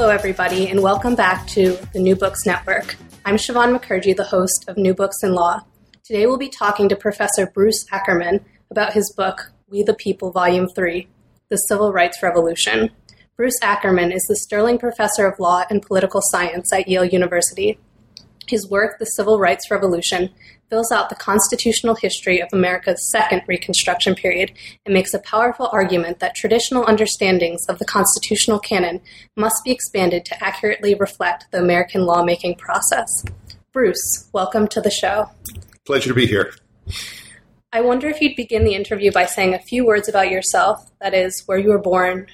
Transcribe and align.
Hello, 0.00 0.12
everybody, 0.12 0.66
and 0.66 0.82
welcome 0.82 1.14
back 1.14 1.46
to 1.48 1.76
the 1.92 1.98
New 1.98 2.16
Books 2.16 2.46
Network. 2.46 2.96
I'm 3.26 3.36
Siobhan 3.36 3.78
Mukherjee, 3.78 4.16
the 4.16 4.24
host 4.24 4.64
of 4.66 4.78
New 4.78 4.94
Books 4.94 5.22
in 5.22 5.34
Law. 5.34 5.60
Today 6.02 6.24
we'll 6.24 6.38
be 6.38 6.48
talking 6.48 6.88
to 6.88 6.96
Professor 6.96 7.46
Bruce 7.46 7.84
Ackerman 7.92 8.42
about 8.70 8.94
his 8.94 9.12
book, 9.14 9.52
We 9.68 9.82
the 9.82 9.92
People, 9.92 10.32
Volume 10.32 10.68
3 10.74 11.06
The 11.50 11.56
Civil 11.56 11.92
Rights 11.92 12.22
Revolution. 12.22 12.88
Bruce 13.36 13.58
Ackerman 13.60 14.10
is 14.10 14.22
the 14.22 14.36
Sterling 14.36 14.78
Professor 14.78 15.26
of 15.26 15.38
Law 15.38 15.64
and 15.68 15.82
Political 15.82 16.22
Science 16.30 16.72
at 16.72 16.88
Yale 16.88 17.04
University. 17.04 17.78
His 18.48 18.70
work, 18.70 18.98
The 19.00 19.04
Civil 19.04 19.38
Rights 19.38 19.70
Revolution, 19.70 20.30
fills 20.70 20.90
out 20.92 21.08
the 21.08 21.16
constitutional 21.16 21.96
history 21.96 22.40
of 22.40 22.48
America's 22.52 23.10
second 23.10 23.42
Reconstruction 23.46 24.14
period 24.14 24.52
and 24.86 24.94
makes 24.94 25.12
a 25.12 25.18
powerful 25.18 25.68
argument 25.72 26.20
that 26.20 26.34
traditional 26.34 26.86
understandings 26.86 27.66
of 27.68 27.78
the 27.78 27.84
constitutional 27.84 28.58
canon 28.58 29.00
must 29.36 29.62
be 29.64 29.72
expanded 29.72 30.24
to 30.24 30.42
accurately 30.42 30.94
reflect 30.94 31.46
the 31.50 31.58
American 31.58 32.06
lawmaking 32.06 32.54
process. 32.54 33.08
Bruce, 33.72 34.30
welcome 34.32 34.68
to 34.68 34.80
the 34.80 34.90
show. 34.90 35.28
Pleasure 35.84 36.08
to 36.08 36.14
be 36.14 36.26
here. 36.26 36.54
I 37.72 37.80
wonder 37.80 38.08
if 38.08 38.20
you'd 38.20 38.36
begin 38.36 38.64
the 38.64 38.74
interview 38.74 39.12
by 39.12 39.26
saying 39.26 39.54
a 39.54 39.58
few 39.58 39.84
words 39.84 40.08
about 40.08 40.30
yourself 40.30 40.90
that 41.00 41.14
is, 41.14 41.42
where 41.46 41.58
you 41.58 41.68
were 41.68 41.78
born, 41.78 42.26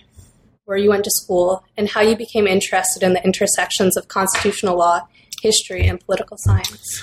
where 0.64 0.78
you 0.78 0.90
went 0.90 1.04
to 1.04 1.10
school, 1.10 1.64
and 1.76 1.88
how 1.88 2.00
you 2.00 2.16
became 2.16 2.46
interested 2.46 3.02
in 3.02 3.12
the 3.12 3.24
intersections 3.24 3.96
of 3.96 4.08
constitutional 4.08 4.76
law 4.76 5.06
history, 5.42 5.86
and 5.86 6.00
political 6.00 6.36
science? 6.38 7.02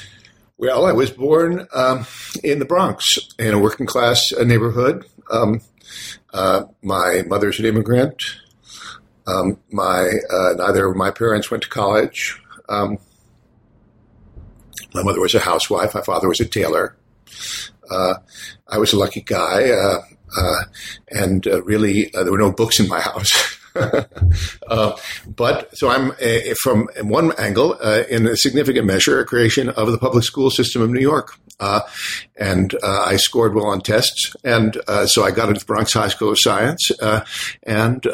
Well, 0.58 0.86
I 0.86 0.92
was 0.92 1.10
born 1.10 1.68
um, 1.74 2.06
in 2.44 2.60
the 2.60 2.66
Bronx 2.66 3.18
in 3.40 3.54
a 3.54 3.60
working 3.60 3.86
class 3.86 4.32
uh, 4.32 4.44
neighborhood. 4.44 5.06
Um, 5.32 5.62
uh, 6.34 6.66
my 6.84 7.24
mother's 7.26 7.60
an 7.60 7.66
immigrant. 7.66 8.22
Um, 9.26 9.60
my 9.72 10.10
uh, 10.32 10.54
neither 10.56 10.86
of 10.86 10.96
my 10.96 11.10
parents 11.10 11.50
went 11.50 11.64
to 11.64 11.70
college. 11.70 12.40
Um, 12.70 13.00
my 14.94 15.02
mother 15.02 15.20
was 15.20 15.34
a 15.34 15.40
housewife. 15.40 15.96
My 15.96 16.02
father 16.02 16.28
was 16.28 16.40
a 16.40 16.46
tailor. 16.46 16.96
Uh, 17.90 18.16
I 18.68 18.78
was 18.78 18.94
a 18.94 19.00
lucky 19.00 19.22
guy, 19.22 19.70
uh, 19.72 20.02
uh, 20.38 20.64
and 21.10 21.46
really 21.46 22.12
there 22.14 22.32
were 22.32 22.38
no 22.38 22.52
books 22.52 22.80
in 22.80 22.88
my 22.88 23.00
house. 23.00 23.58
uh, 23.76 24.96
but 25.28 25.76
so 25.78 25.90
I'm 25.90 26.12
uh, 26.12 26.54
from 26.62 26.90
one 27.02 27.32
angle, 27.38 27.78
uh, 27.82 28.04
in 28.10 28.28
a 28.28 28.36
significant 28.36 28.86
measure, 28.86 29.20
a 29.20 29.26
creation 29.26 29.70
of 29.70 29.92
the 29.92 29.98
public 29.98 30.24
school 30.24 30.50
system 30.50 30.82
of 30.82 30.90
New 30.90 31.02
York. 31.02 31.38
Uh, 31.60 31.82
and 32.36 32.74
uh, 32.84 33.04
I 33.06 33.16
scored 33.16 33.54
well 33.54 33.68
on 33.68 33.82
tests, 33.82 34.36
and 34.44 34.76
uh, 34.88 35.06
so 35.06 35.24
I 35.24 35.32
got 35.32 35.50
into 35.50 35.66
Bronx 35.66 35.94
High 35.94 36.10
School 36.10 36.32
of 36.32 36.40
Science, 36.40 36.92
and 37.64 38.08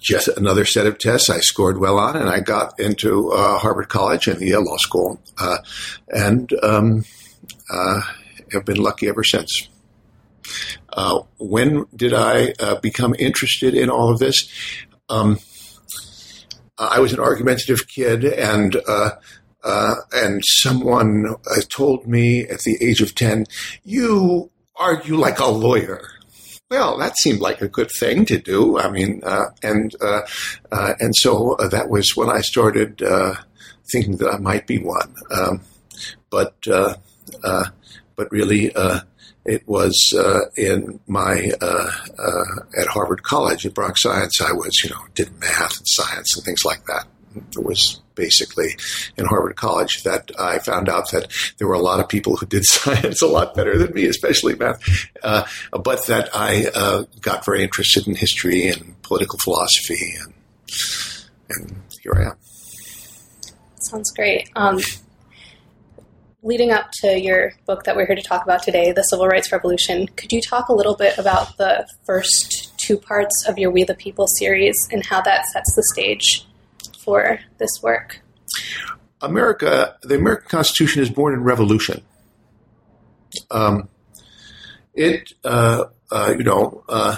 just 0.00 0.28
another 0.28 0.64
set 0.64 0.86
of 0.86 0.98
tests 0.98 1.30
I 1.30 1.38
scored 1.38 1.78
well 1.78 1.98
on, 1.98 2.16
and 2.16 2.28
I 2.28 2.40
got 2.40 2.78
into 2.78 3.30
Harvard 3.30 3.88
College 3.88 4.26
and 4.26 4.40
the 4.40 4.48
Yale 4.48 4.64
Law 4.64 4.76
School, 4.78 5.20
and 6.08 6.52
um, 6.62 7.04
have 8.52 8.64
been 8.64 8.78
lucky 8.78 9.08
ever 9.08 9.24
since. 9.24 9.68
Uh, 10.88 11.20
when 11.38 11.86
did 11.94 12.14
I 12.14 12.54
uh, 12.58 12.80
become 12.80 13.14
interested 13.18 13.74
in 13.74 13.90
all 13.90 14.10
of 14.10 14.18
this? 14.18 14.48
Um, 15.08 15.38
I 16.78 17.00
was 17.00 17.12
an 17.12 17.20
argumentative 17.20 17.86
kid, 17.88 18.24
and 18.24 18.76
uh, 18.88 19.10
uh 19.62 19.94
and 20.12 20.42
someone 20.44 21.36
uh, 21.50 21.60
told 21.68 22.06
me 22.06 22.42
at 22.42 22.60
the 22.60 22.76
age 22.80 23.00
of 23.00 23.14
ten, 23.14 23.46
"You 23.84 24.50
argue 24.74 25.16
like 25.16 25.38
a 25.38 25.46
lawyer." 25.46 26.10
Well, 26.70 26.98
that 26.98 27.16
seemed 27.18 27.40
like 27.40 27.62
a 27.62 27.68
good 27.68 27.90
thing 27.90 28.26
to 28.26 28.38
do. 28.38 28.78
I 28.78 28.90
mean, 28.90 29.22
and 29.62 29.94
and 30.72 31.16
so 31.16 31.56
that 31.60 31.88
was 31.88 32.16
when 32.16 32.28
I 32.28 32.40
started 32.40 33.00
thinking 33.92 34.16
that 34.16 34.34
I 34.34 34.38
might 34.38 34.66
be 34.66 34.78
one. 34.78 35.14
Um, 35.30 35.60
but 36.30 36.56
but 38.16 38.32
really 38.32 38.72
it 39.46 39.66
was 39.66 40.12
uh, 40.16 40.40
in 40.56 41.00
my 41.06 41.52
uh, 41.60 41.90
uh, 42.18 42.80
at 42.80 42.88
Harvard 42.88 43.22
College 43.22 43.64
at 43.64 43.74
Bronx 43.74 44.02
Science. 44.02 44.40
I 44.40 44.52
was, 44.52 44.82
you 44.82 44.90
know, 44.90 45.00
did 45.14 45.38
math 45.40 45.76
and 45.78 45.86
science 45.86 46.36
and 46.36 46.44
things 46.44 46.64
like 46.64 46.84
that. 46.86 47.06
It 47.36 47.64
was 47.64 48.00
basically 48.14 48.76
in 49.16 49.26
Harvard 49.26 49.56
College 49.56 50.02
that 50.02 50.30
I 50.38 50.58
found 50.58 50.88
out 50.88 51.10
that 51.12 51.30
there 51.58 51.68
were 51.68 51.74
a 51.74 51.80
lot 51.80 52.00
of 52.00 52.08
people 52.08 52.36
who 52.36 52.46
did 52.46 52.64
science 52.66 53.22
a 53.22 53.26
lot 53.26 53.54
better 53.54 53.78
than 53.78 53.94
me, 53.94 54.06
especially 54.06 54.54
math. 54.54 54.80
Uh, 55.22 55.44
but 55.70 56.06
that 56.06 56.30
I 56.34 56.66
uh, 56.74 57.04
got 57.20 57.44
very 57.44 57.62
interested 57.62 58.08
in 58.08 58.14
history 58.14 58.68
and 58.68 59.00
political 59.02 59.38
philosophy, 59.38 60.14
and 60.22 60.34
and 61.50 61.76
here 62.02 62.14
I 62.16 62.30
am. 62.30 62.36
Sounds 63.78 64.10
great. 64.10 64.50
Um, 64.56 64.80
leading 66.46 66.70
up 66.70 66.92
to 66.92 67.20
your 67.20 67.52
book 67.66 67.82
that 67.82 67.96
we're 67.96 68.06
here 68.06 68.14
to 68.14 68.22
talk 68.22 68.44
about 68.44 68.62
today, 68.62 68.92
The 68.92 69.02
Civil 69.02 69.26
Rights 69.26 69.50
Revolution, 69.50 70.06
could 70.06 70.32
you 70.32 70.40
talk 70.40 70.68
a 70.68 70.72
little 70.72 70.94
bit 70.94 71.18
about 71.18 71.56
the 71.56 71.88
first 72.04 72.72
two 72.78 72.96
parts 72.96 73.44
of 73.48 73.58
your 73.58 73.72
We 73.72 73.82
the 73.82 73.96
People 73.96 74.28
series 74.28 74.76
and 74.92 75.04
how 75.04 75.20
that 75.22 75.44
sets 75.46 75.74
the 75.74 75.82
stage 75.92 76.46
for 77.00 77.40
this 77.58 77.82
work? 77.82 78.20
America, 79.20 79.96
the 80.02 80.14
American 80.14 80.48
Constitution 80.48 81.02
is 81.02 81.10
born 81.10 81.34
in 81.34 81.42
revolution. 81.42 82.02
Um, 83.50 83.88
it, 84.94 85.32
uh, 85.42 85.86
uh, 86.12 86.34
you 86.38 86.44
know, 86.44 86.84
uh, 86.88 87.16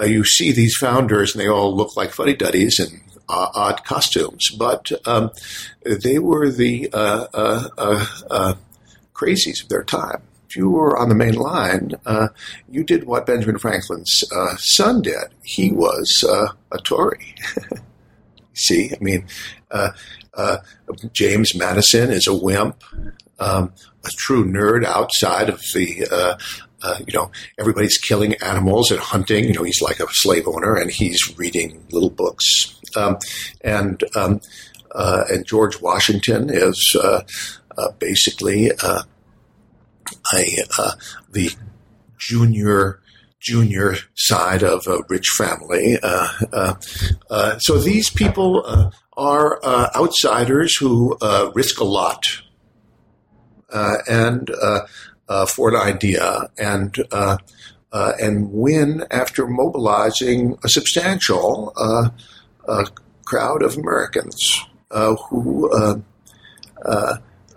uh 0.00 0.04
you 0.04 0.24
see 0.24 0.52
these 0.52 0.74
founders 0.76 1.34
and 1.34 1.44
they 1.44 1.48
all 1.48 1.76
look 1.76 1.98
like 1.98 2.12
fuddy 2.12 2.34
duddies 2.34 2.80
and 2.80 3.02
uh, 3.28 3.48
odd 3.54 3.84
costumes, 3.84 4.50
but 4.58 4.90
um, 5.06 5.30
they 5.84 6.18
were 6.18 6.50
the 6.50 6.88
uh, 6.92 8.54
crazies 9.20 9.62
of 9.62 9.68
their 9.68 9.82
time. 9.82 10.22
If 10.48 10.56
you 10.56 10.70
were 10.70 10.98
on 10.98 11.08
the 11.08 11.14
main 11.14 11.34
line, 11.34 11.92
uh, 12.06 12.28
you 12.68 12.82
did 12.82 13.04
what 13.04 13.26
Benjamin 13.26 13.58
Franklin's 13.58 14.24
uh, 14.34 14.56
son 14.56 15.02
did. 15.02 15.28
He 15.44 15.70
was 15.70 16.24
uh, 16.28 16.52
a 16.72 16.78
Tory. 16.78 17.34
See, 18.54 18.90
I 18.92 19.02
mean, 19.02 19.26
uh, 19.70 19.90
uh, 20.34 20.56
James 21.12 21.54
Madison 21.54 22.10
is 22.10 22.26
a 22.26 22.34
wimp, 22.34 22.82
um, 23.38 23.72
a 24.04 24.10
true 24.16 24.44
nerd 24.44 24.84
outside 24.84 25.48
of 25.48 25.60
the 25.72 26.36
uh, 26.82 26.96
you 27.06 27.12
know, 27.12 27.30
everybody's 27.58 27.98
killing 27.98 28.34
animals 28.42 28.90
and 28.90 29.00
hunting. 29.00 29.44
You 29.44 29.52
know, 29.52 29.62
he's 29.62 29.82
like 29.82 30.00
a 30.00 30.06
slave 30.10 30.48
owner 30.48 30.76
and 30.76 30.90
he's 30.90 31.38
reading 31.38 31.84
little 31.90 32.10
books. 32.10 32.80
Um, 32.96 33.18
and 33.62 34.02
um, 34.16 34.40
uh, 34.92 35.24
and 35.28 35.46
George 35.46 35.80
Washington 35.80 36.50
is 36.50 36.96
uh, 37.00 37.22
Uh, 37.76 37.92
basically 37.98 38.70
uh, 38.82 39.02
a, 40.34 40.56
uh, 40.78 40.92
the 41.32 41.50
junior 42.18 43.00
junior 43.40 43.96
side 44.14 44.62
of 44.62 44.86
a 44.86 44.98
rich 45.08 45.28
family. 45.36 45.98
Uh, 46.02 46.28
uh, 46.52 46.74
uh, 47.30 47.58
so 47.58 47.78
these 47.78 48.10
people 48.10 48.62
uh, 48.66 48.90
are 49.16 49.58
uh, 49.64 49.90
outsiders 49.96 50.76
who 50.76 51.16
uh, 51.22 51.50
risk 51.54 51.80
a 51.80 51.84
lot 51.84 52.42
and 54.08 54.50
for 55.48 55.74
an 55.74 55.76
idea 55.76 56.50
and 56.58 56.96
and 57.92 58.52
win 58.52 59.04
after 59.10 59.46
mobilizing 59.46 60.58
a 60.64 60.68
substantial 60.68 61.72
crowd 63.24 63.62
of 63.62 63.76
Americans 63.76 64.64
who 64.90 66.02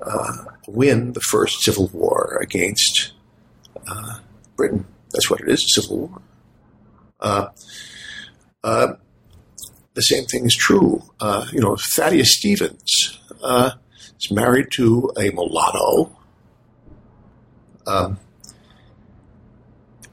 uh, 0.05 0.45
win 0.67 1.13
the 1.13 1.21
first 1.21 1.61
civil 1.61 1.87
war 1.87 2.39
against 2.41 3.13
uh, 3.87 4.19
Britain. 4.55 4.85
That's 5.11 5.29
what 5.29 5.41
it 5.41 5.49
is, 5.49 5.63
a 5.63 5.81
civil 5.81 5.97
war. 6.07 6.21
Uh, 7.19 7.47
uh 8.63 8.93
the 9.93 10.01
same 10.01 10.25
thing 10.25 10.45
is 10.45 10.55
true. 10.55 11.03
Uh, 11.19 11.45
you 11.51 11.61
know, 11.61 11.77
Thaddeus 11.93 12.35
Stevens 12.35 13.19
uh, 13.43 13.71
is 14.19 14.31
married 14.31 14.71
to 14.71 15.11
a 15.15 15.29
mulatto. 15.29 16.17
Um, 17.85 18.17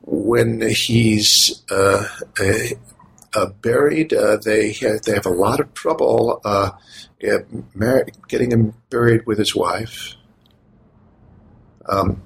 when 0.03 0.61
he's 0.71 1.63
uh, 3.35 3.47
buried. 3.63 4.13
Uh, 4.13 4.37
they 4.37 4.73
they 5.05 5.15
have 5.15 5.27
a 5.27 5.31
lot 5.31 5.61
of 5.61 5.73
trouble 5.75 6.41
uh, 7.25 7.38
mar- 7.75 8.06
getting 8.28 8.50
him 8.50 8.75
buried 8.90 9.26
with 9.26 9.38
his 9.38 9.55
wife. 9.55 10.14
Um, 11.88 12.22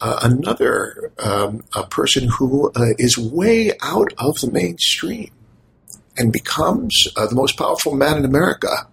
uh, 0.00 0.20
another 0.22 1.12
um, 1.18 1.64
a 1.74 1.86
person 1.86 2.28
who 2.28 2.70
uh, 2.72 2.94
is 2.98 3.16
way 3.16 3.72
out 3.82 4.12
of 4.18 4.40
the 4.40 4.50
mainstream 4.50 5.30
and 6.18 6.32
becomes 6.32 7.08
uh, 7.16 7.26
the 7.26 7.34
most 7.34 7.56
powerful 7.56 7.94
man 7.94 8.18
in 8.18 8.24
America 8.24 8.88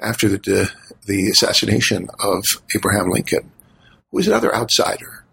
after 0.00 0.28
the 0.28 0.70
the 1.06 1.28
assassination 1.30 2.08
of 2.20 2.44
Abraham 2.74 3.10
Lincoln, 3.10 3.52
who 4.10 4.18
is 4.18 4.28
another 4.28 4.54
outsider. 4.54 5.24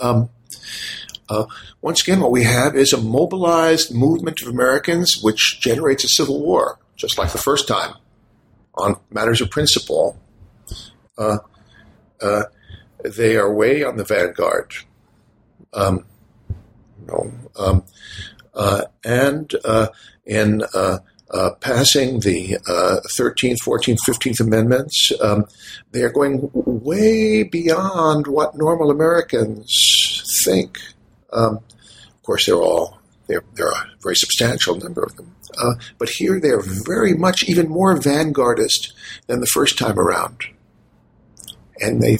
Um, 0.00 0.30
uh, 1.28 1.46
once 1.80 2.02
again, 2.02 2.20
what 2.20 2.32
we 2.32 2.42
have 2.42 2.76
is 2.76 2.92
a 2.92 3.00
mobilized 3.00 3.94
movement 3.94 4.42
of 4.42 4.48
Americans 4.48 5.20
which 5.22 5.60
generates 5.60 6.04
a 6.04 6.08
civil 6.08 6.42
war, 6.42 6.78
just 7.00 7.18
like 7.18 7.32
the 7.32 7.38
first 7.38 7.66
time, 7.66 7.94
on 8.74 8.96
matters 9.10 9.40
of 9.40 9.50
principle. 9.50 10.20
Uh, 11.16 11.38
uh, 12.20 12.42
they 13.02 13.36
are 13.36 13.52
way 13.52 13.82
on 13.82 13.96
the 13.96 14.04
vanguard. 14.04 14.74
Um, 15.72 16.04
no, 17.06 17.32
um, 17.58 17.84
uh, 18.54 18.82
and 19.04 19.50
uh, 19.64 19.88
in 20.26 20.62
uh, 20.74 20.98
uh, 21.32 21.50
passing 21.60 22.20
the 22.20 22.56
uh, 22.68 23.00
13th, 23.16 23.58
14th, 23.64 23.98
15th 24.06 24.40
Amendments, 24.40 25.12
um, 25.22 25.46
they 25.92 26.02
are 26.02 26.12
going 26.12 26.50
way 26.52 27.42
beyond 27.44 28.26
what 28.26 28.56
normal 28.56 28.90
Americans 28.90 30.22
think. 30.44 30.78
Um, 31.32 31.60
of 32.08 32.22
course, 32.22 32.46
they're 32.46 32.56
all 32.56 32.98
they're, 33.28 33.44
they're 33.54 33.70
a 33.70 33.90
very 34.02 34.16
substantial 34.16 34.74
number 34.74 35.04
of 35.04 35.16
them, 35.16 35.34
uh, 35.58 35.74
but 35.98 36.08
here 36.08 36.40
they 36.40 36.50
are 36.50 36.62
very 36.62 37.14
much 37.14 37.44
even 37.44 37.68
more 37.68 37.96
vanguardist 37.96 38.92
than 39.26 39.40
the 39.40 39.46
first 39.46 39.78
time 39.78 39.98
around, 39.98 40.44
and 41.80 42.02
they 42.02 42.18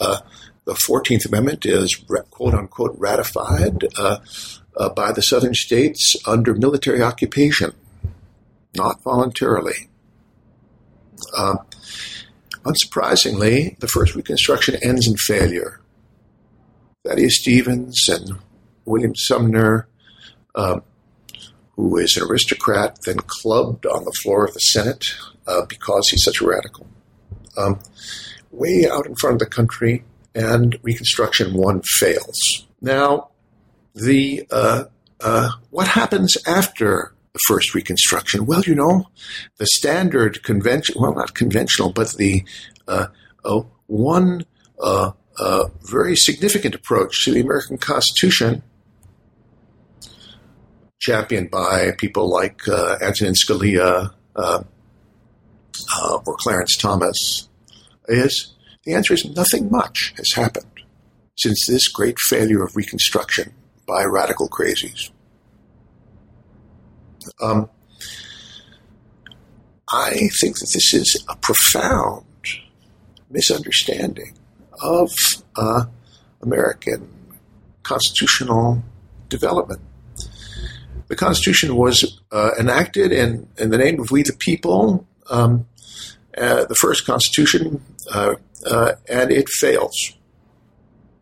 uh, 0.00 0.20
the 0.64 0.74
14th 0.74 1.26
Amendment 1.26 1.66
is 1.66 1.96
quote 2.30 2.54
unquote 2.54 2.94
ratified 2.98 3.86
uh, 3.98 4.18
uh, 4.76 4.88
by 4.90 5.12
the 5.12 5.22
southern 5.22 5.54
states 5.54 6.16
under 6.26 6.54
military 6.54 7.02
occupation, 7.02 7.72
not 8.76 9.02
voluntarily. 9.02 9.88
Uh, 11.36 11.56
unsurprisingly, 12.64 13.78
the 13.80 13.88
first 13.88 14.14
Reconstruction 14.14 14.76
ends 14.82 15.06
in 15.06 15.16
failure. 15.16 15.80
Thaddeus 17.04 17.40
Stevens 17.40 18.08
and 18.08 18.38
William 18.84 19.14
Sumner, 19.16 19.88
uh, 20.54 20.80
who 21.80 21.96
is 21.96 22.16
an 22.16 22.24
aristocrat, 22.28 22.98
then 23.06 23.16
clubbed 23.26 23.86
on 23.86 24.04
the 24.04 24.12
floor 24.22 24.44
of 24.44 24.52
the 24.52 24.60
Senate 24.60 25.04
uh, 25.46 25.64
because 25.68 26.08
he's 26.08 26.22
such 26.22 26.40
a 26.40 26.46
radical. 26.46 26.86
Um, 27.56 27.80
way 28.50 28.86
out 28.90 29.06
in 29.06 29.14
front 29.16 29.34
of 29.34 29.38
the 29.40 29.46
country, 29.46 30.04
and 30.34 30.78
Reconstruction 30.82 31.54
1 31.54 31.82
fails. 31.82 32.66
Now, 32.80 33.30
the 33.94 34.46
uh, 34.50 34.84
uh, 35.20 35.50
what 35.70 35.88
happens 35.88 36.36
after 36.46 37.14
the 37.32 37.40
first 37.48 37.74
Reconstruction? 37.74 38.46
Well, 38.46 38.62
you 38.62 38.74
know, 38.74 39.08
the 39.58 39.66
standard 39.66 40.42
convention, 40.42 40.96
well, 40.98 41.14
not 41.14 41.34
conventional, 41.34 41.92
but 41.92 42.12
the 42.14 42.44
uh, 42.86 43.06
uh 43.44 43.62
one 43.86 44.44
uh, 44.80 45.12
uh, 45.38 45.64
very 45.82 46.14
significant 46.16 46.74
approach 46.74 47.24
to 47.24 47.32
the 47.32 47.40
American 47.40 47.78
Constitution, 47.78 48.62
championed 51.00 51.50
by 51.50 51.92
people 51.98 52.30
like 52.30 52.60
Antonin 52.68 53.34
Scalia 53.34 54.12
or 54.36 56.36
Clarence 56.38 56.76
Thomas, 56.76 57.48
is 58.08 58.54
the 58.84 58.94
answer 58.94 59.14
is 59.14 59.24
nothing 59.24 59.70
much 59.70 60.14
has 60.16 60.32
happened 60.34 60.66
since 61.36 61.66
this 61.66 61.88
great 61.88 62.18
failure 62.18 62.62
of 62.62 62.76
Reconstruction 62.76 63.54
by 63.86 64.04
radical 64.04 64.48
crazies. 64.48 65.10
Um, 67.42 67.68
I 69.92 70.28
think 70.40 70.58
that 70.58 70.70
this 70.72 70.94
is 70.94 71.24
a 71.28 71.36
profound 71.36 72.24
misunderstanding 73.28 74.36
of 74.82 75.10
uh, 75.56 75.84
American 76.42 77.08
constitutional 77.82 78.82
development. 79.28 79.80
The 81.10 81.16
Constitution 81.16 81.74
was 81.74 82.20
uh, 82.30 82.52
enacted 82.56 83.10
in, 83.10 83.48
in 83.58 83.70
the 83.70 83.78
name 83.78 83.98
of 83.98 84.12
we 84.12 84.22
the 84.22 84.32
people, 84.32 85.08
um, 85.28 85.66
uh, 86.38 86.66
the 86.66 86.76
first 86.76 87.04
Constitution, 87.04 87.82
uh, 88.14 88.34
uh, 88.64 88.92
and 89.08 89.32
it 89.32 89.48
fails. 89.48 90.12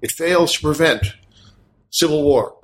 It 0.03 0.11
fails 0.13 0.53
to 0.53 0.61
prevent 0.61 1.07
civil 1.89 2.23
war, 2.23 2.55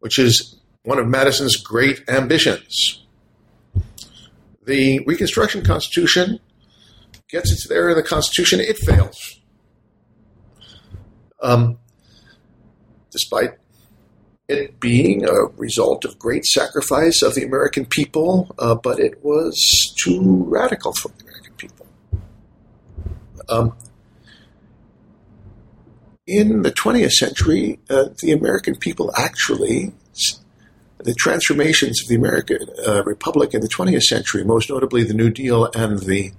which 0.00 0.18
is 0.18 0.58
one 0.82 0.98
of 0.98 1.06
Madison's 1.06 1.54
great 1.54 2.02
ambitions. 2.08 3.06
The 4.66 4.98
Reconstruction 5.06 5.64
Constitution 5.64 6.40
gets 7.28 7.52
its 7.52 7.68
there 7.68 7.90
in 7.90 7.96
the 7.96 8.02
Constitution, 8.02 8.58
it 8.58 8.78
fails. 8.78 9.38
Um, 11.40 11.78
despite 13.12 13.61
it 14.48 14.80
being 14.80 15.24
a 15.24 15.44
result 15.56 16.04
of 16.04 16.18
great 16.18 16.44
sacrifice 16.44 17.22
of 17.22 17.34
the 17.34 17.44
American 17.44 17.86
people, 17.86 18.54
uh, 18.58 18.74
but 18.74 18.98
it 18.98 19.24
was 19.24 19.94
too 20.02 20.44
radical 20.48 20.92
for 20.92 21.08
the 21.08 21.24
American 21.24 21.54
people. 21.54 21.86
Um, 23.48 23.76
in 26.26 26.62
the 26.62 26.72
20th 26.72 27.12
century, 27.12 27.80
uh, 27.90 28.06
the 28.20 28.32
American 28.32 28.76
people 28.76 29.12
actually 29.16 29.92
the 31.04 31.14
transformations 31.14 32.00
of 32.02 32.08
the 32.08 32.14
American 32.14 32.58
uh, 32.86 33.02
Republic 33.04 33.54
in 33.54 33.60
the 33.60 33.68
20th 33.68 34.02
century, 34.02 34.44
most 34.44 34.70
notably 34.70 35.02
the 35.02 35.14
New 35.14 35.30
Deal 35.30 35.68
and 35.74 35.98
the 36.00 36.32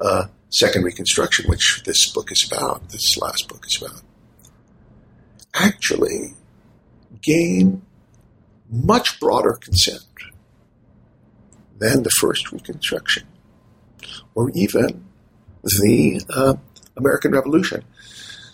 uh, 0.00 0.26
Second 0.50 0.84
Reconstruction, 0.84 1.48
which 1.48 1.82
this 1.84 2.10
book 2.10 2.32
is 2.32 2.50
about, 2.50 2.88
this 2.88 3.16
last 3.18 3.48
book 3.48 3.64
is 3.66 3.80
about, 3.80 4.02
actually 5.54 6.34
gain 7.22 7.82
much 8.70 9.18
broader 9.20 9.58
consent 9.60 10.04
than 11.78 12.02
the 12.02 12.10
First 12.10 12.52
Reconstruction, 12.52 13.24
or 14.34 14.50
even 14.54 15.04
the 15.62 16.20
uh, 16.30 16.54
American 16.96 17.32
Revolution. 17.32 17.84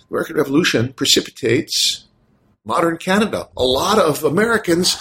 The 0.08 0.16
American 0.16 0.36
Revolution 0.36 0.92
precipitates 0.92 2.04
modern 2.64 2.96
Canada. 2.98 3.48
A 3.56 3.64
lot 3.64 3.98
of 3.98 4.24
Americans 4.24 4.96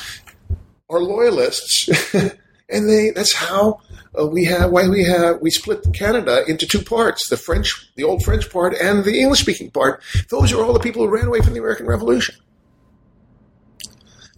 are 0.90 1.00
loyalists, 1.00 1.90
and 2.70 2.90
they 2.90 3.12
that's 3.12 3.34
how 3.34 3.82
uh, 4.20 4.26
we 4.28 4.46
have 4.46 4.72
why 4.72 4.88
we 4.88 5.04
have 5.04 5.42
we 5.42 5.50
split 5.50 5.86
Canada 5.94 6.44
into 6.48 6.66
two 6.66 6.82
parts: 6.82 7.30
the 7.30 7.38
French, 7.38 7.90
the 7.96 8.04
old 8.04 8.24
French 8.24 8.50
part, 8.50 8.74
and 8.76 9.04
the 9.04 9.20
English-speaking 9.20 9.72
part. 9.72 10.02
Those 10.30 10.52
are 10.54 10.64
all 10.64 10.74
the 10.74 10.80
people 10.80 11.04
who 11.04 11.14
ran 11.14 11.26
away 11.26 11.42
from 11.42 11.54
the 11.54 11.60
American 11.60 11.88
Revolution. 11.88 12.36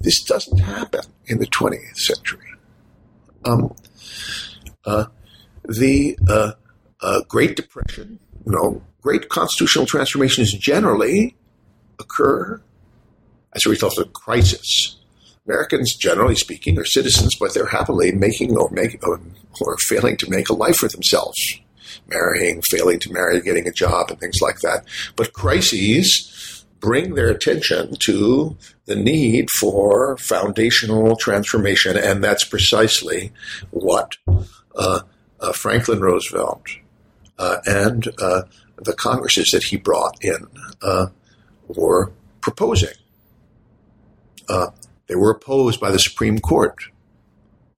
This 0.05 0.23
doesn't 0.23 0.59
happen 0.59 1.01
in 1.25 1.39
the 1.39 1.47
20th 1.47 1.97
century. 1.97 2.47
Um, 3.43 3.75
uh, 4.85 5.05
the 5.63 6.17
uh, 6.29 6.51
uh, 7.01 7.21
Great 7.27 7.55
Depression, 7.55 8.19
you 8.45 8.51
know, 8.51 8.83
great 9.01 9.29
constitutional 9.29 9.87
transformations 9.87 10.53
generally 10.53 11.35
occur 11.99 12.61
as 13.55 13.65
a 13.65 13.69
result 13.69 13.97
of 13.97 14.13
crisis 14.13 14.97
Americans, 15.47 15.95
generally 15.95 16.35
speaking, 16.35 16.77
are 16.79 16.85
citizens, 16.85 17.35
but 17.39 17.53
they're 17.53 17.67
happily 17.67 18.11
making 18.11 18.55
or 18.57 18.71
or, 19.03 19.21
or 19.61 19.77
failing 19.77 20.17
to 20.17 20.29
make 20.29 20.49
a 20.49 20.53
life 20.53 20.75
for 20.77 20.89
themselves, 20.89 21.37
marrying, 22.07 22.61
failing 22.69 22.99
to 22.99 23.13
marry, 23.13 23.41
getting 23.41 23.67
a 23.67 23.71
job, 23.71 24.09
and 24.09 24.19
things 24.19 24.41
like 24.41 24.59
that. 24.61 24.85
But 25.15 25.33
crises 25.33 26.54
bring 26.79 27.15
their 27.15 27.29
attention 27.29 27.95
to 27.99 28.55
the 28.85 28.95
need 28.95 29.49
for 29.59 30.17
foundational 30.17 31.15
transformation, 31.15 31.97
and 31.97 32.23
that's 32.23 32.43
precisely 32.43 33.31
what 33.71 34.17
uh, 34.75 35.01
uh, 35.39 35.51
Franklin 35.51 35.99
Roosevelt 35.99 36.67
uh, 37.37 37.57
and 37.65 38.07
uh, 38.19 38.43
the 38.77 38.93
Congresses 38.93 39.49
that 39.51 39.63
he 39.63 39.77
brought 39.77 40.17
in 40.21 40.47
uh, 40.81 41.07
were 41.67 42.11
proposing. 42.41 42.95
Uh, 44.47 44.67
they 45.07 45.15
were 45.15 45.31
opposed 45.31 45.79
by 45.79 45.91
the 45.91 45.99
Supreme 45.99 46.39
Court, 46.39 46.75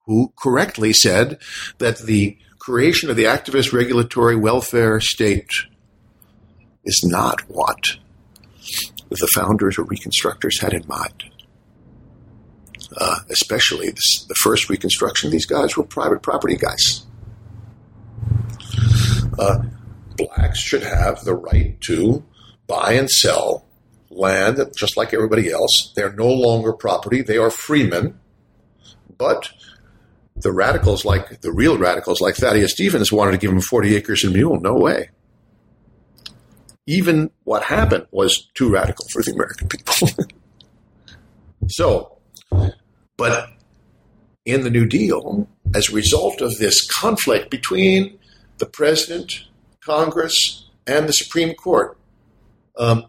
who 0.06 0.34
correctly 0.38 0.94
said 0.94 1.40
that 1.78 2.00
the 2.00 2.38
creation 2.60 3.10
of 3.10 3.16
the 3.16 3.26
activist 3.26 3.74
regulatory 3.74 4.36
welfare 4.36 5.00
state 5.00 5.52
is 6.84 7.04
not 7.06 7.42
what 7.50 7.98
the 9.10 9.28
founders 9.34 9.78
or 9.78 9.84
reconstructors 9.84 10.60
had 10.62 10.74
in 10.74 10.84
mind. 10.88 11.24
uh, 13.00 13.20
especially 13.30 13.90
this, 13.90 14.26
the 14.28 14.36
first 14.36 14.70
Reconstruction, 14.70 15.30
these 15.32 15.46
guys 15.46 15.76
were 15.78 15.84
private 15.84 16.22
property 16.22 16.56
guys. 16.56 17.06
Uh, 19.38 19.64
blacks 20.16 20.60
should 20.60 20.84
have 20.84 21.24
the 21.24 21.36
right 21.36 21.80
to 21.82 22.24
buy 22.68 22.94
and 22.94 23.10
sell 23.10 23.66
land 24.10 24.60
just 24.78 24.98
like 24.98 25.14
everybody 25.14 25.52
else. 25.52 25.92
They're 25.96 26.14
no 26.14 26.30
longer 26.32 26.74
property, 26.74 27.22
they 27.22 27.38
are 27.38 27.52
freemen. 27.52 28.20
But 29.18 29.50
the 30.36 30.52
radicals, 30.52 31.06
like 31.06 31.42
the 31.42 31.52
real 31.52 31.78
radicals, 31.78 32.22
like 32.22 32.36
Thaddeus 32.36 32.72
Stevens, 32.74 33.12
wanted 33.12 33.32
to 33.32 33.38
give 33.38 33.52
them 33.52 33.62
40 33.62 33.96
acres 33.96 34.24
and 34.24 34.34
mule. 34.34 34.60
No 34.60 34.76
way. 34.76 35.10
Even 36.88 37.30
what 37.44 37.64
happened 37.64 38.08
was 38.12 38.48
too 38.56 38.70
radical 38.70 39.06
for 39.12 39.22
the 39.22 39.34
American 39.34 39.68
people. 39.68 40.08
so, 41.68 42.18
but 43.18 43.50
in 44.46 44.62
the 44.62 44.70
New 44.70 44.86
Deal, 44.86 45.48
as 45.76 45.90
a 45.90 45.94
result 45.94 46.42
of 46.42 46.58
this 46.58 46.90
conflict 46.90 47.52
between 47.52 48.18
the 48.58 48.66
president, 48.66 49.44
Congress, 49.82 50.70
and 50.88 51.08
the 51.08 51.14
Supreme 51.14 51.54
Court, 51.54 51.98
um, 52.78 53.06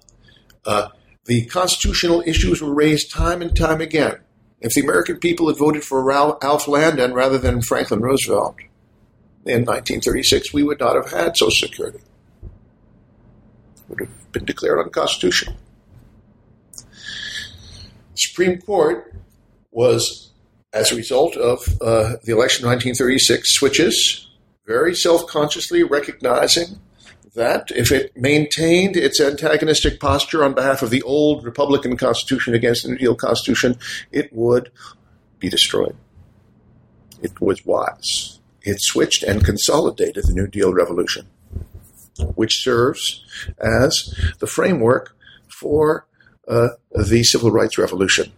uh, 0.66 0.88
the 1.26 1.44
constitutional 1.46 2.22
issues 2.26 2.60
were 2.60 2.74
raised 2.74 3.12
time 3.12 3.40
and 3.40 3.56
time 3.56 3.80
again. 3.80 4.18
If 4.60 4.72
the 4.74 4.80
American 4.80 5.18
people 5.18 5.46
had 5.46 5.56
voted 5.56 5.84
for 5.84 6.10
Alf 6.10 6.66
Landon 6.66 7.12
rather 7.14 7.38
than 7.38 7.62
Franklin 7.62 8.00
Roosevelt 8.00 8.56
in 9.44 9.64
1936, 9.64 10.52
we 10.52 10.64
would 10.64 10.80
not 10.80 10.96
have 10.96 11.12
had 11.12 11.36
Social 11.36 11.68
Security. 11.68 12.00
Would 13.88 14.00
have 14.00 14.32
been 14.32 14.44
declared 14.44 14.78
unconstitutional. 14.78 15.56
Supreme 18.14 18.60
Court 18.60 19.14
was, 19.70 20.32
as 20.72 20.92
a 20.92 20.96
result 20.96 21.36
of 21.36 21.60
uh, 21.80 22.16
the 22.24 22.32
election 22.32 22.64
of 22.64 22.70
1936 22.70 23.54
switches, 23.54 24.28
very 24.66 24.94
self 24.94 25.26
consciously 25.26 25.82
recognizing 25.82 26.80
that 27.34 27.70
if 27.70 27.92
it 27.92 28.16
maintained 28.16 28.96
its 28.96 29.20
antagonistic 29.20 30.00
posture 30.00 30.44
on 30.44 30.54
behalf 30.54 30.82
of 30.82 30.90
the 30.90 31.02
old 31.02 31.44
Republican 31.44 31.96
Constitution 31.96 32.54
against 32.54 32.82
the 32.82 32.90
New 32.90 32.98
Deal 32.98 33.14
Constitution, 33.14 33.76
it 34.10 34.32
would 34.32 34.70
be 35.38 35.48
destroyed. 35.48 35.96
It 37.22 37.40
was 37.40 37.64
wise. 37.64 38.40
It 38.62 38.80
switched 38.80 39.22
and 39.22 39.44
consolidated 39.44 40.24
the 40.26 40.34
New 40.34 40.48
Deal 40.48 40.74
revolution, 40.74 41.28
which 42.34 42.62
serves 42.62 43.24
as 43.58 44.14
the 44.38 44.46
framework 44.46 45.16
for 45.48 46.06
uh, 46.46 46.68
the 46.90 47.24
Civil 47.24 47.50
Rights 47.50 47.78
Revolution, 47.78 48.32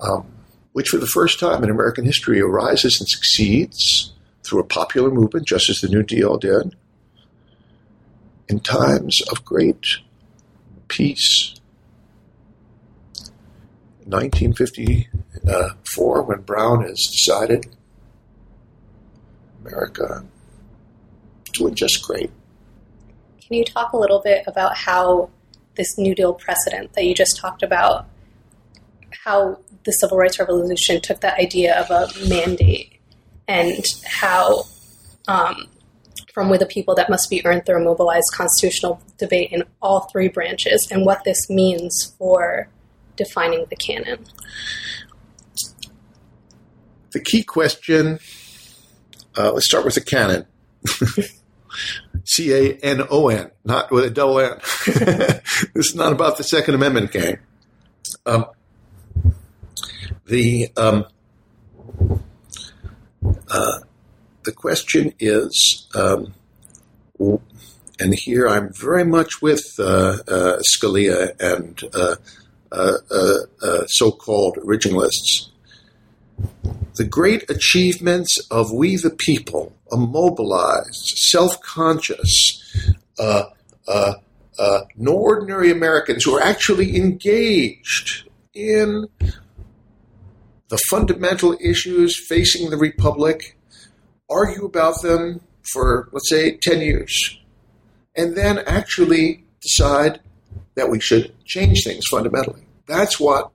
um, 0.00 0.26
which 0.72 0.88
for 0.88 0.98
the 0.98 1.06
first 1.06 1.38
time 1.40 1.64
in 1.64 1.70
American 1.70 2.04
history 2.04 2.40
arises 2.40 3.00
and 3.00 3.08
succeeds 3.08 4.12
through 4.42 4.60
a 4.60 4.64
popular 4.64 5.10
movement, 5.10 5.46
just 5.46 5.68
as 5.68 5.80
the 5.80 5.88
New 5.88 6.02
Deal 6.02 6.38
did, 6.38 6.76
in 8.48 8.60
times 8.60 9.20
of 9.30 9.44
great 9.44 9.98
peace. 10.88 11.54
1954, 14.04 16.22
when 16.22 16.40
Brown 16.42 16.84
has 16.84 17.08
decided 17.10 17.66
America 19.64 20.24
doing 21.52 21.74
just 21.74 22.02
great. 22.02 22.30
Can 23.40 23.56
you 23.56 23.64
talk 23.64 23.92
a 23.92 23.96
little 23.96 24.20
bit 24.20 24.44
about 24.46 24.76
how 24.76 25.30
this 25.76 25.98
New 25.98 26.14
Deal 26.14 26.34
precedent 26.34 26.92
that 26.94 27.04
you 27.04 27.14
just 27.14 27.36
talked 27.36 27.62
about, 27.62 28.06
how 29.24 29.58
the 29.84 29.92
Civil 29.92 30.18
Rights 30.18 30.38
Revolution 30.38 31.00
took 31.00 31.20
that 31.20 31.38
idea 31.38 31.78
of 31.78 31.90
a 31.90 32.08
mandate 32.28 33.00
and 33.46 33.84
how 34.04 34.64
um, 35.28 35.68
from 36.34 36.50
with 36.50 36.60
the 36.60 36.66
people 36.66 36.94
that 36.94 37.08
must 37.08 37.30
be 37.30 37.44
earned 37.46 37.64
through 37.64 37.80
a 37.80 37.84
mobilized 37.84 38.32
constitutional 38.34 39.00
debate 39.18 39.52
in 39.52 39.62
all 39.80 40.00
three 40.12 40.28
branches 40.28 40.88
and 40.90 41.06
what 41.06 41.24
this 41.24 41.48
means 41.48 42.14
for 42.18 42.68
defining 43.16 43.64
the 43.70 43.76
canon. 43.76 44.24
The 47.12 47.20
key 47.20 47.42
question 47.42 48.18
uh, 49.36 49.52
let's 49.52 49.66
start 49.66 49.84
with 49.84 49.94
the 49.94 50.00
canon. 50.00 50.46
C 52.24 52.52
A 52.52 52.74
N 52.82 53.02
O 53.10 53.28
N, 53.28 53.50
not 53.64 53.90
with 53.90 54.04
a 54.04 54.10
double 54.10 54.40
N. 54.40 54.58
this 54.86 55.86
is 55.86 55.94
not 55.94 56.12
about 56.12 56.38
the 56.38 56.44
Second 56.44 56.74
Amendment, 56.74 57.12
gang. 57.12 57.38
Um, 58.24 58.46
the 60.26 60.68
um, 60.76 61.04
uh, 63.48 63.78
the 64.44 64.52
question 64.52 65.12
is, 65.20 65.86
um, 65.94 66.34
and 67.18 68.14
here 68.14 68.48
I'm 68.48 68.72
very 68.72 69.04
much 69.04 69.40
with 69.42 69.64
uh, 69.78 70.18
uh, 70.26 70.62
Scalia 70.72 71.34
and 71.40 71.80
uh, 71.94 72.16
uh, 72.72 72.98
uh, 73.62 73.86
so-called 73.86 74.56
originalists. 74.56 75.50
The 76.94 77.04
great 77.04 77.48
achievements 77.50 78.36
of 78.50 78.72
we 78.72 78.96
the 78.96 79.10
people, 79.10 79.74
a 79.92 79.96
mobilized, 79.96 81.18
self-conscious, 81.30 82.94
uh, 83.18 83.44
uh, 83.86 84.14
uh, 84.58 84.80
ordinary 85.06 85.70
Americans 85.70 86.24
who 86.24 86.34
are 86.34 86.42
actually 86.42 86.96
engaged 86.96 88.28
in 88.54 89.06
the 90.68 90.78
fundamental 90.88 91.56
issues 91.60 92.18
facing 92.28 92.70
the 92.70 92.76
Republic, 92.76 93.56
argue 94.28 94.64
about 94.64 95.00
them 95.02 95.40
for, 95.72 96.08
let's 96.12 96.28
say, 96.28 96.56
10 96.56 96.80
years, 96.80 97.38
and 98.16 98.36
then 98.36 98.58
actually 98.66 99.44
decide 99.60 100.20
that 100.74 100.90
we 100.90 101.00
should 101.00 101.32
change 101.44 101.84
things 101.84 102.04
fundamentally. 102.10 102.62
That's 102.86 103.20
what 103.20 103.50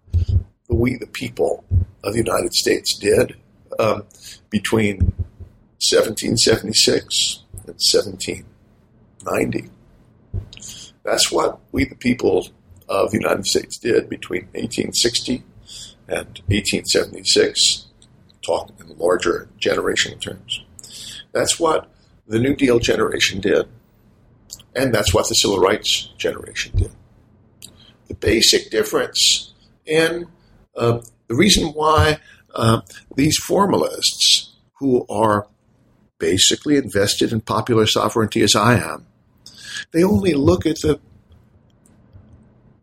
we, 0.76 0.96
the 0.96 1.08
people 1.08 1.64
of 2.04 2.14
the 2.14 2.20
United 2.20 2.54
States, 2.54 2.98
did 2.98 3.36
um, 3.80 4.04
between 4.50 5.14
1776 5.90 7.44
and 7.68 7.76
1790. 7.76 9.70
That's 11.04 11.32
what 11.32 11.60
we, 11.72 11.86
the 11.86 11.96
people 11.96 12.50
of 12.88 13.12
the 13.12 13.18
United 13.18 13.46
States, 13.46 13.78
did 13.78 14.10
between 14.10 14.44
1860 14.54 15.44
and 16.08 16.28
1876, 16.48 17.88
talking 18.46 18.76
in 18.80 18.98
larger 18.98 19.50
generational 19.60 20.22
terms. 20.22 20.64
That's 21.32 21.60
what 21.60 21.90
the 22.28 22.40
New 22.40 22.56
Deal 22.56 22.80
generation 22.80 23.42
did, 23.42 23.68
and 24.76 24.94
that's 24.94 25.14
what 25.14 25.28
the 25.28 25.36
Civil 25.36 25.60
Rights 25.60 26.10
generation 26.18 26.74
did. 26.76 26.92
The 28.08 28.14
basic 28.16 28.70
difference 28.70 29.54
in 29.86 30.28
uh, 30.82 31.00
the 31.28 31.36
reason 31.36 31.68
why 31.70 32.18
uh, 32.56 32.82
these 33.16 33.38
formalists 33.38 34.52
who 34.80 35.06
are 35.10 35.48
basically 36.18 36.76
invested 36.76 37.32
in 37.32 37.40
popular 37.40 37.86
sovereignty 37.86 38.42
as 38.42 38.56
I 38.56 38.80
am, 38.80 39.06
they 39.94 40.04
only 40.04 40.34
look 40.34 40.66
at 40.66 40.82
the 40.82 41.00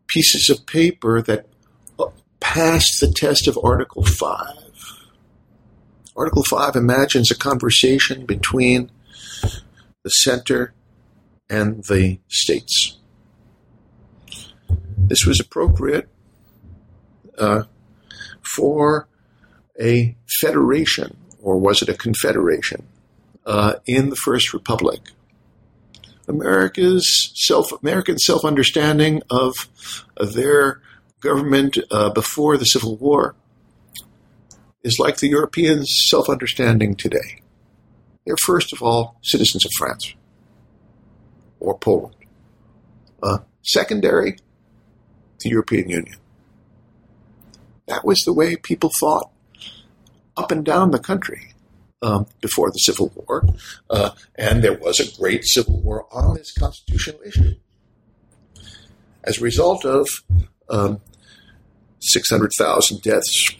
pieces 0.06 0.48
of 0.48 0.64
paper 0.64 1.20
that 1.22 1.46
passed 2.38 3.00
the 3.00 3.12
test 3.12 3.48
of 3.48 3.58
Article 3.64 4.04
5. 4.04 4.46
Article 6.16 6.44
5 6.44 6.76
imagines 6.76 7.32
a 7.32 7.36
conversation 7.36 8.26
between 8.26 8.92
the 10.04 10.10
center 10.10 10.72
and 11.50 11.82
the 11.84 12.20
states. 12.28 12.96
This 14.96 15.26
was 15.26 15.40
appropriate 15.40 16.08
uh, 17.36 17.64
for 18.42 19.08
a 19.80 20.16
federation, 20.40 21.16
or 21.40 21.58
was 21.58 21.82
it 21.82 21.88
a 21.88 21.94
confederation, 21.94 22.86
uh, 23.46 23.74
in 23.86 24.10
the 24.10 24.16
First 24.16 24.52
Republic. 24.52 25.00
America's 26.28 27.32
self 27.34 27.72
American 27.82 28.18
self 28.18 28.44
understanding 28.44 29.22
of, 29.30 29.54
of 30.18 30.34
their 30.34 30.82
government 31.20 31.78
uh, 31.90 32.10
before 32.10 32.58
the 32.58 32.66
Civil 32.66 32.96
War 32.96 33.34
is 34.84 34.98
like 34.98 35.16
the 35.16 35.28
Europeans' 35.28 35.90
self 36.08 36.28
understanding 36.28 36.94
today. 36.94 37.40
They're, 38.26 38.36
first 38.36 38.74
of 38.74 38.82
all, 38.82 39.18
citizens 39.22 39.64
of 39.64 39.70
France 39.78 40.14
or 41.58 41.78
Poland. 41.78 42.14
Uh, 43.22 43.38
secondary, 43.62 44.36
the 45.40 45.48
European 45.48 45.88
Union. 45.88 46.16
That 47.88 48.04
was 48.04 48.20
the 48.20 48.32
way 48.32 48.54
people 48.56 48.90
thought 48.90 49.30
up 50.36 50.52
and 50.52 50.64
down 50.64 50.92
the 50.92 50.98
country 50.98 51.54
um, 52.02 52.26
before 52.40 52.70
the 52.70 52.78
Civil 52.78 53.10
War. 53.14 53.44
Uh, 53.90 54.10
and 54.36 54.62
there 54.62 54.78
was 54.78 55.00
a 55.00 55.20
great 55.20 55.44
Civil 55.44 55.80
War 55.80 56.06
on 56.12 56.36
this 56.36 56.52
constitutional 56.52 57.20
issue. 57.26 57.54
As 59.24 59.38
a 59.38 59.44
result 59.44 59.84
of 59.84 60.06
um, 60.70 61.00
600,000 62.00 63.02
deaths, 63.02 63.56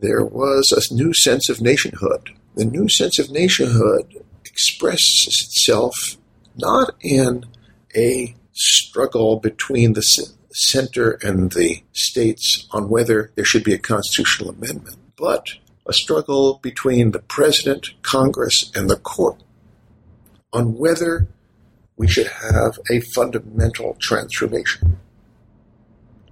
there 0.00 0.24
was 0.24 0.72
a 0.72 0.94
new 0.94 1.14
sense 1.14 1.48
of 1.48 1.60
nationhood. 1.60 2.30
The 2.56 2.64
new 2.64 2.88
sense 2.88 3.18
of 3.18 3.30
nationhood 3.30 4.22
expresses 4.44 5.46
itself 5.46 6.18
not 6.56 6.94
in 7.00 7.46
a 7.96 8.34
struggle 8.52 9.38
between 9.38 9.94
the 9.94 10.02
center 10.52 11.18
and 11.22 11.52
the 11.52 11.82
states 11.92 12.66
on 12.70 12.88
whether 12.88 13.30
there 13.34 13.44
should 13.44 13.64
be 13.64 13.74
a 13.74 13.78
constitutional 13.78 14.50
amendment, 14.50 14.96
but 15.16 15.46
a 15.86 15.92
struggle 15.92 16.60
between 16.62 17.10
the 17.10 17.18
president, 17.18 17.88
Congress, 18.02 18.70
and 18.74 18.88
the 18.88 18.96
court 18.96 19.42
on 20.52 20.76
whether 20.76 21.26
we 21.96 22.06
should 22.06 22.26
have 22.26 22.78
a 22.90 23.00
fundamental 23.14 23.96
transformation. 24.00 24.98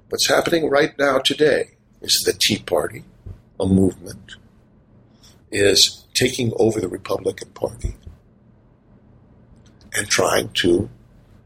What's 0.09 0.29
happening 0.29 0.69
right 0.69 0.97
now 0.99 1.19
today 1.19 1.71
is 2.01 2.23
the 2.25 2.33
Tea 2.33 2.59
Party, 2.59 3.05
a 3.59 3.67
movement, 3.67 4.37
is 5.51 6.07
taking 6.15 6.53
over 6.57 6.81
the 6.81 6.89
Republican 6.89 7.51
Party 7.51 7.97
and 9.95 10.09
trying 10.09 10.51
to, 10.63 10.89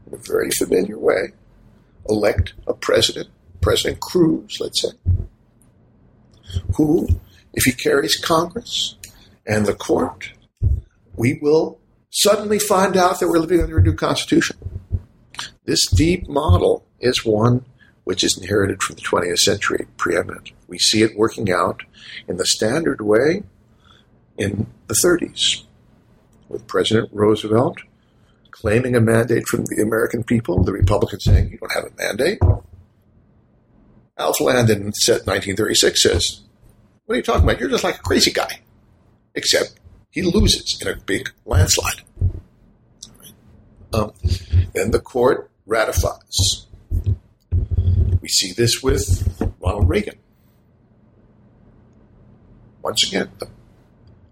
in 0.07 0.13
a 0.13 0.17
very 0.17 0.49
familiar 0.51 0.97
way, 0.97 1.31
elect 2.09 2.53
a 2.67 2.73
president, 2.73 3.29
President 3.61 3.99
Cruz, 3.99 4.57
let's 4.59 4.81
say, 4.81 4.89
who, 6.75 7.07
if 7.53 7.63
he 7.63 7.71
carries 7.71 8.17
Congress 8.17 8.95
and 9.45 9.65
the 9.65 9.73
court, 9.73 10.31
we 11.15 11.39
will 11.41 11.79
suddenly 12.09 12.59
find 12.59 12.95
out 12.95 13.19
that 13.19 13.27
we're 13.27 13.39
living 13.39 13.61
under 13.61 13.77
a 13.77 13.83
new 13.83 13.93
constitution. 13.93 14.57
This 15.65 15.85
deep 15.87 16.27
model 16.27 16.85
is 16.99 17.25
one 17.25 17.65
which 18.05 18.23
is 18.23 18.37
inherited 18.37 18.81
from 18.81 18.95
the 18.95 19.01
20th 19.01 19.39
century, 19.39 19.87
preeminent. 19.97 20.51
We 20.67 20.77
see 20.77 21.01
it 21.01 21.17
working 21.17 21.51
out 21.51 21.81
in 22.27 22.37
the 22.37 22.45
standard 22.45 23.01
way 23.01 23.43
in 24.37 24.67
the 24.87 24.93
30s, 24.93 25.63
with 26.47 26.67
President 26.67 27.09
Roosevelt 27.11 27.79
claiming 28.65 28.95
a 28.95 28.99
mandate 28.99 29.47
from 29.47 29.63
the 29.65 29.79
American 29.79 30.23
people, 30.23 30.63
the 30.63 30.73
Republicans 30.73 31.23
saying, 31.23 31.51
You 31.51 31.59
don't 31.59 31.71
have 31.71 31.83
a 31.83 31.91
mandate. 31.99 32.39
Alf 34.17 34.41
Landon, 34.41 34.85
1936, 34.85 36.01
says, 36.01 36.41
What 37.05 37.13
are 37.13 37.17
you 37.17 37.21
talking 37.21 37.43
about? 37.43 37.59
You're 37.59 37.69
just 37.69 37.83
like 37.83 37.97
a 37.97 38.01
crazy 38.01 38.31
guy. 38.31 38.61
Except 39.35 39.79
he 40.09 40.23
loses 40.23 40.81
in 40.81 40.87
a 40.87 40.95
big 40.95 41.29
landslide. 41.45 42.01
Um, 43.93 44.13
then 44.73 44.89
the 44.89 44.99
court 44.99 45.51
ratifies. 45.67 46.65
We 48.19 48.27
see 48.29 48.51
this 48.53 48.81
with 48.81 49.53
Ronald 49.59 49.87
Reagan. 49.87 50.15
Once 52.81 53.07
again, 53.07 53.29
the 53.37 53.47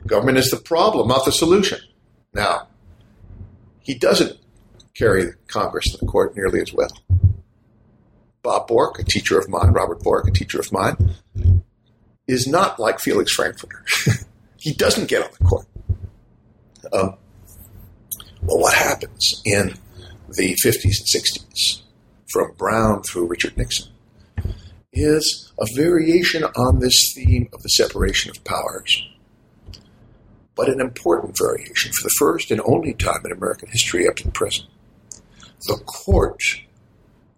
government 0.07 0.39
is 0.39 0.49
the 0.49 0.57
problem, 0.57 1.09
not 1.09 1.23
the 1.23 1.31
solution. 1.31 1.77
Now, 2.33 2.69
he 3.83 3.93
doesn't 3.93 4.39
carry 4.95 5.33
Congress 5.47 5.91
and 5.91 5.99
the 6.01 6.11
court 6.11 6.35
nearly 6.35 6.61
as 6.61 6.73
well. 6.73 6.91
Bob 8.41 8.67
Bork, 8.67 8.99
a 8.99 9.03
teacher 9.03 9.37
of 9.37 9.47
mine, 9.47 9.71
Robert 9.71 10.01
Bork, 10.01 10.27
a 10.27 10.31
teacher 10.31 10.59
of 10.59 10.71
mine, 10.71 11.15
is 12.27 12.47
not 12.47 12.79
like 12.79 12.99
Felix 12.99 13.33
Frankfurter. 13.33 13.85
he 14.57 14.73
doesn't 14.73 15.07
get 15.07 15.23
on 15.23 15.29
the 15.39 15.45
court. 15.45 15.67
Um, 16.91 17.17
well, 18.41 18.59
what 18.59 18.73
happens 18.73 19.41
in 19.45 19.75
the 20.29 20.55
50s 20.63 20.83
and 20.83 21.23
60s, 21.23 21.81
from 22.31 22.53
Brown 22.57 23.03
through 23.03 23.27
Richard 23.27 23.57
Nixon, 23.57 23.91
is 24.91 25.51
a 25.59 25.65
variation 25.75 26.43
on 26.43 26.79
this 26.79 27.13
theme 27.15 27.49
of 27.53 27.63
the 27.63 27.69
separation 27.69 28.31
of 28.31 28.43
powers 28.43 29.01
but 30.55 30.69
an 30.69 30.79
important 30.79 31.37
variation 31.37 31.91
for 31.91 32.03
the 32.03 32.15
first 32.19 32.51
and 32.51 32.61
only 32.65 32.93
time 32.93 33.21
in 33.25 33.31
American 33.31 33.69
history 33.69 34.07
up 34.07 34.15
to 34.17 34.25
the 34.25 34.31
present. 34.31 34.67
The 35.67 35.77
court 35.85 36.41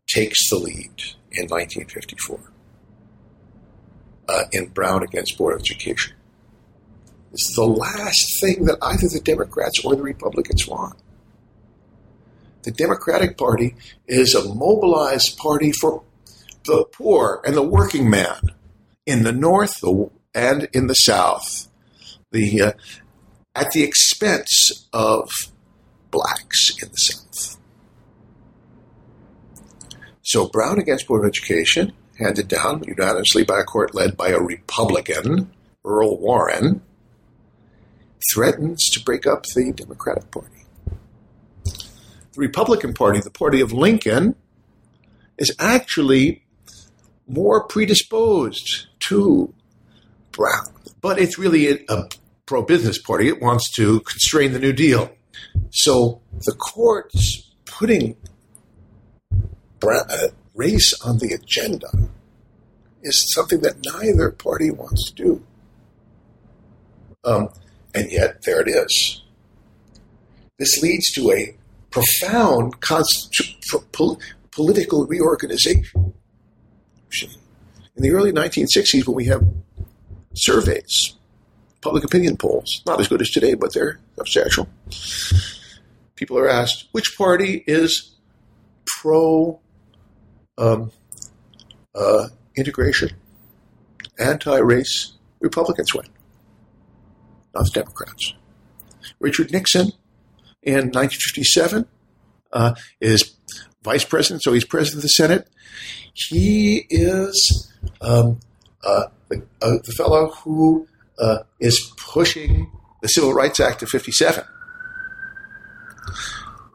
takes 0.07 0.49
the 0.49 0.57
lead 0.57 1.03
in 1.31 1.47
1954 1.47 2.39
uh, 4.27 4.43
in 4.51 4.67
Brown 4.69 5.03
against 5.03 5.37
Board 5.37 5.55
of 5.55 5.61
Education. 5.61 6.15
It's 7.31 7.55
the 7.55 7.65
last 7.65 8.39
thing 8.39 8.65
that 8.65 8.77
either 8.81 9.07
the 9.07 9.19
Democrats 9.19 9.83
or 9.83 9.95
the 9.95 10.01
Republicans 10.01 10.67
want. 10.67 10.97
The 12.63 12.71
Democratic 12.71 13.37
Party 13.37 13.75
is 14.07 14.33
a 14.33 14.53
mobilized 14.53 15.37
party 15.37 15.71
for 15.71 16.03
the 16.65 16.85
poor 16.91 17.41
and 17.45 17.55
the 17.55 17.61
working 17.61 18.09
man 18.09 18.39
in 19.05 19.23
the 19.23 19.31
North 19.31 19.83
and 20.33 20.67
in 20.73 20.87
the 20.87 20.93
South. 20.93 21.67
The 22.31 22.61
uh, 22.61 22.71
at 23.55 23.71
the 23.71 23.83
expense 23.83 24.87
of 24.91 25.29
blacks 26.11 26.71
in 26.81 26.89
the 26.89 26.97
South. 26.97 27.57
So 30.23 30.47
Brown 30.47 30.79
against 30.79 31.07
Board 31.07 31.23
of 31.23 31.29
Education, 31.29 31.93
handed 32.17 32.47
down 32.47 32.83
unanimously 32.83 33.43
by 33.43 33.59
a 33.59 33.63
court 33.63 33.93
led 33.93 34.17
by 34.17 34.29
a 34.29 34.39
Republican, 34.39 35.51
Earl 35.83 36.17
Warren, 36.17 36.81
threatens 38.33 38.89
to 38.91 39.03
break 39.03 39.27
up 39.27 39.43
the 39.43 39.71
Democratic 39.73 40.31
Party. 40.31 40.49
The 41.63 42.41
Republican 42.41 42.93
Party, 42.93 43.19
the 43.19 43.29
party 43.29 43.61
of 43.61 43.71
Lincoln, 43.71 44.35
is 45.37 45.55
actually 45.59 46.43
more 47.27 47.63
predisposed 47.63 48.87
to 49.07 49.53
Brown. 50.31 50.73
But 51.01 51.19
it's 51.19 51.37
really 51.37 51.69
a, 51.69 51.77
a 51.89 52.09
pro 52.45 52.61
business 52.61 53.01
party. 53.01 53.27
It 53.27 53.41
wants 53.41 53.71
to 53.75 53.99
constrain 54.01 54.53
the 54.53 54.59
New 54.59 54.73
Deal. 54.73 55.11
So 55.71 56.21
the 56.45 56.53
court's 56.53 57.51
putting 57.65 58.15
uh, 59.83 60.27
race 60.53 60.93
on 61.03 61.17
the 61.17 61.33
agenda 61.33 61.87
is 63.03 63.33
something 63.33 63.61
that 63.61 63.75
neither 63.85 64.31
party 64.31 64.71
wants 64.71 65.11
to 65.11 65.23
do. 65.23 65.43
Um, 67.23 67.49
and 67.93 68.11
yet, 68.11 68.43
there 68.43 68.61
it 68.61 68.67
is. 68.67 69.21
This 70.59 70.81
leads 70.81 71.11
to 71.13 71.31
a 71.31 71.55
profound 71.91 72.75
pol- 73.91 74.19
political 74.51 75.05
reorganization. 75.05 76.13
In 77.95 78.03
the 78.03 78.11
early 78.11 78.31
1960s, 78.31 79.07
when 79.07 79.15
we 79.15 79.25
have 79.25 79.43
surveys 80.33 81.15
public 81.85 82.03
opinion 82.03 82.35
polls. 82.35 82.81
Not 82.87 82.99
as 82.99 83.07
good 83.07 83.21
as 83.21 83.29
today, 83.29 83.53
but 83.53 83.71
they're 83.71 83.99
substantial. 84.15 84.67
People 86.15 86.39
are 86.39 86.49
asked 86.49 86.87
which 86.93 87.15
party 87.15 87.63
is 87.67 88.15
pro 88.87 89.59
um, 90.57 90.91
uh, 91.93 92.29
integration, 92.57 93.11
anti 94.17 94.57
race. 94.57 95.13
Republicans 95.41 95.93
win, 95.93 96.07
not 97.53 97.65
the 97.65 97.71
Democrats. 97.81 98.33
Richard 99.19 99.51
Nixon 99.51 99.91
in 100.63 100.89
1957 100.89 101.85
uh, 102.51 102.73
is 102.99 103.35
vice 103.83 104.03
president, 104.03 104.41
so 104.41 104.53
he's 104.53 104.65
president 104.65 104.97
of 104.97 105.01
the 105.03 105.09
Senate. 105.09 105.47
He 106.13 106.87
is 106.89 107.71
um, 108.01 108.39
uh, 108.83 109.03
the, 109.29 109.43
uh, 109.61 109.77
the 109.83 109.93
fellow 109.95 110.31
who 110.31 110.87
uh, 111.19 111.39
is 111.59 111.91
pushing 111.97 112.71
the 113.01 113.07
Civil 113.07 113.33
Rights 113.33 113.59
Act 113.59 113.83
of 113.83 113.89
57. 113.89 114.43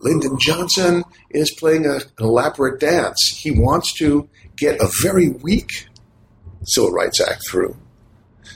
Lyndon 0.00 0.38
Johnson 0.38 1.04
is 1.30 1.54
playing 1.58 1.86
a, 1.86 1.96
an 1.96 2.02
elaborate 2.18 2.80
dance. 2.80 3.38
He 3.38 3.50
wants 3.50 3.92
to 3.94 4.28
get 4.56 4.80
a 4.80 4.88
very 5.02 5.28
weak 5.28 5.88
Civil 6.64 6.92
Rights 6.92 7.20
Act 7.20 7.46
through 7.48 7.76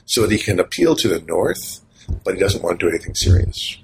so 0.06 0.22
that 0.22 0.30
he 0.30 0.38
can 0.38 0.58
appeal 0.58 0.94
to 0.96 1.08
the 1.08 1.20
North, 1.20 1.80
but 2.24 2.34
he 2.34 2.40
doesn't 2.40 2.62
want 2.62 2.80
to 2.80 2.86
do 2.86 2.90
anything 2.90 3.14
serious. 3.14 3.78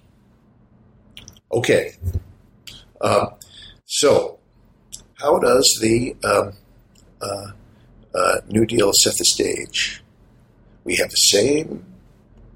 Okay. 1.53 1.97
Um, 3.01 3.35
so, 3.87 4.39
how 5.15 5.39
does 5.39 5.79
the 5.81 6.17
um, 6.25 6.53
uh, 7.21 7.53
uh, 8.15 8.41
New 8.49 8.67
Deal 8.67 8.93
set 8.93 9.17
the 9.17 9.25
stage? 9.25 10.03
We 10.85 10.97
have 10.97 11.11
the 11.11 11.17
same 11.17 11.90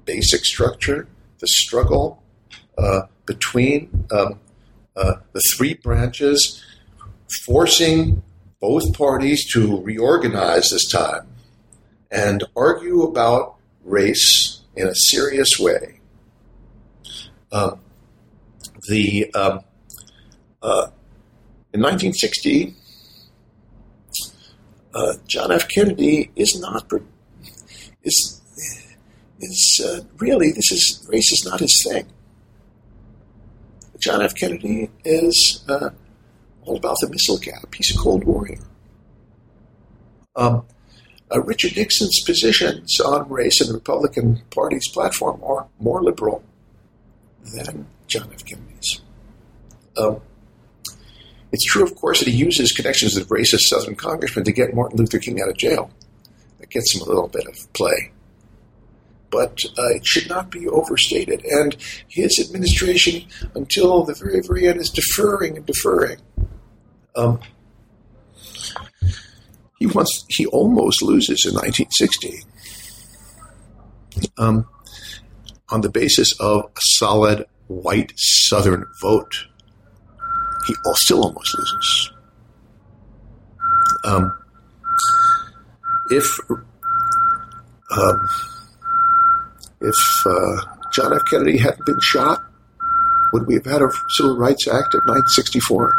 basic 0.05 0.45
structure, 0.45 1.07
the 1.39 1.47
struggle 1.47 2.23
uh, 2.77 3.01
between 3.25 4.05
um, 4.11 4.39
uh, 4.95 5.15
the 5.33 5.41
three 5.57 5.73
branches, 5.73 6.63
forcing 7.45 8.23
both 8.61 8.97
parties 8.97 9.51
to 9.53 9.81
reorganize 9.81 10.69
this 10.69 10.87
time 10.89 11.27
and 12.11 12.43
argue 12.55 13.03
about 13.03 13.55
race 13.83 14.61
in 14.75 14.87
a 14.87 14.95
serious 14.95 15.59
way. 15.59 15.99
Um, 17.51 17.79
the 18.87 19.31
um, 19.33 19.61
uh, 20.61 20.87
in 21.73 21.81
1960, 21.81 22.73
uh, 24.93 25.13
John 25.27 25.51
F. 25.51 25.67
Kennedy 25.67 26.31
is 26.35 26.59
not 26.59 26.91
is 28.03 28.34
is 29.39 29.81
uh, 29.85 30.01
really 30.17 30.51
this 30.51 30.71
is 30.71 31.05
race 31.09 31.31
is 31.31 31.45
not 31.45 31.59
his 31.59 31.83
thing. 31.87 32.07
John 33.99 34.21
F. 34.21 34.35
Kennedy 34.35 34.89
is 35.03 35.63
uh, 35.67 35.89
all 36.63 36.77
about 36.77 36.97
the 37.01 37.09
missile 37.09 37.37
gap. 37.37 37.73
He's 37.73 37.95
a 37.95 37.97
Cold 37.97 38.23
Warrior. 38.23 38.59
Um, 40.35 40.65
uh, 41.33 41.41
Richard 41.41 41.75
Nixon's 41.75 42.21
positions 42.21 42.99
on 42.99 43.29
race 43.29 43.61
in 43.61 43.67
the 43.67 43.73
Republican 43.73 44.41
Party's 44.51 44.87
platform 44.89 45.41
are 45.43 45.67
more 45.79 46.03
liberal 46.03 46.43
than 47.53 47.87
John 48.07 48.29
F. 48.33 48.45
Kennedy's. 48.45 49.01
Um, 49.97 50.21
it's 51.51 51.65
true, 51.65 51.83
of 51.83 51.95
course, 51.95 52.19
that 52.19 52.27
he 52.27 52.35
uses 52.35 52.71
connections 52.71 53.15
with 53.15 53.29
racist 53.29 53.61
Southern 53.61 53.95
congressmen 53.95 54.43
to 54.45 54.51
get 54.51 54.75
Martin 54.75 54.97
Luther 54.97 55.19
King 55.19 55.41
out 55.41 55.49
of 55.49 55.57
jail. 55.57 55.89
That 56.59 56.69
gets 56.69 56.93
him 56.93 57.01
a 57.01 57.05
little 57.05 57.27
bit 57.27 57.47
of 57.47 57.73
play. 57.73 58.11
But 59.35 59.65
uh, 59.77 59.95
it 59.95 60.05
should 60.05 60.29
not 60.29 60.49
be 60.49 60.65
overstated. 60.65 61.43
And 61.43 61.75
his 62.07 62.39
administration, 62.39 63.27
until 63.53 64.05
the 64.05 64.13
very, 64.13 64.39
very 64.39 64.65
end, 64.69 64.79
is 64.79 64.89
deferring 64.89 65.57
and 65.57 65.65
deferring. 65.65 66.19
Um, 67.17 67.41
he 69.77 69.87
wants, 69.87 70.23
he 70.29 70.45
almost 70.45 71.01
loses 71.01 71.45
in 71.45 71.53
1960 71.53 72.45
um, 74.37 74.69
on 75.67 75.81
the 75.81 75.89
basis 75.89 76.31
of 76.39 76.63
a 76.63 76.79
solid 76.79 77.45
white 77.67 78.13
Southern 78.15 78.85
vote. 79.01 79.47
He 80.65 80.75
still 80.93 81.25
almost 81.25 81.57
loses. 81.57 82.11
Um, 84.05 84.37
if 86.09 86.39
um, 87.91 88.29
if 89.85 90.25
uh, 90.25 90.75
John 90.91 91.13
F. 91.13 91.21
Kennedy 91.29 91.57
hadn't 91.57 91.85
been 91.85 91.99
shot, 92.01 92.43
would 93.33 93.47
we 93.47 93.55
have 93.55 93.65
had 93.65 93.81
a 93.81 93.89
Civil 94.09 94.37
Rights 94.37 94.67
Act 94.67 94.93
of 94.93 95.01
1964? 95.05 95.93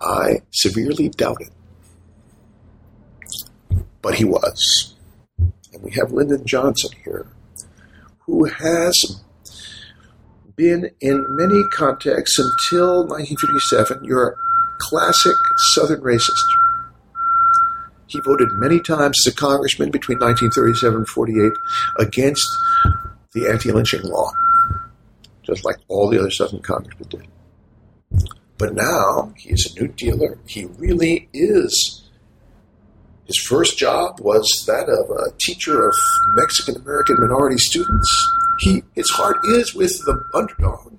I 0.00 0.42
severely 0.50 1.08
doubt 1.08 1.38
it. 1.40 1.50
But 4.00 4.16
he 4.16 4.24
was. 4.24 4.94
And 5.72 5.82
we 5.82 5.92
have 5.92 6.10
Lyndon 6.10 6.44
Johnson 6.44 6.90
here, 7.04 7.26
who 8.20 8.44
has 8.44 9.22
been 10.56 10.90
in 11.00 11.24
many 11.30 11.62
contexts 11.72 12.38
until 12.38 13.06
1957 13.06 14.04
your 14.04 14.36
classic 14.78 15.36
Southern 15.74 16.00
racist. 16.00 16.61
He 18.12 18.20
voted 18.20 18.52
many 18.52 18.78
times 18.78 19.26
as 19.26 19.32
a 19.32 19.34
congressman 19.34 19.90
between 19.90 20.18
1937 20.18 20.98
and 20.98 21.08
48 21.08 21.52
against 21.98 22.46
the 23.32 23.48
anti-lynching 23.48 24.02
law, 24.02 24.30
just 25.42 25.64
like 25.64 25.76
all 25.88 26.10
the 26.10 26.18
other 26.18 26.30
Southern 26.30 26.60
congressmen 26.60 27.08
did. 27.08 27.26
But 28.58 28.74
now 28.74 29.32
he 29.38 29.50
is 29.50 29.74
a 29.74 29.80
new 29.80 29.88
dealer. 29.88 30.38
He 30.46 30.66
really 30.76 31.30
is. 31.32 32.02
His 33.24 33.38
first 33.38 33.78
job 33.78 34.20
was 34.20 34.46
that 34.66 34.90
of 34.90 35.10
a 35.10 35.34
teacher 35.40 35.88
of 35.88 35.94
Mexican 36.34 36.76
American 36.76 37.16
minority 37.18 37.56
students. 37.56 38.30
He, 38.58 38.82
his 38.94 39.08
heart 39.08 39.38
is 39.44 39.74
with 39.74 39.92
the 40.04 40.22
underdog, 40.34 40.92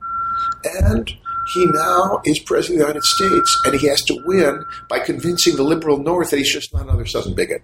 and 0.82 1.16
he 1.54 1.66
now 1.66 2.22
is 2.26 2.40
president 2.40 2.82
of 2.82 2.88
the 2.88 2.94
United 2.94 3.04
States, 3.04 3.62
and 3.66 3.80
he 3.80 3.88
has 3.88 4.02
to 4.04 4.22
win 4.26 4.64
by 4.90 5.00
convincing 5.00 5.56
the 5.56 5.64
liberal 5.64 5.98
North 5.98 6.30
that 6.32 6.38
he's 6.38 6.52
just 6.54 6.74
not 6.74 6.84
another 6.84 7.06
Southern 7.06 7.36
bigot. 7.36 7.64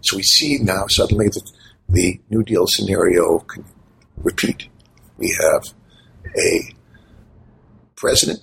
So 0.00 0.16
we 0.16 0.22
see 0.22 0.58
now 0.58 0.86
suddenly 0.88 1.26
that 1.26 1.50
the 1.88 2.20
New 2.30 2.42
Deal 2.42 2.66
scenario 2.66 3.38
can 3.40 3.64
repeat. 4.16 4.68
We 5.18 5.36
have 5.40 5.62
a 6.36 6.74
president 7.96 8.40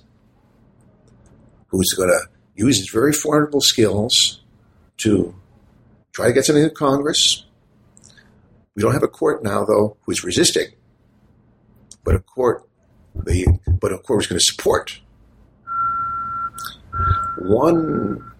who's 1.68 1.92
going 1.92 2.08
to 2.08 2.28
use 2.54 2.78
his 2.78 2.90
very 2.90 3.12
formidable 3.12 3.60
skills 3.60 4.42
to 4.98 5.34
try 6.12 6.28
to 6.28 6.32
get 6.32 6.44
something 6.44 6.64
to 6.64 6.70
Congress. 6.70 7.44
We 8.74 8.82
don't 8.82 8.92
have 8.92 9.02
a 9.02 9.08
court 9.08 9.42
now, 9.42 9.64
though, 9.64 9.96
who's 10.02 10.24
resisting, 10.24 10.68
but 12.04 12.14
a 12.14 12.20
court, 12.20 12.68
the, 13.14 13.58
but 13.80 13.92
of 13.92 14.02
course, 14.02 14.26
going 14.26 14.38
to 14.38 14.44
support. 14.44 15.00
One 17.38 18.32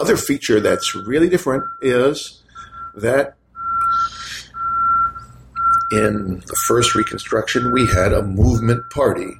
other 0.00 0.16
feature 0.16 0.60
that's 0.60 0.94
really 0.94 1.28
different 1.28 1.64
is 1.80 2.42
that 2.94 3.36
in 5.92 6.42
the 6.46 6.56
first 6.66 6.94
Reconstruction, 6.94 7.72
we 7.72 7.86
had 7.86 8.12
a 8.12 8.22
movement 8.22 8.88
party, 8.90 9.34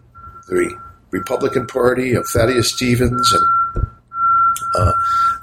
the 0.48 0.78
Republican 1.10 1.66
Party 1.66 2.14
of 2.14 2.24
Thaddeus 2.32 2.72
Stevens 2.72 3.32
and 3.32 3.86
uh, 4.74 4.92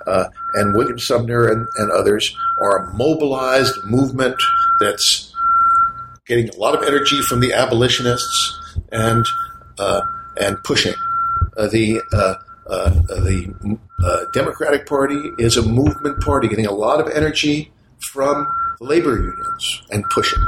uh, 0.07 0.25
and 0.55 0.75
William 0.75 0.97
Sumner 0.97 1.47
and, 1.47 1.67
and, 1.77 1.91
others 1.91 2.35
are 2.61 2.77
a 2.77 2.93
mobilized 2.93 3.75
movement 3.83 4.35
that's 4.79 5.35
getting 6.25 6.49
a 6.49 6.55
lot 6.55 6.75
of 6.75 6.83
energy 6.83 7.21
from 7.21 7.39
the 7.39 7.53
abolitionists 7.53 8.58
and 8.91 9.25
uh, 9.77 10.01
and 10.37 10.61
pushing. 10.63 10.93
Uh, 11.57 11.67
the 11.67 12.01
uh, 12.13 12.35
the 12.67 13.77
Democratic 14.33 14.85
Party 14.85 15.19
is 15.37 15.57
a 15.57 15.61
movement 15.61 16.21
party 16.21 16.47
getting 16.47 16.67
a 16.67 16.71
lot 16.71 16.99
of 16.99 17.11
energy 17.13 17.71
from 18.11 18.47
labor 18.79 19.15
unions 19.15 19.83
and 19.91 20.03
pushing. 20.11 20.41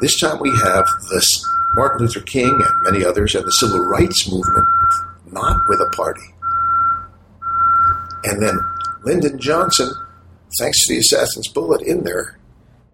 This 0.00 0.18
time 0.18 0.38
we 0.40 0.50
have 0.62 0.86
this 1.10 1.44
Martin 1.74 2.06
Luther 2.06 2.20
King 2.20 2.48
and 2.48 2.82
many 2.82 3.04
others 3.04 3.34
and 3.34 3.44
the 3.44 3.50
civil 3.52 3.80
rights 3.80 4.30
movement 4.30 4.66
not 5.32 5.56
with 5.68 5.80
a 5.80 5.90
party. 5.94 6.34
And 8.24 8.42
then 8.42 8.58
Lyndon 9.02 9.38
Johnson, 9.38 9.90
thanks 10.58 10.86
to 10.86 10.94
the 10.94 10.98
assassin's 11.00 11.48
bullet 11.48 11.82
in 11.82 12.04
there, 12.04 12.38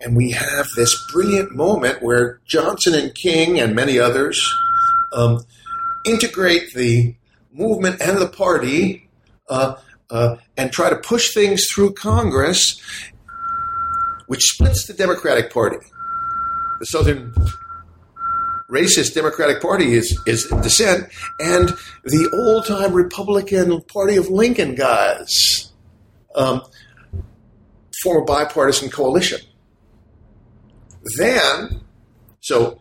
and 0.00 0.16
we 0.16 0.30
have 0.32 0.66
this 0.76 0.94
brilliant 1.12 1.54
moment 1.54 2.02
where 2.02 2.40
Johnson 2.44 2.94
and 2.94 3.14
King 3.14 3.58
and 3.58 3.74
many 3.74 3.98
others 3.98 4.46
um, 5.12 5.44
integrate 6.04 6.74
the 6.74 7.14
movement 7.52 8.00
and 8.00 8.18
the 8.18 8.28
party 8.28 9.08
uh, 9.48 9.76
uh, 10.10 10.36
and 10.56 10.72
try 10.72 10.90
to 10.90 10.96
push 10.96 11.32
things 11.32 11.66
through 11.66 11.94
Congress, 11.94 12.80
which 14.26 14.42
splits 14.42 14.86
the 14.86 14.92
Democratic 14.92 15.52
Party. 15.52 15.78
The 16.80 16.86
Southern 16.86 17.34
racist 18.70 19.14
Democratic 19.14 19.62
Party 19.62 19.94
is, 19.94 20.20
is 20.26 20.50
in 20.50 20.60
dissent, 20.60 21.08
and 21.40 21.70
the 22.04 22.28
old 22.32 22.66
time 22.66 22.92
Republican 22.92 23.80
Party 23.82 24.16
of 24.16 24.28
Lincoln 24.28 24.74
guys 24.74 25.72
um, 26.34 26.62
form 28.02 28.22
a 28.22 28.24
bipartisan 28.24 28.90
coalition. 28.90 29.40
Then, 31.18 31.80
so 32.40 32.78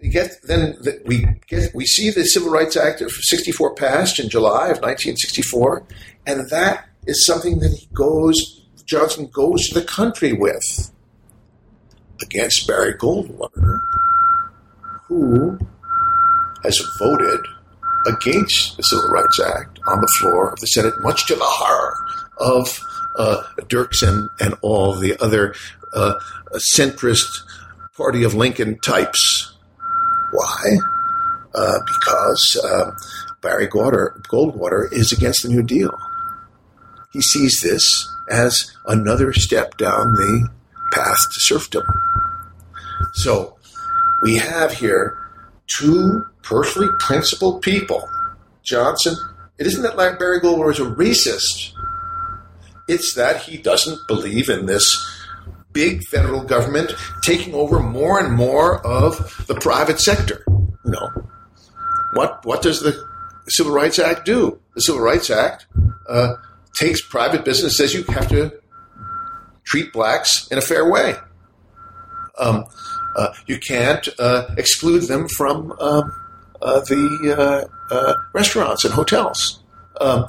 you 0.00 0.10
get 0.10 0.30
then 0.44 0.76
the, 0.80 1.00
we 1.04 1.26
get 1.48 1.74
we 1.74 1.86
see 1.86 2.10
the 2.10 2.24
Civil 2.24 2.50
Rights 2.50 2.76
Act 2.76 3.00
of 3.00 3.10
'64 3.10 3.74
passed 3.74 4.18
in 4.20 4.28
July 4.28 4.68
of 4.68 4.80
1964, 4.80 5.86
and 6.26 6.48
that 6.50 6.88
is 7.06 7.26
something 7.26 7.58
that 7.60 7.72
he 7.72 7.88
goes 7.92 8.62
Johnson 8.84 9.28
goes 9.32 9.68
to 9.68 9.80
the 9.80 9.86
country 9.86 10.32
with 10.32 10.92
against 12.22 12.66
Barry 12.66 12.94
Goldwater 12.94 13.80
who 15.08 15.58
has 16.62 16.80
voted 16.98 17.40
against 18.06 18.76
the 18.76 18.82
Civil 18.82 19.08
Rights 19.08 19.40
Act 19.40 19.78
on 19.86 20.00
the 20.00 20.08
floor 20.18 20.50
of 20.52 20.60
the 20.60 20.66
Senate, 20.66 20.94
much 21.00 21.26
to 21.26 21.34
the 21.34 21.44
horror 21.44 21.94
of 22.38 22.80
uh, 23.18 23.42
Dirksen 23.68 24.28
and 24.40 24.54
all 24.60 24.94
the 24.94 25.18
other 25.22 25.54
uh, 25.94 26.14
centrist 26.56 27.26
Party 27.96 28.24
of 28.24 28.34
Lincoln 28.34 28.78
types. 28.80 29.56
Why? 30.32 30.78
Uh, 31.54 31.78
because 31.86 32.60
uh, 32.64 32.90
Barry 33.40 33.68
Goldwater 33.68 34.92
is 34.92 35.12
against 35.12 35.42
the 35.42 35.48
New 35.48 35.62
Deal. 35.62 35.96
He 37.12 37.20
sees 37.20 37.60
this 37.62 38.08
as 38.28 38.74
another 38.86 39.32
step 39.32 39.76
down 39.76 40.14
the 40.14 40.48
path 40.92 41.18
to 41.32 41.40
serfdom. 41.40 41.84
So 43.12 43.56
we 44.22 44.38
have 44.38 44.72
here 44.72 45.16
two 45.66 46.24
personally 46.42 46.88
principled 46.98 47.62
people. 47.62 48.08
Johnson, 48.62 49.14
it 49.58 49.66
isn't 49.66 49.82
that 49.82 49.96
Barry 49.96 50.40
Goldwater 50.40 50.72
is 50.72 50.80
a 50.80 50.84
racist. 50.84 51.72
It's 52.88 53.14
that 53.14 53.42
he 53.42 53.56
doesn't 53.56 54.06
believe 54.08 54.48
in 54.48 54.66
this 54.66 55.13
big 55.74 56.02
federal 56.04 56.42
government 56.42 56.92
taking 57.22 57.52
over 57.54 57.80
more 57.80 58.18
and 58.18 58.34
more 58.34 58.84
of 58.86 59.44
the 59.46 59.54
private 59.56 60.00
sector. 60.00 60.42
You 60.48 60.92
know, 60.92 61.28
what 62.14 62.44
what 62.46 62.62
does 62.62 62.80
the 62.80 63.04
Civil 63.48 63.74
Rights 63.74 63.98
Act 63.98 64.24
do? 64.24 64.58
The 64.74 64.80
Civil 64.80 65.02
Rights 65.02 65.28
Act 65.28 65.66
uh, 66.08 66.36
takes 66.78 67.06
private 67.06 67.44
business, 67.44 67.76
says 67.76 67.92
you 67.92 68.04
have 68.04 68.28
to 68.28 68.52
treat 69.64 69.92
blacks 69.92 70.48
in 70.48 70.56
a 70.56 70.62
fair 70.62 70.90
way. 70.90 71.16
Um, 72.38 72.64
uh, 73.16 73.32
you 73.46 73.58
can't 73.58 74.08
uh, 74.18 74.46
exclude 74.56 75.02
them 75.02 75.28
from 75.28 75.72
um, 75.80 76.12
uh, 76.60 76.80
the 76.80 77.68
uh, 77.90 77.94
uh, 77.94 78.14
restaurants 78.32 78.84
and 78.84 78.92
hotels. 78.92 79.62
Um, 80.00 80.26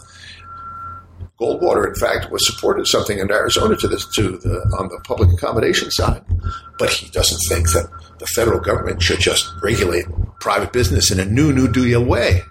Goldwater, 1.45 1.87
in 1.87 1.95
fact, 1.95 2.31
was 2.31 2.45
supported 2.45 2.87
something 2.87 3.19
in 3.19 3.31
Arizona 3.31 3.75
to 3.77 3.87
this 3.87 4.07
to 4.15 4.37
the 4.37 4.55
on 4.79 4.89
the 4.89 4.99
public 5.03 5.31
accommodation 5.31 5.91
side, 5.91 6.23
but 6.79 6.89
he 6.89 7.09
doesn't 7.11 7.39
think 7.49 7.71
that 7.71 7.87
the 8.17 8.25
federal 8.27 8.59
government 8.59 9.01
should 9.01 9.19
just 9.19 9.51
regulate 9.61 10.05
private 10.39 10.73
business 10.73 11.11
in 11.11 11.19
a 11.19 11.25
new 11.25 11.53
New 11.53 11.67
Deal 11.71 12.03
way. 12.03 12.41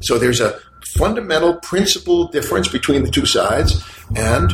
So 0.00 0.18
there's 0.18 0.40
a 0.40 0.58
fundamental 0.96 1.56
principle 1.56 2.28
difference 2.28 2.68
between 2.68 3.02
the 3.04 3.10
two 3.10 3.26
sides, 3.26 3.84
and 4.16 4.50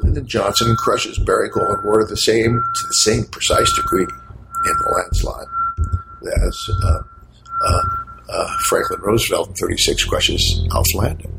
Lyndon 0.00 0.26
Johnson 0.26 0.74
crushes 0.76 1.18
Barry 1.18 1.50
Goldwater 1.50 2.08
the 2.08 2.16
same 2.16 2.52
to 2.52 2.86
the 2.86 2.94
same 3.02 3.24
precise 3.26 3.72
degree 3.76 4.02
in 4.02 4.74
the 4.78 4.90
landslide 4.96 5.46
as 6.44 6.70
uh, 6.82 6.98
uh, 7.64 7.82
uh, 8.30 8.56
Franklin 8.66 9.00
Roosevelt 9.00 9.48
in 9.50 9.54
'36 9.54 10.04
crushes 10.04 10.66
Alf 10.72 10.86
Landon. 10.94 11.37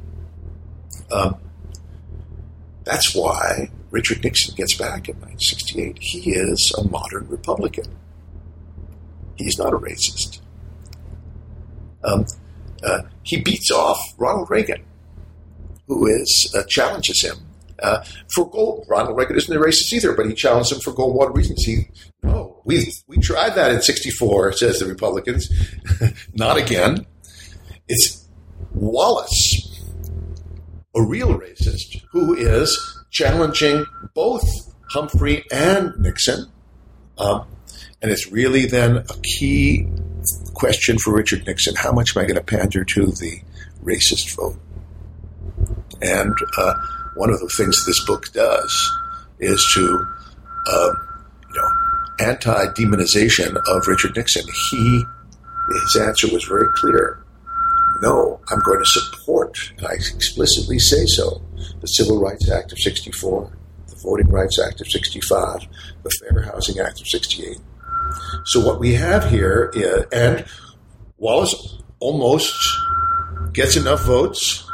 Um, 1.12 1.38
that's 2.84 3.14
why 3.16 3.70
Richard 3.92 4.24
Nixon 4.24 4.56
gets 4.56 4.76
back 4.76 5.10
in 5.10 5.16
1968. 5.22 5.98
He 6.00 6.32
is 6.32 6.74
a 6.78 6.88
modern 6.88 7.28
Republican. 7.28 7.86
He's 9.36 9.58
not 9.58 9.74
a 9.74 9.78
racist. 9.78 10.42
Um, 12.04 12.26
uh, 12.84 13.02
he 13.24 13.42
beats 13.42 13.72
off 13.72 14.00
Ronald 14.18 14.50
Reagan, 14.50 14.84
who 15.88 16.08
is 16.08 16.54
uh, 16.58 16.64
challenges 16.68 17.24
him 17.24 17.38
uh, 17.82 18.04
for 18.34 18.50
gold. 18.50 18.86
Ronald 18.90 19.18
Reagan 19.18 19.38
isn't 19.38 19.56
a 19.56 19.60
racist 19.60 19.94
either, 19.94 20.14
but 20.14 20.26
he 20.26 20.34
challenged 20.34 20.72
him 20.72 20.80
for 20.80 20.94
Goldwater 20.94 21.36
reasons. 21.36 21.64
He 21.64 21.90
no, 22.24 22.62
we 22.66 22.92
we 23.08 23.18
tried 23.18 23.56
that 23.56 23.72
in 23.72 23.82
'64, 23.82 24.54
says 24.54 24.80
the 24.80 24.86
Republicans. 24.86 25.50
not 26.34 26.58
again. 26.58 27.06
It's 27.88 28.28
Wallace, 28.74 29.69
a 31.00 31.04
real 31.04 31.40
racist, 31.40 32.04
who 32.12 32.36
is 32.36 33.00
challenging 33.10 33.86
both 34.14 34.44
Humphrey 34.92 35.46
and 35.52 35.94
Nixon. 35.98 36.52
Um, 37.18 37.48
and 38.02 38.12
it's 38.12 38.32
really 38.32 38.66
then 38.66 38.98
a 38.98 39.18
key 39.24 39.88
question 40.54 40.98
for 41.00 41.16
Richard 41.16 41.46
Nixon 41.48 41.76
how 41.76 41.94
much 41.94 42.16
am 42.16 42.22
I 42.22 42.26
going 42.26 42.36
to 42.36 42.44
pander 42.44 42.84
to 42.84 43.06
the 43.06 43.42
racist 43.84 44.36
vote? 44.36 44.60
And 46.02 46.34
uh, 46.58 46.74
one 47.16 47.30
of 47.30 47.40
the 47.40 47.50
things 47.58 47.86
this 47.86 48.04
book 48.06 48.32
does 48.34 48.92
is 49.40 49.66
to, 49.76 50.08
uh, 50.68 50.94
you 51.54 51.62
know, 51.62 52.26
anti 52.28 52.66
demonization 52.74 53.56
of 53.68 53.88
Richard 53.88 54.16
Nixon. 54.16 54.46
He, 54.72 55.04
his 55.72 56.02
answer 56.02 56.28
was 56.32 56.44
very 56.44 56.68
clear. 56.76 57.24
No, 58.02 58.40
I'm 58.50 58.60
going 58.60 58.80
to 58.80 58.86
support, 58.86 59.74
and 59.78 59.88
I 59.88 59.94
explicitly 59.94 60.80
say 60.80 61.06
so, 61.06 61.42
the 61.82 61.88
Civil 61.88 62.20
Rights 62.20 62.50
Act 62.50 62.72
of 62.72 62.80
64, 62.80 63.52
the 63.88 63.96
Voting 64.04 64.30
Rights 64.30 64.60
Act 64.60 64.80
of 64.82 64.88
65, 64.88 65.68
the 66.04 66.10
Fair 66.10 66.42
Housing 66.44 66.80
Act 66.80 67.02
of 67.02 67.08
68. 67.08 67.58
So 68.46 68.66
what 68.66 68.80
we 68.80 68.94
have 68.94 69.30
here 69.30 69.72
is, 69.74 70.06
and 70.12 70.46
Wallace 71.18 71.82
almost 72.00 72.56
gets 73.54 73.76
enough 73.76 74.04
votes 74.04 74.66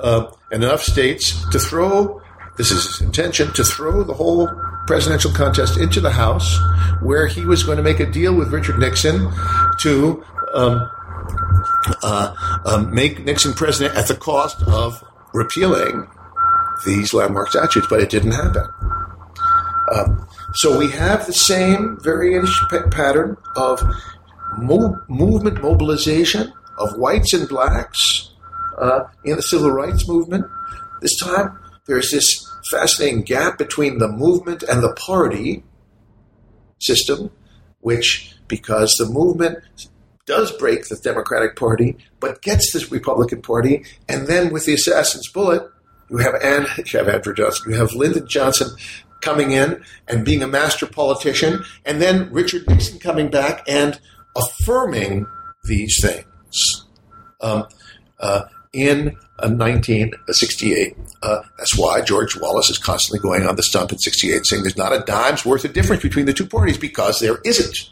uh, 0.00 0.30
and 0.50 0.64
enough 0.64 0.82
states 0.82 1.48
to 1.50 1.58
throw, 1.58 2.20
this 2.56 2.70
is 2.70 2.84
his 2.84 3.00
intention, 3.00 3.52
to 3.52 3.64
throw 3.64 4.02
the 4.02 4.14
whole 4.14 4.48
presidential 4.86 5.30
contest 5.32 5.78
into 5.78 6.00
the 6.00 6.10
House, 6.10 6.58
where 7.00 7.26
he 7.26 7.44
was 7.44 7.62
going 7.62 7.76
to 7.76 7.82
make 7.82 8.00
a 8.00 8.10
deal 8.10 8.34
with 8.34 8.52
Richard 8.52 8.78
Nixon 8.78 9.32
to 9.80 10.24
um, 10.54 10.90
uh, 12.02 12.34
um, 12.66 12.94
make 12.94 13.24
Nixon 13.24 13.52
president 13.52 13.96
at 13.96 14.08
the 14.08 14.16
cost 14.16 14.62
of 14.66 15.02
repealing 15.32 16.08
these 16.84 17.14
landmark 17.14 17.50
statutes, 17.50 17.86
but 17.88 18.00
it 18.00 18.10
didn't 18.10 18.32
happen. 18.32 18.66
Um, 19.92 20.28
so 20.54 20.78
we 20.78 20.90
have 20.90 21.26
the 21.26 21.32
same 21.32 21.98
variation 22.00 22.52
pattern 22.90 23.36
of 23.56 23.82
mo- 24.58 25.00
movement 25.08 25.62
mobilization 25.62 26.52
of 26.78 26.96
whites 26.96 27.32
and 27.32 27.48
blacks 27.48 28.30
uh, 28.78 29.04
in 29.24 29.36
the 29.36 29.42
civil 29.42 29.70
rights 29.70 30.08
movement. 30.08 30.46
This 31.00 31.18
time, 31.18 31.58
there's 31.86 32.10
this 32.10 32.48
fascinating 32.70 33.22
gap 33.22 33.58
between 33.58 33.98
the 33.98 34.08
movement 34.08 34.62
and 34.62 34.82
the 34.82 34.94
party 34.94 35.62
system, 36.80 37.30
which, 37.80 38.34
because 38.48 38.94
the 38.98 39.06
movement 39.06 39.58
does 40.26 40.52
break 40.52 40.88
the 40.88 40.96
Democratic 40.96 41.56
Party, 41.56 41.96
but 42.20 42.42
gets 42.42 42.72
the 42.72 42.86
Republican 42.90 43.42
Party, 43.42 43.84
and 44.08 44.26
then 44.26 44.52
with 44.52 44.66
the 44.66 44.74
assassin's 44.74 45.28
bullet, 45.28 45.68
you 46.10 46.18
have, 46.18 46.34
you 46.78 46.98
have 46.98 47.08
Andrew 47.08 47.34
Johnson, 47.34 47.72
you 47.72 47.78
have 47.78 47.92
Lyndon 47.92 48.26
Johnson 48.26 48.68
coming 49.20 49.52
in 49.52 49.82
and 50.06 50.24
being 50.24 50.42
a 50.42 50.48
master 50.48 50.86
politician, 50.86 51.64
and 51.84 52.00
then 52.00 52.30
Richard 52.32 52.68
Nixon 52.68 52.98
coming 52.98 53.30
back 53.30 53.62
and 53.66 53.98
affirming 54.36 55.26
these 55.64 55.98
things. 56.00 56.86
Um, 57.40 57.66
uh, 58.20 58.44
in 58.74 59.08
uh, 59.38 59.48
1968. 59.48 60.96
Uh, 61.22 61.42
that's 61.56 61.78
why 61.78 62.00
George 62.00 62.38
Wallace 62.38 62.70
is 62.70 62.78
constantly 62.78 63.20
going 63.20 63.46
on 63.46 63.56
the 63.56 63.62
stump 63.62 63.92
in 63.92 63.98
68 63.98 64.44
saying 64.44 64.62
there's 64.62 64.76
not 64.76 64.92
a 64.92 65.00
dime's 65.00 65.44
worth 65.44 65.64
of 65.64 65.72
difference 65.72 66.02
between 66.02 66.26
the 66.26 66.32
two 66.32 66.46
parties 66.46 66.76
because 66.76 67.20
there 67.20 67.38
isn't. 67.44 67.90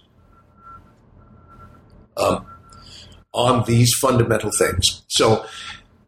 Um, 2.17 2.47
on 3.33 3.65
these 3.65 3.93
fundamental 4.01 4.51
things. 4.59 5.03
So 5.09 5.45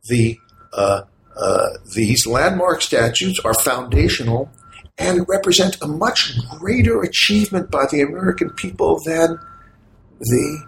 the 0.09 0.39
uh, 0.73 1.03
uh, 1.37 1.69
these 1.95 2.27
landmark 2.27 2.83
statutes 2.83 3.41
are 3.45 3.55
foundational 3.55 4.51
and 4.99 5.27
represent 5.29 5.81
a 5.83 5.87
much 5.89 6.39
greater 6.51 7.01
achievement 7.03 7.71
by 7.71 7.85
the 7.91 8.03
American 8.03 8.51
people 8.51 9.01
than 9.05 9.39
the 10.21 10.67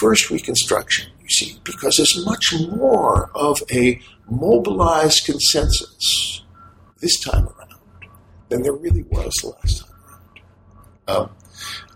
first 0.00 0.30
Reconstruction, 0.30 1.10
you 1.22 1.28
see, 1.28 1.60
because 1.64 1.96
there's 1.96 2.24
much 2.24 2.54
more 2.70 3.30
of 3.34 3.62
a 3.72 4.00
mobilized 4.28 5.24
consensus 5.24 6.42
this 7.00 7.20
time 7.20 7.46
around 7.46 7.74
than 8.48 8.62
there 8.62 8.72
really 8.72 9.04
was 9.04 9.32
last 9.44 9.84
time 9.84 9.94
around. 11.08 11.28
Um, 11.28 11.30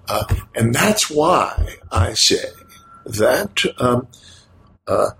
uh, 0.08 0.34
and 0.54 0.74
that's 0.74 1.10
why 1.10 1.76
I 1.90 2.12
say 2.12 2.44
that 3.04 3.62
um, 3.78 4.08
uh, 4.86 5.10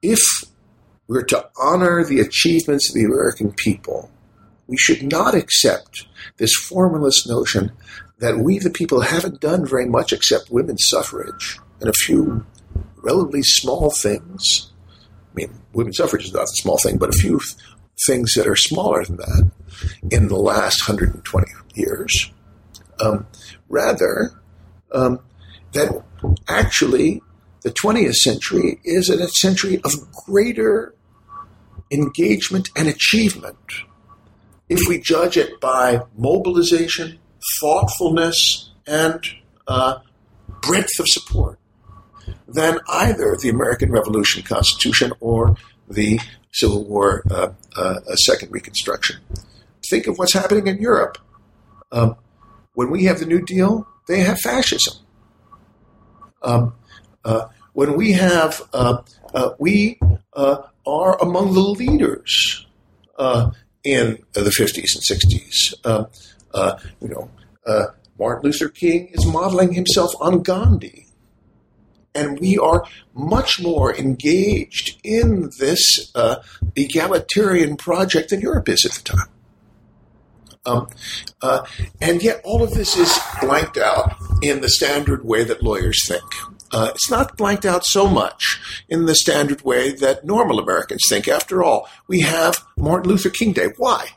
if 0.00 0.20
we're 1.06 1.22
to 1.24 1.48
honor 1.60 2.04
the 2.04 2.20
achievements 2.20 2.88
of 2.88 2.94
the 2.94 3.04
American 3.04 3.52
people, 3.52 4.10
we 4.66 4.76
should 4.76 5.02
not 5.02 5.34
accept 5.34 6.06
this 6.38 6.54
formalist 6.54 7.28
notion 7.28 7.72
that 8.18 8.38
we, 8.38 8.58
the 8.58 8.70
people, 8.70 9.00
haven't 9.00 9.40
done 9.40 9.66
very 9.66 9.86
much 9.86 10.12
except 10.12 10.50
women's 10.50 10.86
suffrage 10.86 11.58
and 11.80 11.88
a 11.88 11.92
few 11.92 12.46
relatively 12.96 13.42
small 13.42 13.90
things. 13.90 14.70
I 14.96 15.34
mean, 15.34 15.50
women's 15.72 15.96
suffrage 15.96 16.24
is 16.24 16.32
not 16.32 16.44
a 16.44 16.60
small 16.60 16.78
thing, 16.78 16.98
but 16.98 17.08
a 17.08 17.18
few 17.18 17.40
th- 17.40 17.56
things 18.06 18.34
that 18.34 18.46
are 18.46 18.56
smaller 18.56 19.04
than 19.04 19.16
that 19.16 19.50
in 20.10 20.28
the 20.28 20.36
last 20.36 20.88
120 20.88 21.46
years. 21.74 22.30
Um, 23.00 23.26
rather, 23.68 24.30
um, 24.92 25.20
that 25.72 26.04
actually 26.48 27.22
the 27.62 27.70
20th 27.70 28.14
century 28.14 28.80
is 28.84 29.08
a 29.08 29.28
century 29.28 29.80
of 29.84 30.10
greater 30.12 30.94
engagement 31.90 32.70
and 32.76 32.88
achievement 32.88 33.56
if 34.68 34.88
we 34.88 34.98
judge 34.98 35.36
it 35.36 35.60
by 35.60 36.00
mobilization, 36.16 37.18
thoughtfulness, 37.60 38.70
and 38.86 39.20
uh, 39.68 39.98
breadth 40.62 40.98
of 40.98 41.06
support 41.08 41.58
than 42.48 42.78
either 42.88 43.36
the 43.40 43.48
American 43.48 43.90
Revolution 43.90 44.42
Constitution 44.42 45.12
or 45.20 45.56
the 45.88 46.20
Civil 46.52 46.84
War 46.84 47.22
uh, 47.30 47.52
uh, 47.76 48.00
Second 48.16 48.50
Reconstruction. 48.50 49.16
Think 49.88 50.06
of 50.06 50.18
what's 50.18 50.32
happening 50.32 50.66
in 50.66 50.78
Europe. 50.78 51.18
Um, 51.90 52.16
when 52.74 52.90
we 52.90 53.04
have 53.04 53.18
the 53.18 53.26
New 53.26 53.42
Deal, 53.42 53.86
they 54.08 54.20
have 54.20 54.38
fascism. 54.38 54.94
Um, 56.42 56.74
when 57.72 57.96
we 57.96 58.12
have, 58.12 58.62
uh, 58.72 59.02
uh, 59.34 59.50
we 59.58 59.98
uh, 60.34 60.62
are 60.86 61.20
among 61.20 61.54
the 61.54 61.60
leaders 61.60 62.66
in 63.84 64.18
the 64.32 64.50
50s 64.50 64.94
and 64.94 65.04
60s. 65.20 66.08
you 67.00 67.08
know, 67.08 67.30
Martin 68.18 68.50
Luther 68.50 68.68
King 68.68 69.08
is 69.12 69.26
modeling 69.26 69.72
himself 69.72 70.12
on 70.20 70.42
Gandhi 70.42 71.02
and 72.14 72.38
we 72.40 72.58
are 72.58 72.84
much 73.14 73.60
more 73.60 73.94
engaged 73.94 75.00
in 75.02 75.50
this 75.58 76.10
uh, 76.14 76.36
egalitarian 76.76 77.76
project 77.76 78.30
than 78.30 78.40
Europe 78.40 78.68
is 78.68 78.84
at 78.84 78.92
the 78.92 79.02
time. 79.02 79.28
Um, 80.64 80.88
uh, 81.40 81.64
and 82.00 82.22
yet, 82.22 82.40
all 82.44 82.62
of 82.62 82.72
this 82.74 82.96
is 82.96 83.18
blanked 83.40 83.78
out 83.78 84.14
in 84.42 84.60
the 84.60 84.68
standard 84.68 85.24
way 85.24 85.42
that 85.42 85.62
lawyers 85.62 86.06
think. 86.06 86.22
Uh, 86.72 86.90
it's 86.94 87.10
not 87.10 87.36
blanked 87.36 87.66
out 87.66 87.84
so 87.84 88.08
much 88.08 88.60
in 88.88 89.04
the 89.04 89.14
standard 89.14 89.62
way 89.62 89.92
that 89.92 90.24
normal 90.24 90.58
Americans 90.58 91.02
think. 91.08 91.28
After 91.28 91.62
all, 91.62 91.88
we 92.08 92.20
have 92.20 92.64
Martin 92.78 93.10
Luther 93.10 93.30
King 93.30 93.52
Day. 93.52 93.68
Why? 93.76 94.08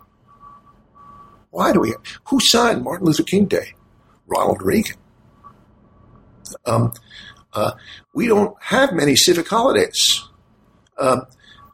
Why 1.51 1.73
do 1.73 1.81
we? 1.81 1.89
Have, 1.89 2.01
Who 2.29 2.39
signed 2.39 2.83
Martin 2.83 3.05
Luther 3.07 3.23
King 3.23 3.45
Day? 3.45 3.73
Ronald 4.27 4.61
Reagan. 4.61 4.95
Um, 6.65 6.93
uh, 7.53 7.71
we 8.13 8.27
don't 8.27 8.55
have 8.61 8.93
many 8.93 9.15
civic 9.15 9.47
holidays. 9.47 10.23
Um, 10.97 11.23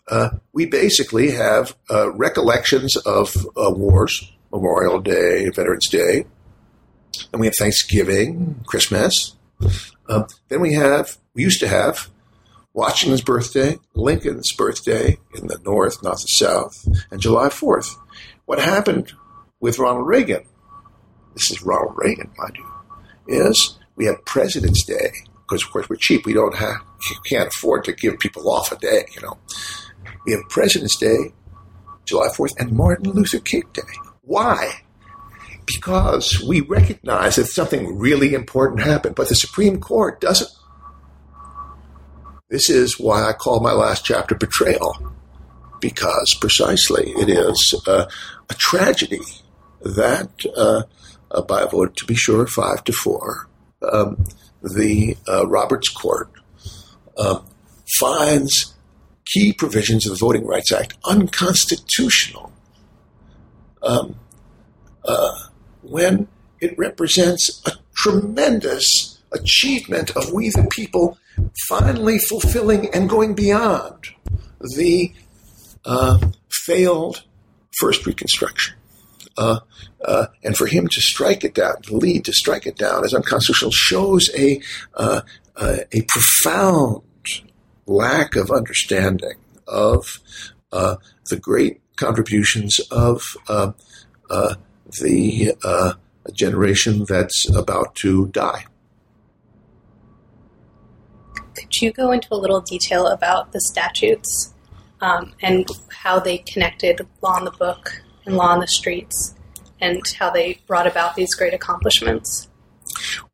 uh, 0.07 0.29
we 0.51 0.65
basically 0.65 1.31
have 1.31 1.75
uh, 1.89 2.11
recollections 2.11 2.95
of 2.97 3.35
uh, 3.55 3.71
wars, 3.71 4.31
Memorial 4.51 4.99
Day, 4.99 5.49
Veterans 5.49 5.87
Day, 5.89 6.25
and 7.31 7.39
we 7.39 7.47
have 7.47 7.55
Thanksgiving, 7.55 8.61
Christmas. 8.65 9.35
Then 10.49 10.61
we 10.61 10.73
have, 10.73 11.17
we 11.33 11.43
used 11.43 11.59
to 11.61 11.67
have 11.67 12.09
Washington's 12.73 13.21
birthday, 13.21 13.79
Lincoln's 13.95 14.51
birthday 14.53 15.17
in 15.35 15.47
the 15.47 15.59
North, 15.63 16.01
not 16.03 16.15
the 16.21 16.27
South, 16.27 16.87
and 17.09 17.21
July 17.21 17.47
4th. 17.47 17.97
What 18.45 18.59
happened 18.59 19.13
with 19.59 19.79
Ronald 19.79 20.07
Reagan, 20.07 20.43
this 21.33 21.51
is 21.51 21.61
Ronald 21.61 21.93
Reagan, 21.95 22.31
mind 22.37 22.57
you, 22.57 22.67
is 23.27 23.77
we 23.95 24.05
have 24.05 24.25
President's 24.25 24.85
Day, 24.85 25.11
because 25.33 25.63
of 25.63 25.71
course 25.71 25.89
we're 25.89 25.95
cheap. 25.97 26.25
We 26.25 26.33
don't 26.33 26.55
have, 26.55 26.77
can't 27.25 27.49
afford 27.49 27.83
to 27.85 27.93
give 27.93 28.19
people 28.19 28.49
off 28.49 28.71
a 28.71 28.77
day, 28.77 29.05
you 29.15 29.21
know. 29.21 29.37
We 30.25 30.33
have 30.33 30.41
President's 30.49 30.97
Day, 30.97 31.33
July 32.05 32.27
4th, 32.29 32.53
and 32.57 32.71
Martin 32.71 33.11
Luther 33.11 33.39
King 33.39 33.63
Day. 33.73 33.81
Why? 34.21 34.81
Because 35.65 36.43
we 36.47 36.61
recognize 36.61 37.35
that 37.35 37.45
something 37.45 37.97
really 37.97 38.33
important 38.33 38.81
happened, 38.81 39.15
but 39.15 39.29
the 39.29 39.35
Supreme 39.35 39.79
Court 39.79 40.19
doesn't. 40.19 40.49
This 42.49 42.69
is 42.69 42.99
why 42.99 43.29
I 43.29 43.33
call 43.33 43.61
my 43.61 43.71
last 43.71 44.03
chapter 44.03 44.35
Betrayal, 44.35 45.13
because 45.79 46.35
precisely 46.41 47.11
it 47.11 47.29
is 47.29 47.75
uh, 47.87 48.07
a 48.49 48.53
tragedy 48.55 49.21
that, 49.81 50.29
uh, 50.57 50.83
by 51.43 51.61
a 51.61 51.67
vote, 51.67 51.95
to 51.97 52.05
be 52.05 52.15
sure, 52.15 52.45
five 52.47 52.83
to 52.83 52.91
four, 52.91 53.47
um, 53.91 54.25
the 54.61 55.15
uh, 55.27 55.47
Roberts 55.47 55.89
Court 55.89 56.29
um, 57.17 57.45
finds 57.99 58.75
key 59.25 59.53
provisions 59.53 60.05
of 60.05 60.11
the 60.11 60.19
Voting 60.19 60.45
Rights 60.45 60.71
Act 60.71 60.95
unconstitutional 61.05 62.51
um, 63.81 64.15
uh, 65.05 65.37
when 65.91 66.27
it 66.61 66.77
represents 66.77 67.61
a 67.65 67.71
tremendous 67.93 69.19
achievement 69.33 70.15
of 70.15 70.31
we 70.31 70.49
the 70.49 70.67
people 70.71 71.17
finally 71.67 72.17
fulfilling 72.17 72.89
and 72.93 73.09
going 73.09 73.33
beyond 73.33 74.07
the 74.75 75.11
uh, 75.85 76.17
failed 76.49 77.23
first 77.79 78.05
Reconstruction. 78.05 78.75
Uh, 79.37 79.59
uh, 80.03 80.27
and 80.43 80.57
for 80.57 80.67
him 80.67 80.87
to 80.87 81.01
strike 81.01 81.43
it 81.43 81.53
down, 81.53 81.81
to 81.83 81.95
lead 81.95 82.25
to 82.25 82.33
strike 82.33 82.65
it 82.65 82.77
down 82.77 83.03
as 83.03 83.13
unconstitutional, 83.13 83.71
shows 83.71 84.29
a 84.37 84.61
uh, 84.95 85.21
uh 85.55 85.77
a 85.91 86.01
profound 86.01 87.01
lack 87.85 88.35
of 88.35 88.51
understanding 88.51 89.35
of 89.67 90.19
uh, 90.71 90.95
the 91.29 91.37
great 91.37 91.81
contributions 91.95 92.79
of 92.91 93.37
uh, 95.01 95.93
the 96.23 96.31
generation 96.33 97.05
that's 97.07 97.49
about 97.55 97.95
to 97.95 98.27
die. 98.27 98.65
Could 101.55 101.81
you 101.81 101.91
go 101.91 102.11
into 102.11 102.27
a 102.31 102.35
little 102.35 102.61
detail 102.61 103.07
about 103.07 103.51
the 103.51 103.61
statutes 103.61 104.53
um, 105.01 105.33
and 105.41 105.67
how 105.89 106.19
they 106.19 106.39
connected 106.39 107.05
law 107.21 107.37
in 107.37 107.45
the 107.45 107.51
book 107.51 108.01
and 108.25 108.35
law 108.37 108.49
on 108.49 108.59
the 108.59 108.67
streets 108.67 109.35
and 109.79 110.01
how 110.17 110.29
they 110.29 110.59
brought 110.67 110.87
about 110.87 111.15
these 111.15 111.33
great 111.33 111.53
accomplishments? 111.53 112.47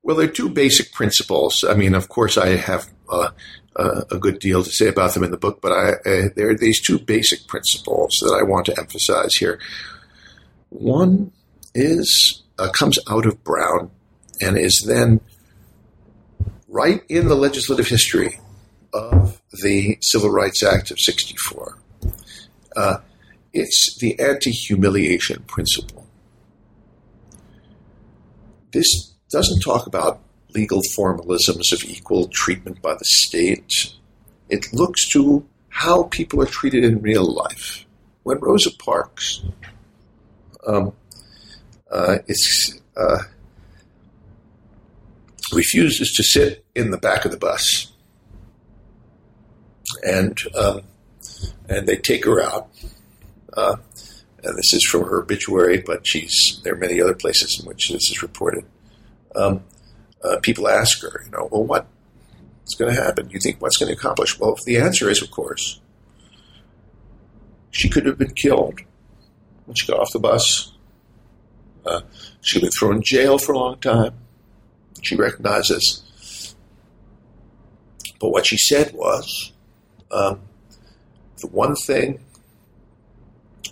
Well, 0.02 0.16
there 0.16 0.28
are 0.28 0.32
two 0.32 0.50
basic 0.50 0.94
principles. 0.94 1.64
I 1.68 1.74
mean, 1.74 1.94
of 1.94 2.10
course, 2.10 2.38
I 2.38 2.56
have 2.56 2.90
uh, 3.10 3.30
uh, 3.76 4.02
a 4.12 4.18
good 4.18 4.40
deal 4.40 4.64
to 4.64 4.70
say 4.70 4.88
about 4.88 5.14
them 5.14 5.24
in 5.24 5.32
the 5.32 5.38
book, 5.38 5.60
but 5.62 5.72
I, 5.72 5.90
uh, 6.10 6.30
there 6.36 6.50
are 6.50 6.58
these 6.58 6.82
two 6.82 7.00
basic 7.00 7.48
principles 7.48 8.12
that 8.22 8.38
I 8.40 8.44
want 8.44 8.66
to 8.68 8.80
emphasize 8.80 9.36
here. 9.36 9.60
One 10.70 11.32
is 11.78 12.44
uh, 12.58 12.70
comes 12.70 12.98
out 13.10 13.26
of 13.26 13.44
Brown 13.44 13.92
and 14.42 14.58
is 14.58 14.84
then 14.88 15.22
right 16.68 17.04
in 17.08 17.28
the 17.28 17.36
legislative 17.36 17.88
history 17.88 18.40
of 18.94 19.42
the 19.62 19.98
Civil 20.02 20.32
Rights 20.32 20.64
Act 20.64 20.92
of 20.92 21.00
'64. 21.00 21.78
Uh, 22.76 22.98
it's 23.54 23.98
the 24.00 24.20
anti 24.20 24.52
humiliation 24.52 25.44
principle. 25.44 26.06
This 28.72 29.14
doesn't 29.32 29.62
talk 29.62 29.88
about 29.88 30.22
legal 30.54 30.82
formalisms 30.98 31.72
of 31.72 31.84
equal 31.84 32.28
treatment 32.30 32.82
by 32.82 32.94
the 32.94 33.06
state. 33.06 33.94
It 34.50 34.74
looks 34.74 35.08
to 35.10 35.46
how 35.70 36.04
people 36.04 36.42
are 36.42 36.48
treated 36.48 36.84
in 36.84 37.02
real 37.02 37.26
life. 37.26 37.86
When 38.24 38.40
Rosa 38.40 38.72
Parks 38.78 39.42
um, 40.66 40.94
is, 42.28 42.82
uh, 42.96 43.20
refuses 45.54 46.14
to 46.14 46.24
sit 46.24 46.66
in 46.76 46.92
the 46.92 46.98
back 46.98 47.26
of 47.26 47.32
the 47.32 47.38
bus, 47.38 47.92
and 50.04 50.38
um, 50.56 50.82
and 51.70 51.88
they 51.88 51.98
take 51.98 52.26
her 52.26 52.42
out, 52.42 52.70
uh, 53.56 53.76
and 54.44 54.58
this 54.58 54.74
is 54.74 54.84
from 54.90 55.04
her 55.04 55.22
obituary, 55.22 55.82
but 55.86 56.06
she's 56.06 56.60
there 56.64 56.74
are 56.74 56.78
many 56.78 57.02
other 57.02 57.16
places 57.16 57.60
in 57.60 57.68
which 57.68 57.90
this 57.90 58.12
is 58.12 58.22
reported. 58.22 58.66
Um, 59.36 59.64
uh, 60.24 60.38
people 60.42 60.68
ask 60.68 61.02
her, 61.02 61.22
you 61.26 61.32
know, 61.32 61.48
well, 61.52 61.64
what's 61.64 62.76
going 62.76 62.94
to 62.94 63.02
happen? 63.02 63.30
You 63.30 63.40
think 63.40 63.62
what's 63.62 63.78
going 63.78 63.94
to 63.94 63.98
accomplish? 63.98 64.40
Well, 64.40 64.58
the 64.66 64.78
answer 64.78 65.10
is, 65.10 65.22
of 65.22 65.32
course, 65.32 65.80
she 67.72 67.90
could 67.90 68.06
have 68.06 68.18
been 68.18 68.34
killed 68.34 68.80
when 69.66 69.76
she 69.76 69.88
got 69.88 70.00
off 70.00 70.12
the 70.12 70.20
bus. 70.20 70.74
Uh, 71.88 72.02
she 72.42 72.60
could 72.60 72.64
have 72.66 72.72
been 72.72 72.80
thrown 72.80 72.96
in 72.98 73.04
jail 73.04 73.38
for 73.38 73.54
a 73.54 73.58
long 73.58 73.80
time. 73.80 74.14
She 75.02 75.16
recognizes. 75.16 76.56
But 78.20 78.30
what 78.30 78.46
she 78.46 78.58
said 78.58 78.94
was, 78.94 79.52
um, 80.12 80.42
the 81.40 81.48
one 81.48 81.76
thing 81.76 82.24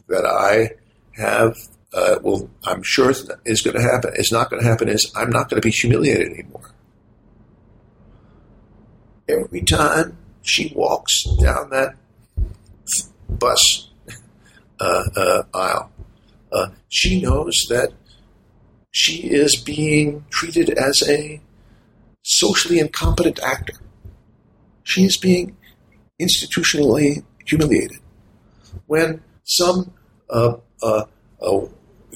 that 0.07 0.25
I 0.25 0.75
have, 1.19 1.57
uh, 1.93 2.19
well, 2.21 2.49
I'm 2.63 2.83
sure 2.83 3.09
is 3.09 3.61
going 3.61 3.75
to 3.75 3.81
happen, 3.81 4.11
is 4.15 4.31
not 4.31 4.49
going 4.49 4.61
to 4.61 4.67
happen, 4.67 4.87
is 4.87 5.11
I'm 5.15 5.29
not 5.29 5.49
going 5.49 5.61
to 5.61 5.65
be 5.65 5.71
humiliated 5.71 6.31
anymore. 6.31 6.71
Every 9.27 9.61
time 9.61 10.17
she 10.43 10.71
walks 10.75 11.23
down 11.41 11.71
that 11.71 11.95
bus 13.27 13.89
uh, 14.79 15.03
uh, 15.15 15.43
aisle, 15.53 15.91
uh, 16.51 16.67
she 16.89 17.21
knows 17.21 17.65
that 17.69 17.91
she 18.95 19.23
is 19.23 19.57
being 19.57 20.23
treated 20.29 20.69
as 20.69 21.03
a 21.05 21.41
socially 22.23 22.79
incompetent 22.79 23.37
actor. 23.43 23.73
She 24.83 25.03
is 25.03 25.17
being 25.17 25.57
institutionally 26.17 27.25
humiliated. 27.45 27.97
When 28.85 29.21
some 29.43 29.91
uh, 30.29 30.55
uh, 30.81 31.05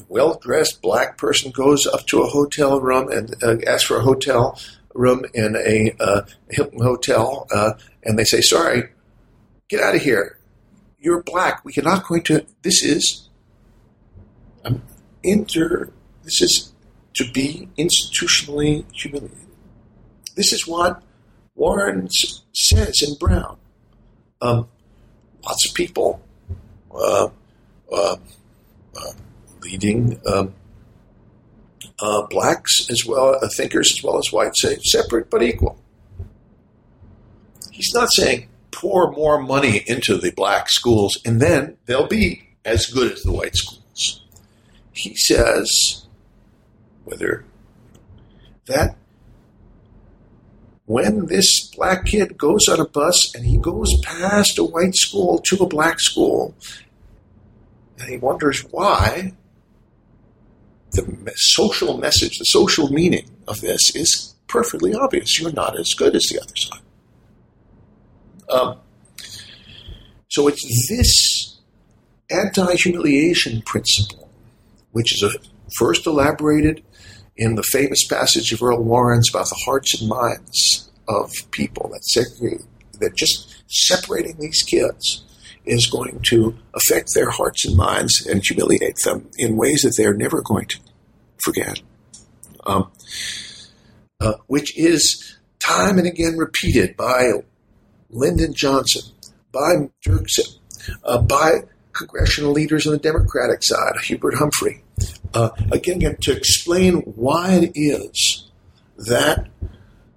well 0.08 0.39
dressed 0.41 0.82
black 0.82 1.18
person 1.18 1.51
goes 1.51 1.86
up 1.86 2.08
to 2.08 2.22
a 2.22 2.28
hotel 2.28 2.80
room 2.80 3.12
and 3.12 3.36
uh, 3.43 3.58
asks 3.68 3.84
for 3.84 3.97
a 3.97 4.03
hotel 4.03 4.58
room 4.93 5.26
in 5.34 5.58
a 5.58 5.93
uh, 5.99 6.22
Hilton 6.49 6.82
hotel, 6.82 7.45
uh, 7.53 7.74
and 8.06 8.18
they 8.18 8.24
say, 8.24 8.39
"Sorry, 8.39 8.84
get 9.68 9.82
out 9.82 9.95
of 9.95 10.01
here. 10.01 10.39
You're 10.97 11.24
black. 11.24 11.66
We 11.66 11.74
are 11.78 11.84
not 11.84 12.08
going 12.08 12.24
to. 12.24 12.45
This 12.62 12.86
is 12.86 13.28
um, 14.64 14.82
inter. 15.24 15.91
This 16.24 16.41
is 16.41 16.70
to 17.20 17.30
be 17.34 17.67
institutionally 17.78 18.86
humiliated. 18.93 19.45
This 20.36 20.53
is 20.53 20.65
what 20.65 21.03
Warren 21.53 22.07
says 22.53 23.01
in 23.05 23.15
Brown. 23.20 23.57
Um, 24.41 24.70
lots 25.43 25.70
of 25.70 25.76
people 25.76 26.22
uh, 26.95 27.28
uh, 27.91 28.15
uh, 28.95 29.11
leading 29.61 30.17
um, 30.26 30.53
blacks 32.30 32.89
as 32.89 33.05
well, 33.05 33.38
thinkers 33.57 33.91
as 33.97 34.01
well 34.01 34.17
as 34.17 34.32
whites 34.32 34.61
say 34.61 34.78
separate 34.84 35.30
but 35.30 35.43
equal. 35.43 35.78
He's 37.74 37.93
not 37.93 38.07
saying 38.13 38.47
pour 38.72 39.11
more 39.11 39.41
money 39.41 39.84
into 39.88 40.15
the 40.15 40.32
black 40.32 40.70
schools 40.70 41.20
and 41.26 41.41
then 41.41 41.76
they'll 41.86 42.07
be 42.07 42.43
as 42.63 42.86
good 42.86 43.11
as 43.11 43.24
the 43.24 43.34
white 43.34 43.57
schools. 43.57 44.26
He 44.93 45.15
says 45.15 45.99
whether 47.10 47.43
that 48.68 48.95
when 50.86 51.28
this 51.28 51.70
black 51.76 52.05
kid 52.05 52.38
goes 52.38 52.68
on 52.68 52.80
a 52.80 52.88
bus 52.88 53.34
and 53.36 53.45
he 53.45 53.57
goes 53.57 53.99
past 54.01 54.57
a 54.57 54.64
white 54.64 54.95
school 54.95 55.39
to 55.39 55.57
a 55.57 55.68
black 55.68 55.99
school 55.99 56.55
and 57.99 58.10
he 58.10 58.18
wonders 58.18 58.62
why, 58.72 59.34
the 60.91 61.32
social 61.36 61.97
message, 61.97 62.39
the 62.39 62.45
social 62.45 62.91
meaning 62.91 63.30
of 63.47 63.62
this 63.62 63.95
is 63.95 64.36
perfectly 64.47 64.93
obvious. 64.93 65.39
You're 65.39 65.51
not 65.51 65.80
as 65.80 65.93
good 65.93 66.16
as 66.16 66.24
the 66.24 66.41
other 66.41 66.55
side. 66.55 66.82
Um, 68.49 68.80
so 70.30 70.47
it's 70.47 70.89
this 70.89 71.60
anti 72.32 72.76
humiliation 72.76 73.62
principle, 73.62 74.30
which 74.91 75.22
is 75.22 75.38
first 75.78 76.07
elaborated 76.07 76.84
in 77.40 77.56
the 77.56 77.64
famous 77.64 78.06
passage 78.06 78.52
of 78.52 78.62
Earl 78.62 78.84
Warren's 78.84 79.30
about 79.30 79.48
the 79.48 79.62
hearts 79.66 80.00
and 80.00 80.10
minds 80.10 80.92
of 81.08 81.32
people 81.52 81.90
that 81.90 82.04
that 83.00 83.16
just 83.16 83.64
separating 83.68 84.38
these 84.38 84.62
kids 84.62 85.24
is 85.66 85.88
going 85.88 86.20
to 86.24 86.54
affect 86.74 87.14
their 87.16 87.30
hearts 87.30 87.66
and 87.66 87.78
minds 87.78 88.28
and 88.28 88.46
humiliate 88.46 88.98
them 89.06 89.30
in 89.38 89.56
ways 89.56 89.84
that 89.84 89.94
they're 89.98 90.14
never 90.14 90.42
going 90.42 90.66
to 90.66 90.80
forget. 91.42 91.82
Um, 92.66 92.92
uh, 94.20 94.34
which 94.48 94.78
is 94.78 95.38
time 95.60 95.98
and 95.98 96.06
again 96.06 96.36
repeated 96.38 96.98
by 96.98 97.32
Lyndon 98.10 98.54
Johnson, 98.54 99.14
by 99.54 99.90
Dirksen, 100.06 100.58
uh, 101.06 101.22
by 101.22 101.62
congressional 101.94 102.52
leaders 102.52 102.86
on 102.86 102.92
the 102.92 103.00
Democratic 103.00 103.64
side, 103.64 103.94
Hubert 104.04 104.36
Humphrey, 104.36 104.84
uh, 105.34 105.50
again, 105.72 106.00
to 106.22 106.32
explain 106.32 106.95
why 107.02 107.54
it 107.54 107.72
is 107.76 108.50
that 108.97 109.47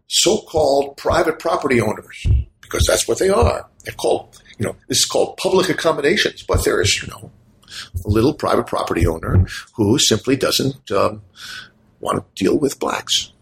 so-called 0.09 0.97
private 0.97 1.39
property 1.39 1.80
owners, 1.80 2.26
because 2.61 2.85
that's 2.87 3.09
what 3.09 3.18
they 3.18 3.28
are, 3.28 3.68
they're 3.85 3.95
called, 3.95 4.43
you 4.59 4.66
know, 4.66 4.76
this 4.89 4.99
is 4.99 5.05
called 5.05 5.37
public 5.37 5.68
accommodations, 5.68 6.43
but 6.43 6.64
there 6.64 6.80
is, 6.80 7.03
you 7.03 7.09
know, 7.09 7.30
a 8.05 8.09
little 8.09 8.35
private 8.35 8.66
property 8.66 9.07
owner 9.07 9.47
who 9.74 9.99
simply 9.99 10.37
doesn't 10.37 10.91
um, 10.91 11.22
want 12.01 12.18
to 12.18 12.45
deal 12.45 12.59
with 12.59 12.78
blacks. 12.78 13.33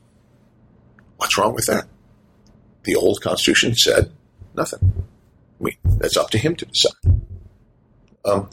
What's 1.17 1.37
wrong 1.37 1.55
with 1.55 1.67
that? 1.67 1.87
The 2.85 2.95
old 2.95 3.21
Constitution 3.21 3.75
said 3.75 4.13
nothing. 4.55 5.05
I 5.61 5.65
mean, 5.65 5.77
that's 5.85 6.17
up 6.17 6.31
to 6.31 6.39
him 6.39 6.57
to 6.57 6.67
decide. 6.67 7.21
Um, 8.25 8.51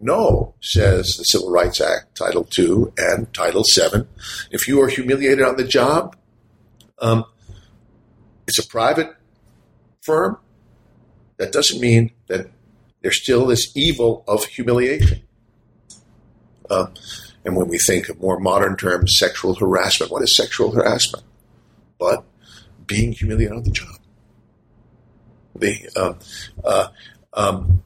no, 0.00 0.54
says 0.60 1.16
the 1.16 1.24
Civil 1.24 1.50
Rights 1.50 1.80
Act, 1.80 2.16
Title 2.16 2.48
II 2.58 2.92
and 2.96 3.32
Title 3.34 3.62
VII. 3.62 4.04
If 4.50 4.68
you 4.68 4.80
are 4.80 4.88
humiliated 4.88 5.42
on 5.42 5.56
the 5.56 5.64
job, 5.64 6.16
um, 7.00 7.24
it's 8.46 8.58
a 8.58 8.66
private 8.66 9.14
firm. 10.02 10.38
That 11.36 11.52
doesn't 11.52 11.80
mean 11.80 12.12
that 12.28 12.50
there's 13.02 13.22
still 13.22 13.46
this 13.46 13.76
evil 13.76 14.24
of 14.26 14.44
humiliation. 14.44 15.22
Uh, 16.68 16.86
and 17.44 17.56
when 17.56 17.68
we 17.68 17.78
think 17.78 18.08
of 18.08 18.20
more 18.20 18.38
modern 18.38 18.76
terms, 18.76 19.16
sexual 19.18 19.54
harassment, 19.54 20.12
what 20.12 20.22
is 20.22 20.36
sexual 20.36 20.72
harassment? 20.72 21.24
But 21.98 22.24
being 22.86 23.12
humiliated 23.12 23.56
on 23.56 23.62
the 23.62 23.70
job. 23.70 23.96
The, 25.54 25.88
uh, 25.96 26.14
uh, 26.64 26.88
um, 27.32 27.82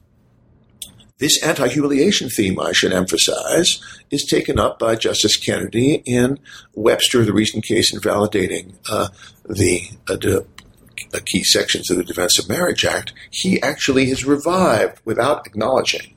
this 1.23 1.41
anti 1.41 1.69
humiliation 1.69 2.27
theme, 2.29 2.59
I 2.59 2.73
should 2.73 2.91
emphasize, 2.91 3.79
is 4.11 4.25
taken 4.25 4.59
up 4.59 4.77
by 4.77 4.97
Justice 4.97 5.37
Kennedy 5.37 6.03
in 6.05 6.37
Webster, 6.73 7.23
the 7.23 7.31
recent 7.31 7.63
case 7.63 7.93
invalidating 7.93 8.77
uh, 8.89 9.07
the 9.47 9.83
uh, 10.09 10.15
uh, 10.15 11.19
key 11.25 11.45
sections 11.45 11.89
of 11.89 11.95
the 11.95 12.03
Defense 12.03 12.37
of 12.37 12.49
Marriage 12.49 12.83
Act. 12.83 13.13
He 13.31 13.61
actually 13.61 14.07
has 14.09 14.25
revived 14.25 14.99
without 15.05 15.47
acknowledging, 15.47 16.13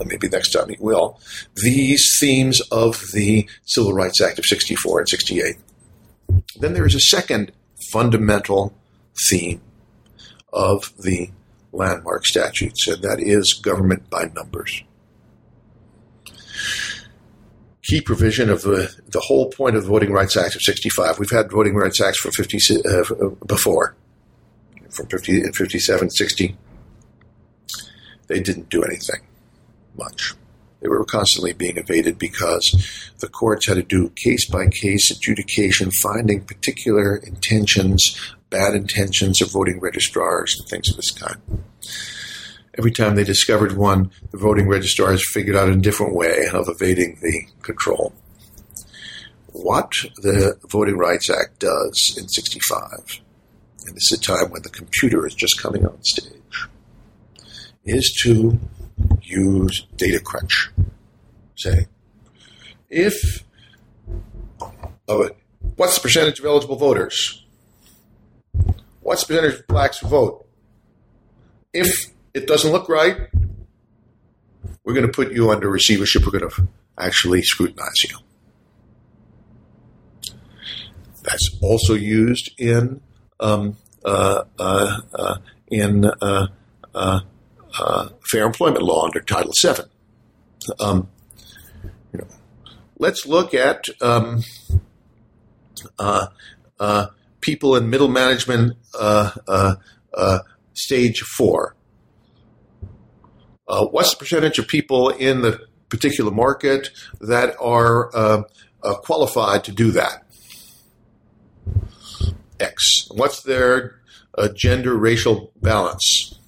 and 0.00 0.08
maybe 0.08 0.30
next 0.30 0.52
time 0.52 0.70
he 0.70 0.78
will, 0.80 1.20
these 1.56 2.16
themes 2.18 2.62
of 2.72 3.02
the 3.12 3.46
Civil 3.66 3.92
Rights 3.92 4.22
Act 4.22 4.38
of 4.38 4.46
64 4.46 5.00
and 5.00 5.08
68. 5.10 5.56
Then 6.58 6.72
there 6.72 6.86
is 6.86 6.94
a 6.94 7.00
second 7.00 7.52
fundamental 7.90 8.72
theme 9.28 9.60
of 10.54 10.90
the 10.98 11.32
landmark 11.72 12.26
statutes, 12.26 12.86
and 12.86 13.02
that 13.02 13.20
is 13.20 13.54
government 13.54 14.08
by 14.10 14.30
numbers. 14.34 14.82
Key 17.82 18.00
provision 18.00 18.48
of 18.48 18.62
the, 18.62 18.94
the 19.08 19.20
whole 19.20 19.50
point 19.50 19.74
of 19.74 19.82
the 19.82 19.88
Voting 19.88 20.12
Rights 20.12 20.36
Act 20.36 20.54
of 20.54 20.62
65. 20.62 21.18
We've 21.18 21.30
had 21.30 21.50
Voting 21.50 21.74
Rights 21.74 22.00
Acts 22.00 22.18
from 22.18 22.30
50, 22.32 22.58
uh, 22.88 23.28
before, 23.46 23.96
from 24.90 25.08
50, 25.08 25.42
57, 25.52 26.10
60. 26.10 26.56
They 28.28 28.40
didn't 28.40 28.68
do 28.68 28.82
anything 28.82 29.26
much. 29.96 30.34
They 30.80 30.88
were 30.88 31.04
constantly 31.04 31.52
being 31.52 31.76
evaded 31.76 32.18
because 32.18 33.12
the 33.20 33.28
courts 33.28 33.68
had 33.68 33.74
to 33.74 33.82
do 33.82 34.10
case 34.10 34.48
by 34.48 34.66
case 34.66 35.10
adjudication, 35.10 35.90
finding 35.90 36.44
particular 36.44 37.16
intentions 37.16 38.34
bad 38.52 38.74
intentions 38.74 39.40
of 39.40 39.50
voting 39.50 39.80
registrars 39.80 40.56
and 40.58 40.68
things 40.68 40.90
of 40.90 40.96
this 40.96 41.10
kind. 41.10 41.40
Every 42.78 42.92
time 42.92 43.16
they 43.16 43.24
discovered 43.24 43.76
one, 43.76 44.10
the 44.30 44.38
voting 44.38 44.68
registrars 44.68 45.24
figured 45.32 45.56
out 45.56 45.68
a 45.68 45.76
different 45.76 46.14
way 46.14 46.46
of 46.52 46.68
evading 46.68 47.18
the 47.20 47.46
control. 47.62 48.14
What 49.48 49.92
the 50.16 50.56
Voting 50.68 50.96
Rights 50.96 51.28
Act 51.28 51.58
does 51.58 52.16
in 52.16 52.28
65, 52.28 53.20
and 53.86 53.96
this 53.96 54.12
is 54.12 54.18
a 54.18 54.20
time 54.20 54.50
when 54.50 54.62
the 54.62 54.70
computer 54.70 55.26
is 55.26 55.34
just 55.34 55.60
coming 55.60 55.84
on 55.86 56.02
stage, 56.02 56.66
is 57.84 58.10
to 58.22 58.58
use 59.22 59.86
data 59.96 60.20
crunch. 60.20 60.70
Say, 61.56 61.86
if 62.88 63.44
uh, 64.60 65.28
what's 65.76 65.96
the 65.96 66.00
percentage 66.00 66.38
of 66.38 66.46
eligible 66.46 66.76
voters? 66.76 67.41
What's 69.02 69.24
the 69.24 69.34
percentage 69.34 69.60
of 69.60 69.66
blacks 69.66 69.98
who 69.98 70.08
vote? 70.08 70.46
If 71.72 72.12
it 72.34 72.46
doesn't 72.46 72.70
look 72.70 72.88
right, 72.88 73.28
we're 74.84 74.94
going 74.94 75.06
to 75.06 75.12
put 75.12 75.32
you 75.32 75.50
under 75.50 75.68
receivership. 75.68 76.24
We're 76.24 76.38
going 76.38 76.50
to 76.50 76.68
actually 76.98 77.42
scrutinize 77.42 78.04
you. 78.04 78.18
That's 81.22 81.56
also 81.60 81.94
used 81.94 82.50
in 82.58 83.00
um, 83.38 83.76
uh, 84.04 84.42
uh, 84.58 85.00
uh, 85.14 85.38
in 85.68 86.04
uh, 86.04 86.48
uh, 86.94 87.20
uh, 87.78 88.08
fair 88.28 88.44
employment 88.44 88.82
law 88.82 89.04
under 89.04 89.20
Title 89.20 89.52
VII. 89.62 89.84
Um, 90.80 91.08
you 92.12 92.18
know, 92.18 92.26
let's 92.98 93.26
look 93.26 93.54
at 93.54 93.86
um, 94.00 94.42
people 97.42 97.76
in 97.76 97.90
middle 97.90 98.08
management 98.08 98.76
uh, 98.98 99.30
uh, 99.46 99.74
uh, 100.14 100.38
stage 100.72 101.20
four. 101.20 101.76
Uh, 103.68 103.84
what's 103.86 104.12
the 104.12 104.16
percentage 104.16 104.58
of 104.58 104.66
people 104.66 105.10
in 105.10 105.42
the 105.42 105.60
particular 105.90 106.30
market 106.30 106.88
that 107.20 107.54
are 107.60 108.46
qualified 109.02 109.64
to 109.64 109.72
do 109.72 109.90
that? 109.90 110.24
X. 112.58 113.08
What's 113.10 113.42
their 113.42 114.00
gender 114.54 114.96
racial 114.96 115.52
balance? 115.60 116.38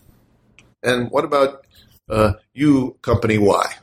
And 0.82 1.10
what 1.10 1.24
about 1.24 1.66
you, 2.52 2.96
company 3.02 3.38
Y? 3.38 3.74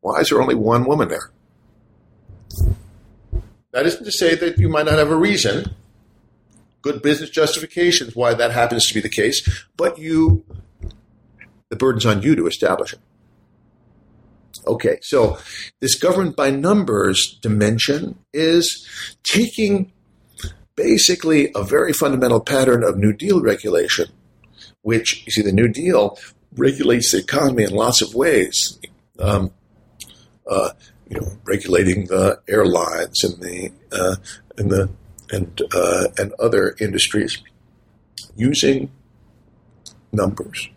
Why 0.00 0.20
is 0.20 0.28
there 0.28 0.40
only 0.40 0.54
one 0.54 0.84
woman 0.84 1.08
there? 1.08 1.30
That 3.72 3.86
isn't 3.86 4.04
to 4.04 4.12
say 4.12 4.34
that 4.36 4.58
you 4.58 4.68
might 4.68 4.86
not 4.86 4.98
have 4.98 5.10
a 5.10 5.16
reason 5.16 5.74
good 6.86 7.02
business 7.02 7.30
justifications 7.30 8.14
why 8.14 8.32
that 8.32 8.52
happens 8.52 8.86
to 8.86 8.94
be 8.94 9.00
the 9.00 9.08
case, 9.08 9.66
but 9.76 9.98
you, 9.98 10.44
the 11.68 11.74
burden's 11.74 12.06
on 12.06 12.22
you 12.22 12.36
to 12.36 12.46
establish 12.46 12.92
it. 12.92 13.00
Okay, 14.68 14.98
so 15.02 15.38
this 15.80 15.96
government 15.96 16.36
by 16.36 16.50
numbers 16.50 17.38
dimension 17.42 18.18
is 18.32 18.86
taking 19.24 19.90
basically 20.76 21.50
a 21.56 21.64
very 21.64 21.92
fundamental 21.92 22.40
pattern 22.40 22.84
of 22.84 22.96
New 22.96 23.12
Deal 23.12 23.42
regulation, 23.42 24.06
which, 24.82 25.24
you 25.26 25.32
see, 25.32 25.42
the 25.42 25.52
New 25.52 25.68
Deal 25.68 26.16
regulates 26.56 27.10
the 27.10 27.18
economy 27.18 27.64
in 27.64 27.70
lots 27.70 28.00
of 28.00 28.14
ways. 28.14 28.78
Um, 29.18 29.50
uh, 30.48 30.70
you 31.08 31.20
know, 31.20 31.26
regulating 31.44 32.06
the 32.06 32.40
airlines 32.48 33.24
and 33.24 33.40
the 33.40 33.72
uh, 33.92 34.16
and 34.56 34.70
the 34.70 34.90
and 35.30 35.60
uh, 35.74 36.08
and 36.18 36.32
other 36.38 36.76
industries 36.80 37.42
using 38.36 38.90
numbers. 40.12 40.68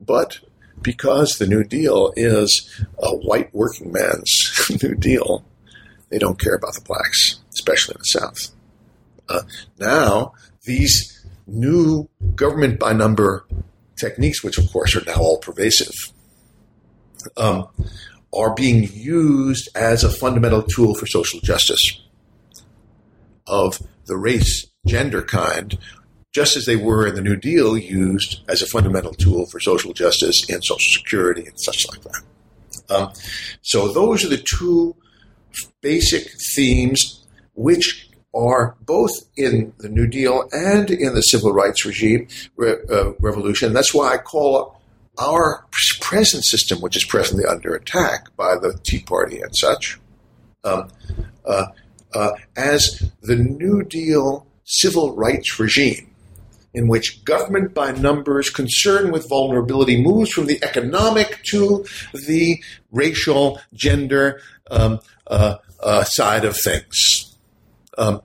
But 0.00 0.40
because 0.82 1.38
the 1.38 1.46
New 1.46 1.64
Deal 1.64 2.12
is 2.16 2.68
a 2.98 3.14
white 3.14 3.54
working 3.54 3.92
man's 3.92 4.70
New 4.82 4.94
Deal, 4.94 5.44
they 6.08 6.18
don't 6.18 6.40
care 6.40 6.54
about 6.54 6.74
the 6.74 6.80
blacks, 6.82 7.40
especially 7.52 7.94
in 7.94 8.00
the 8.00 8.20
South. 8.20 8.54
Uh, 9.28 9.42
now, 9.78 10.34
these 10.64 11.26
new 11.46 12.08
government 12.34 12.78
by 12.78 12.92
number 12.92 13.46
techniques, 13.96 14.42
which 14.42 14.58
of 14.58 14.70
course 14.70 14.96
are 14.96 15.04
now 15.06 15.16
all 15.16 15.38
pervasive, 15.38 15.94
um, 17.36 17.66
are 18.34 18.54
being 18.54 18.88
used 18.92 19.68
as 19.74 20.04
a 20.04 20.10
fundamental 20.10 20.62
tool 20.62 20.94
for 20.94 21.06
social 21.06 21.40
justice 21.40 22.03
of 23.46 23.80
the 24.06 24.16
race, 24.16 24.66
gender 24.86 25.22
kind, 25.22 25.78
just 26.32 26.56
as 26.56 26.66
they 26.66 26.76
were 26.76 27.06
in 27.06 27.14
the 27.14 27.22
New 27.22 27.36
Deal 27.36 27.78
used 27.78 28.40
as 28.48 28.60
a 28.60 28.66
fundamental 28.66 29.14
tool 29.14 29.46
for 29.46 29.60
social 29.60 29.92
justice 29.92 30.48
and 30.50 30.64
Social 30.64 30.78
Security 30.92 31.46
and 31.46 31.60
such 31.60 31.86
like 31.90 32.02
that. 32.02 32.22
Um, 32.90 33.12
so 33.62 33.88
those 33.88 34.24
are 34.24 34.28
the 34.28 34.36
two 34.36 34.96
basic 35.80 36.28
themes 36.54 37.24
which 37.54 38.10
are 38.34 38.76
both 38.80 39.12
in 39.36 39.72
the 39.78 39.88
New 39.88 40.08
Deal 40.08 40.48
and 40.52 40.90
in 40.90 41.14
the 41.14 41.20
civil 41.20 41.52
rights 41.52 41.86
regime 41.86 42.26
re- 42.56 42.76
uh, 42.90 43.12
revolution. 43.20 43.72
That's 43.72 43.94
why 43.94 44.12
I 44.12 44.18
call 44.18 44.80
our 45.18 45.64
present 46.00 46.44
system, 46.44 46.80
which 46.80 46.96
is 46.96 47.04
presently 47.04 47.44
under 47.48 47.74
attack 47.74 48.36
by 48.36 48.56
the 48.56 48.76
Tea 48.82 49.00
Party 49.00 49.40
and 49.40 49.54
such, 49.56 50.00
um, 50.64 50.90
uh, 51.44 51.66
uh, 52.14 52.32
as 52.56 53.10
the 53.22 53.36
New 53.36 53.82
Deal 53.82 54.46
civil 54.64 55.14
rights 55.14 55.58
regime, 55.58 56.10
in 56.72 56.88
which 56.88 57.24
government 57.24 57.74
by 57.74 57.92
numbers 57.92 58.50
concerned 58.50 59.12
with 59.12 59.28
vulnerability 59.28 60.00
moves 60.02 60.30
from 60.30 60.46
the 60.46 60.62
economic 60.62 61.42
to 61.44 61.84
the 62.26 62.62
racial, 62.90 63.60
gender 63.72 64.40
um, 64.70 65.00
uh, 65.26 65.56
uh, 65.80 66.04
side 66.04 66.44
of 66.44 66.56
things. 66.56 67.36
Um, 67.98 68.22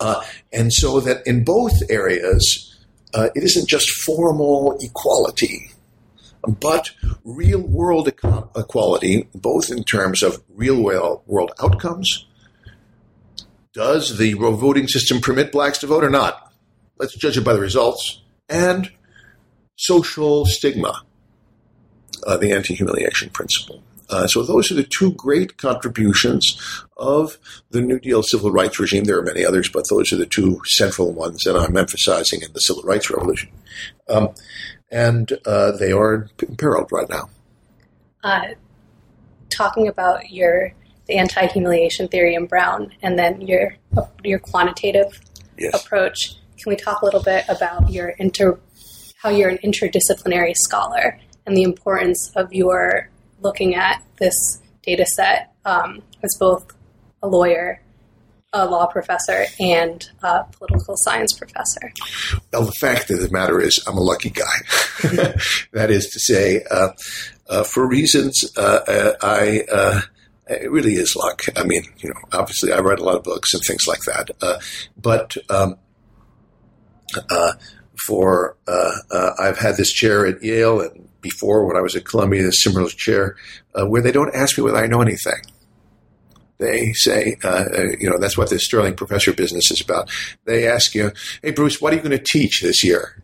uh, 0.00 0.22
and 0.52 0.72
so 0.72 1.00
that 1.00 1.26
in 1.26 1.44
both 1.44 1.72
areas, 1.88 2.76
uh, 3.14 3.28
it 3.34 3.42
isn't 3.42 3.68
just 3.68 3.88
formal 3.90 4.76
equality 4.80 5.70
but 6.46 6.90
real 7.24 7.60
world 7.60 8.08
equality, 8.08 9.28
both 9.34 9.70
in 9.70 9.84
terms 9.84 10.22
of 10.22 10.42
real 10.54 10.82
world 10.82 11.52
outcomes. 11.60 12.26
Does 13.72 14.18
the 14.18 14.34
voting 14.34 14.88
system 14.88 15.20
permit 15.20 15.52
blacks 15.52 15.78
to 15.78 15.86
vote 15.86 16.04
or 16.04 16.10
not? 16.10 16.52
Let's 16.98 17.14
judge 17.14 17.36
it 17.36 17.44
by 17.44 17.52
the 17.52 17.60
results. 17.60 18.22
And 18.48 18.90
social 19.76 20.46
stigma, 20.46 21.02
uh, 22.26 22.36
the 22.36 22.52
anti 22.52 22.74
humiliation 22.74 23.30
principle. 23.30 23.82
Uh, 24.10 24.26
so 24.26 24.42
those 24.42 24.70
are 24.70 24.74
the 24.74 24.84
two 24.84 25.12
great 25.12 25.58
contributions 25.58 26.84
of 26.96 27.38
the 27.70 27.80
New 27.80 28.00
Deal 28.00 28.22
civil 28.22 28.50
rights 28.50 28.80
regime. 28.80 29.04
There 29.04 29.18
are 29.18 29.22
many 29.22 29.44
others, 29.44 29.68
but 29.68 29.84
those 29.90 30.12
are 30.12 30.16
the 30.16 30.26
two 30.26 30.60
central 30.64 31.12
ones 31.12 31.44
that 31.44 31.56
I'm 31.56 31.76
emphasizing 31.76 32.40
in 32.42 32.52
the 32.52 32.60
civil 32.60 32.82
rights 32.84 33.10
revolution. 33.10 33.50
Um, 34.08 34.30
and 34.90 35.30
uh, 35.44 35.72
they 35.72 35.92
are 35.92 36.28
imperiled 36.38 36.90
right 36.90 37.08
now. 37.10 37.28
Uh, 38.24 38.54
talking 39.50 39.88
about 39.88 40.30
your 40.30 40.72
the 41.08 41.16
anti-humiliation 41.16 42.08
theory 42.08 42.34
in 42.34 42.46
Brown, 42.46 42.92
and 43.02 43.18
then 43.18 43.40
your 43.40 43.74
your 44.22 44.38
quantitative 44.38 45.20
yes. 45.58 45.74
approach. 45.74 46.34
Can 46.58 46.70
we 46.70 46.76
talk 46.76 47.02
a 47.02 47.04
little 47.04 47.22
bit 47.22 47.44
about 47.48 47.90
your 47.90 48.10
inter 48.10 48.58
how 49.22 49.30
you're 49.30 49.48
an 49.48 49.58
interdisciplinary 49.58 50.54
scholar 50.54 51.18
and 51.44 51.56
the 51.56 51.62
importance 51.62 52.30
of 52.36 52.52
your 52.52 53.10
looking 53.40 53.74
at 53.74 54.02
this 54.18 54.60
data 54.82 55.04
set 55.06 55.52
um, 55.64 56.02
as 56.22 56.36
both 56.38 56.72
a 57.22 57.28
lawyer 57.28 57.80
a 58.54 58.64
law 58.64 58.86
professor 58.86 59.44
and 59.60 60.10
a 60.22 60.44
political 60.52 60.96
science 60.96 61.34
professor? 61.34 61.92
Well, 62.52 62.64
the 62.64 62.72
fact 62.72 63.10
of 63.10 63.20
the 63.20 63.30
matter 63.30 63.60
is, 63.60 63.82
I'm 63.86 63.98
a 63.98 64.02
lucky 64.02 64.30
guy. 64.30 64.44
that 65.72 65.88
is 65.90 66.06
to 66.06 66.18
say, 66.18 66.64
uh, 66.70 66.88
uh, 67.48 67.64
for 67.64 67.86
reasons 67.86 68.50
uh, 68.56 68.80
uh 68.88 69.12
I. 69.20 70.02
Uh, 70.50 70.54
it 70.54 70.70
really 70.70 70.94
is 70.94 71.16
luck. 71.16 71.42
I 71.56 71.64
mean, 71.64 71.84
you 71.98 72.10
know, 72.10 72.20
obviously 72.32 72.72
I 72.72 72.78
write 72.80 72.98
a 72.98 73.04
lot 73.04 73.16
of 73.16 73.22
books 73.22 73.54
and 73.54 73.62
things 73.62 73.86
like 73.86 74.00
that. 74.00 74.30
Uh, 74.40 74.58
but 75.00 75.36
um, 75.50 75.76
for 78.06 78.56
I've 79.40 79.58
had 79.58 79.76
this 79.76 79.92
chair 79.92 80.26
at 80.26 80.42
Yale 80.42 80.80
and 80.80 81.08
before 81.20 81.66
when 81.66 81.76
I 81.76 81.80
was 81.80 81.96
at 81.96 82.04
Columbia, 82.04 82.44
the 82.44 82.52
similar 82.52 82.88
chair, 82.88 83.36
where 83.74 84.02
they 84.02 84.12
don't 84.12 84.34
ask 84.34 84.56
me 84.56 84.64
whether 84.64 84.78
I 84.78 84.86
know 84.86 85.02
anything 85.02 85.42
they 86.58 86.92
say, 86.92 87.36
uh, 87.42 87.48
uh, 87.48 87.82
you 87.98 88.10
know, 88.10 88.18
that's 88.18 88.36
what 88.36 88.50
this 88.50 88.64
Sterling 88.64 88.94
professor 88.94 89.32
business 89.32 89.70
is 89.70 89.80
about. 89.80 90.10
They 90.44 90.68
ask 90.68 90.94
you, 90.94 91.12
hey, 91.42 91.52
Bruce, 91.52 91.80
what 91.80 91.92
are 91.92 91.96
you 91.96 92.02
going 92.02 92.18
to 92.18 92.24
teach 92.24 92.60
this 92.62 92.84
year? 92.84 93.22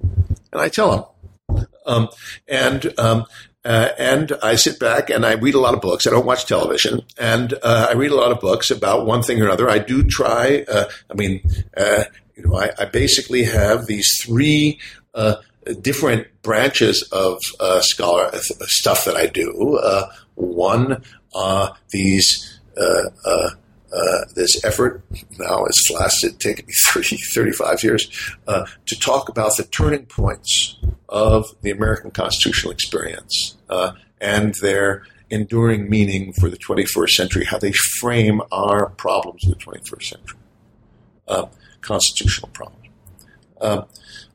And 0.52 0.60
I 0.60 0.68
tell 0.68 1.12
them. 1.48 1.66
Um, 1.86 2.08
and, 2.48 2.98
um, 2.98 3.26
uh, 3.64 3.88
and 3.98 4.32
I 4.42 4.56
sit 4.56 4.78
back 4.78 5.10
and 5.10 5.24
I 5.24 5.32
read 5.32 5.54
a 5.54 5.60
lot 5.60 5.74
of 5.74 5.80
books. 5.80 6.06
I 6.06 6.10
don't 6.10 6.26
watch 6.26 6.46
television, 6.46 7.00
and 7.18 7.54
uh, 7.62 7.88
I 7.90 7.94
read 7.94 8.10
a 8.10 8.16
lot 8.16 8.32
of 8.32 8.40
books 8.40 8.70
about 8.70 9.06
one 9.06 9.22
thing 9.22 9.40
or 9.40 9.46
another. 9.46 9.68
I 9.68 9.78
do 9.78 10.02
try. 10.02 10.64
Uh, 10.68 10.84
I 11.10 11.14
mean, 11.14 11.40
uh, 11.76 12.04
you 12.36 12.46
know, 12.46 12.56
I, 12.56 12.70
I, 12.78 12.84
basically 12.86 13.44
have 13.44 13.86
these 13.86 14.10
three 14.22 14.80
different 15.80 16.26
branches 16.42 17.02
of 17.12 17.38
scholar 17.82 18.30
stuff 18.34 19.04
that 19.04 19.16
I 19.16 19.26
do. 19.26 19.78
one, 20.34 21.02
these 21.90 22.60
uh, 23.94 24.24
this 24.34 24.64
effort 24.64 25.04
now 25.38 25.64
has 25.64 25.90
lasted, 25.92 26.40
taken 26.40 26.66
me 26.66 26.72
30, 26.88 27.16
35 27.16 27.84
years, 27.84 28.34
uh, 28.48 28.66
to 28.86 28.98
talk 28.98 29.28
about 29.28 29.56
the 29.56 29.64
turning 29.64 30.06
points 30.06 30.78
of 31.08 31.54
the 31.62 31.70
American 31.70 32.10
constitutional 32.10 32.72
experience 32.72 33.56
uh, 33.70 33.92
and 34.20 34.54
their 34.56 35.04
enduring 35.30 35.88
meaning 35.88 36.32
for 36.32 36.50
the 36.50 36.56
21st 36.56 37.10
century, 37.10 37.44
how 37.44 37.58
they 37.58 37.72
frame 37.72 38.42
our 38.50 38.90
problems 38.90 39.46
of 39.46 39.56
the 39.56 39.64
21st 39.64 40.02
century, 40.02 40.38
uh, 41.28 41.46
constitutional 41.80 42.48
problems. 42.48 42.88
Um, 43.60 43.84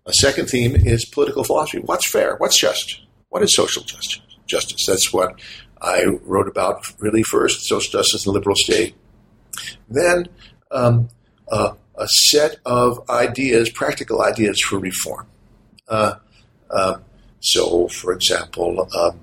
a 0.05 0.13
second 0.13 0.47
theme 0.47 0.75
is 0.75 1.05
political 1.05 1.43
philosophy. 1.43 1.79
What's 1.79 2.09
fair? 2.09 2.35
What's 2.37 2.57
just? 2.57 3.01
What 3.29 3.43
is 3.43 3.55
social 3.55 3.83
justice? 3.83 4.21
Justice. 4.47 4.85
That's 4.87 5.13
what 5.13 5.39
I 5.81 6.05
wrote 6.23 6.47
about 6.47 6.83
really 6.99 7.23
first 7.23 7.67
social 7.67 7.91
justice 7.91 8.25
and 8.25 8.33
liberal 8.33 8.55
state. 8.55 8.95
Then 9.89 10.27
um, 10.71 11.09
uh, 11.51 11.73
a 11.95 12.07
set 12.07 12.57
of 12.65 13.09
ideas, 13.09 13.69
practical 13.69 14.21
ideas 14.21 14.61
for 14.61 14.79
reform. 14.79 15.27
Uh, 15.87 16.15
uh, 16.69 16.97
so, 17.41 17.87
for 17.87 18.13
example, 18.13 18.87
um, 18.95 19.19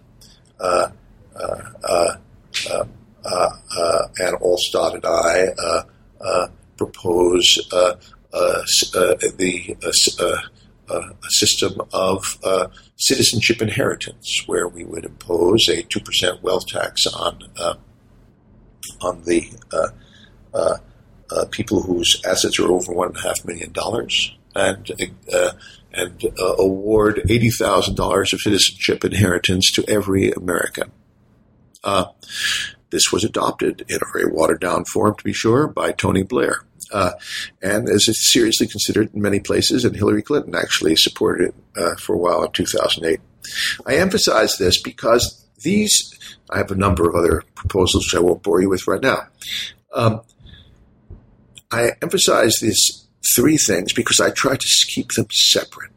Anna 4.19 4.39
Alstott 4.39 4.95
and 4.95 5.05
I 5.05 5.85
propose 6.77 7.59
the 7.71 7.99
a 10.89 11.31
system 11.31 11.81
of 11.93 12.39
uh, 12.45 12.69
citizenship 12.97 13.61
inheritance, 13.61 14.43
where 14.47 14.69
we 14.69 14.85
would 14.85 15.05
impose 15.05 15.69
a 15.69 15.83
two 15.83 16.01
percent 16.01 16.43
wealth 16.43 16.67
tax 16.67 17.07
on 17.07 17.39
uh, 17.59 17.75
on 19.01 19.23
the 19.25 19.51
uh, 19.73 19.89
uh, 20.57 20.77
uh 21.31 21.45
people 21.51 21.83
whose 21.83 22.21
assets 22.25 22.59
are 22.59 22.71
over 22.71 22.93
one 22.93 23.09
and 23.09 23.17
a 23.17 23.23
half 23.23 23.45
million 23.45 23.73
dollars, 23.73 24.35
and 24.55 24.91
uh, 25.33 25.53
and 25.93 26.25
award 26.59 27.23
eighty 27.29 27.51
thousand 27.51 27.97
dollars 27.97 28.33
of 28.33 28.41
citizenship 28.41 29.05
inheritance 29.05 29.71
to 29.73 29.85
every 29.89 30.31
American. 30.33 30.91
this 32.91 33.13
was 33.13 33.25
adopted 33.25 33.85
in 33.89 33.97
a 33.97 34.13
very 34.13 34.31
watered 34.31 34.61
down 34.61 34.85
form, 34.85 35.15
to 35.17 35.25
be 35.25 35.33
sure, 35.33 35.67
by 35.67 35.93
Tony 35.93 36.23
Blair 36.23 36.67
uh, 36.93 37.13
and 37.63 37.89
is 37.89 38.33
seriously 38.33 38.67
considered 38.67 39.13
in 39.15 39.23
many 39.23 39.41
places. 39.41 39.85
And 39.85 39.97
Hillary 39.97 40.23
Clinton 40.23 40.55
actually 40.55 40.97
supported 40.97 41.49
it 41.49 41.55
uh, 41.77 41.97
for 41.97 42.15
a 42.15 42.19
while 42.19 42.45
in 42.45 42.53
2008. 42.53 43.21
I 43.87 43.97
emphasize 43.97 44.59
this 44.59 44.81
because 44.81 45.45
these, 45.63 46.13
I 46.51 46.59
have 46.59 46.71
a 46.71 46.77
number 46.77 47.09
of 47.09 47.15
other 47.15 47.43
proposals 47.55 48.07
which 48.07 48.15
I 48.15 48.25
won't 48.25 48.43
bore 48.43 48.61
you 48.61 48.69
with 48.69 48.87
right 48.87 49.01
now. 49.01 49.27
Um, 49.93 50.21
I 51.71 51.91
emphasize 52.03 52.57
these 52.61 53.07
three 53.35 53.57
things 53.57 53.93
because 53.93 54.21
I 54.21 54.31
try 54.31 54.57
to 54.57 54.69
keep 54.89 55.13
them 55.13 55.27
separate. 55.31 55.91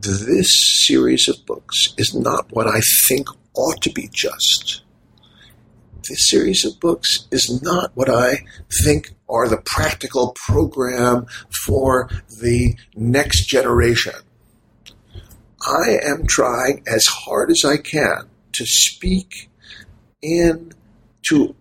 This 0.00 0.86
series 0.86 1.28
of 1.28 1.46
books 1.46 1.94
is 1.96 2.14
not 2.14 2.52
what 2.52 2.66
I 2.66 2.80
think 3.08 3.28
ought 3.54 3.80
to 3.82 3.92
be 3.92 4.08
just 4.12 4.84
this 6.08 6.30
series 6.30 6.64
of 6.64 6.78
books 6.80 7.26
is 7.30 7.62
not 7.62 7.92
what 7.94 8.08
I 8.08 8.44
think 8.84 9.12
are 9.28 9.48
the 9.48 9.62
practical 9.64 10.34
program 10.46 11.26
for 11.64 12.08
the 12.40 12.76
next 12.94 13.46
generation. 13.46 14.14
I 15.62 15.98
am 16.04 16.26
trying 16.26 16.82
as 16.86 17.06
hard 17.06 17.50
as 17.50 17.64
I 17.64 17.78
can 17.78 18.28
to 18.52 18.66
speak 18.66 19.50
in 20.20 20.72
to 21.28 21.54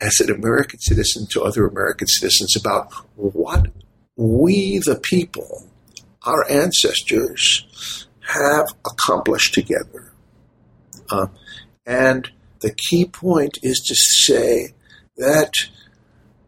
as 0.00 0.20
an 0.20 0.30
American 0.30 0.78
citizen 0.80 1.26
to 1.30 1.42
other 1.42 1.66
American 1.66 2.06
citizens 2.06 2.56
about 2.56 2.92
what 3.16 3.66
we, 4.16 4.78
the 4.78 5.00
people, 5.02 5.66
our 6.24 6.48
ancestors, 6.50 8.06
have 8.20 8.66
accomplished 8.84 9.54
together. 9.54 10.12
Uh, 11.10 11.26
and 11.86 12.30
the 12.60 12.74
key 12.88 13.04
point 13.04 13.58
is 13.62 13.80
to 13.80 13.94
say 13.94 14.74
that 15.16 15.52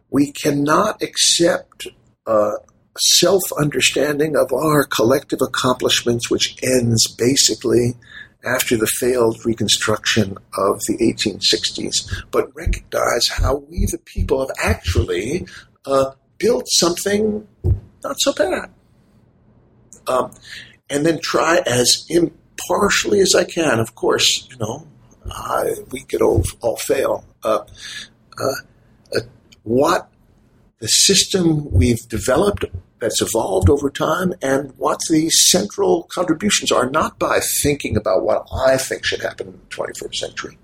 we 0.09 0.31
cannot 0.31 1.01
accept 1.01 1.87
a 2.27 2.51
self 2.99 3.41
understanding 3.57 4.35
of 4.35 4.51
our 4.53 4.83
collective 4.83 5.39
accomplishments, 5.41 6.29
which 6.29 6.57
ends 6.61 7.07
basically 7.07 7.95
after 8.45 8.75
the 8.77 8.87
failed 8.87 9.45
reconstruction 9.45 10.37
of 10.57 10.79
the 10.87 10.97
1860s, 10.97 12.25
but 12.31 12.53
recognize 12.55 13.27
how 13.27 13.57
we, 13.69 13.85
the 13.85 13.99
people, 13.99 14.39
have 14.39 14.55
actually 14.61 15.45
uh, 15.85 16.11
built 16.37 16.65
something 16.67 17.47
not 18.03 18.15
so 18.19 18.33
bad. 18.33 18.71
Um, 20.07 20.31
and 20.89 21.05
then 21.05 21.19
try 21.21 21.61
as 21.65 22.05
impartially 22.09 23.19
as 23.19 23.35
I 23.35 23.43
can. 23.43 23.79
Of 23.79 23.95
course, 23.95 24.47
you 24.49 24.57
know, 24.57 24.87
I, 25.29 25.75
we 25.91 26.01
could 26.01 26.21
all, 26.21 26.43
all 26.61 26.77
fail. 26.77 27.23
Uh, 27.43 27.59
uh, 28.39 28.53
uh, 29.15 29.19
what 29.63 30.09
the 30.79 30.87
system 30.87 31.71
we've 31.71 32.07
developed 32.09 32.65
that's 33.01 33.21
evolved 33.21 33.69
over 33.69 33.89
time 33.89 34.33
and 34.41 34.71
what 34.77 34.99
the 35.09 35.29
central 35.29 36.03
contributions 36.13 36.71
are, 36.71 36.89
not 36.89 37.19
by 37.19 37.39
thinking 37.39 37.97
about 37.97 38.23
what 38.23 38.47
I 38.53 38.77
think 38.77 39.03
should 39.03 39.21
happen 39.21 39.47
in 39.47 39.53
the 39.53 39.75
21st 39.75 40.15
century 40.15 40.57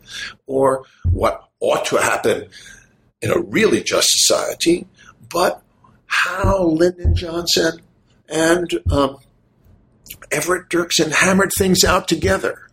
or 0.45 0.85
what 1.11 1.49
ought 1.59 1.85
to 1.85 1.97
happen 1.97 2.47
in 3.21 3.31
a 3.31 3.39
really 3.39 3.81
just 3.81 4.09
society, 4.11 4.88
but 5.29 5.61
how 6.05 6.63
Lyndon 6.63 7.15
Johnson 7.15 7.81
and 8.29 8.69
um, 8.91 9.17
Everett 10.31 10.69
Dirksen 10.69 11.11
hammered 11.11 11.51
things 11.57 11.83
out 11.83 12.07
together. 12.07 12.69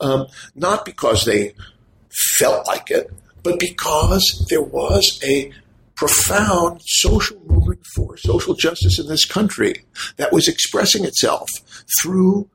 Um, 0.00 0.26
not 0.56 0.84
because 0.84 1.24
they 1.24 1.54
felt 2.10 2.66
like 2.66 2.90
it, 2.90 3.12
but 3.42 3.60
because 3.60 4.46
there 4.48 4.62
was 4.62 5.20
a 5.24 5.52
profound 6.02 6.82
social 6.84 7.40
movement 7.46 7.86
for 7.94 8.16
social 8.16 8.54
justice 8.54 8.98
in 8.98 9.06
this 9.06 9.24
country 9.24 9.84
that 10.16 10.32
was 10.32 10.48
expressing 10.48 11.04
itself 11.04 11.48
through 12.02 12.50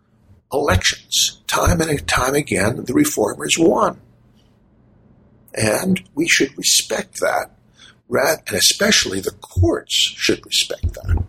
elections. 0.52 1.42
Time 1.48 1.80
and 1.80 2.06
time 2.10 2.36
again, 2.36 2.84
the 2.84 2.94
reformers 2.94 3.56
won. 3.58 4.02
And 5.54 6.04
we 6.14 6.28
should 6.28 6.58
respect 6.58 7.22
that, 7.22 7.52
and 8.10 8.58
especially 8.58 9.22
the 9.22 9.32
courts 9.32 9.96
should 9.96 10.46
respect 10.46 10.94
that. 10.96 11.24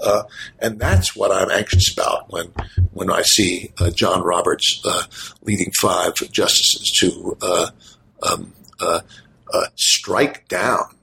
Uh, 0.00 0.22
and 0.60 0.78
that's 0.78 1.16
what 1.16 1.32
I'm 1.32 1.50
anxious 1.50 1.92
about 1.92 2.30
when 2.30 2.52
when 2.92 3.10
I 3.10 3.22
see 3.22 3.72
uh, 3.80 3.90
John 3.90 4.22
Roberts 4.22 4.80
uh, 4.84 5.02
leading 5.42 5.72
five 5.80 6.14
justices 6.30 6.92
to 7.00 7.36
uh, 7.42 7.70
um, 8.22 8.52
uh, 8.78 9.00
uh, 9.52 9.66
strike 9.74 10.46
down 10.48 10.95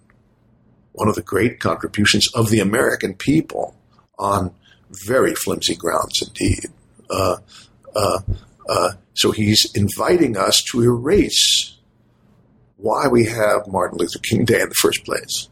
one 0.94 1.08
of 1.08 1.16
the 1.16 1.22
great 1.22 1.60
contributions 1.60 2.28
of 2.34 2.50
the 2.50 2.60
American 2.60 3.14
people 3.14 3.76
on 4.18 4.54
very 4.90 5.36
flimsy 5.36 5.76
grounds 5.76 6.22
indeed. 6.22 6.68
so 9.16 9.32
he's 9.32 9.72
inviting 9.76 10.36
us 10.38 10.62
to 10.64 10.82
erase 10.82 11.78
why 12.78 13.08
we 13.08 13.26
have 13.26 13.68
Martin 13.68 13.98
Luther 13.98 14.20
King 14.20 14.44
Day 14.44 14.62
in 14.62 14.70
the 14.70 14.76
first 14.76 15.06
place. 15.06 15.50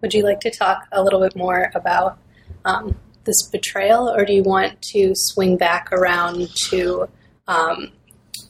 Would 0.00 0.14
you 0.14 0.22
like 0.22 0.40
to 0.40 0.50
talk 0.50 0.86
a 0.92 1.02
little 1.02 1.20
bit 1.20 1.34
more 1.34 1.70
about 1.74 2.18
um, 2.64 2.96
this 3.24 3.42
betrayal, 3.50 4.08
or 4.08 4.24
do 4.24 4.32
you 4.32 4.42
want 4.42 4.80
to 4.82 5.12
swing 5.14 5.56
back 5.56 5.92
around 5.92 6.48
to 6.68 7.08
um, 7.48 7.90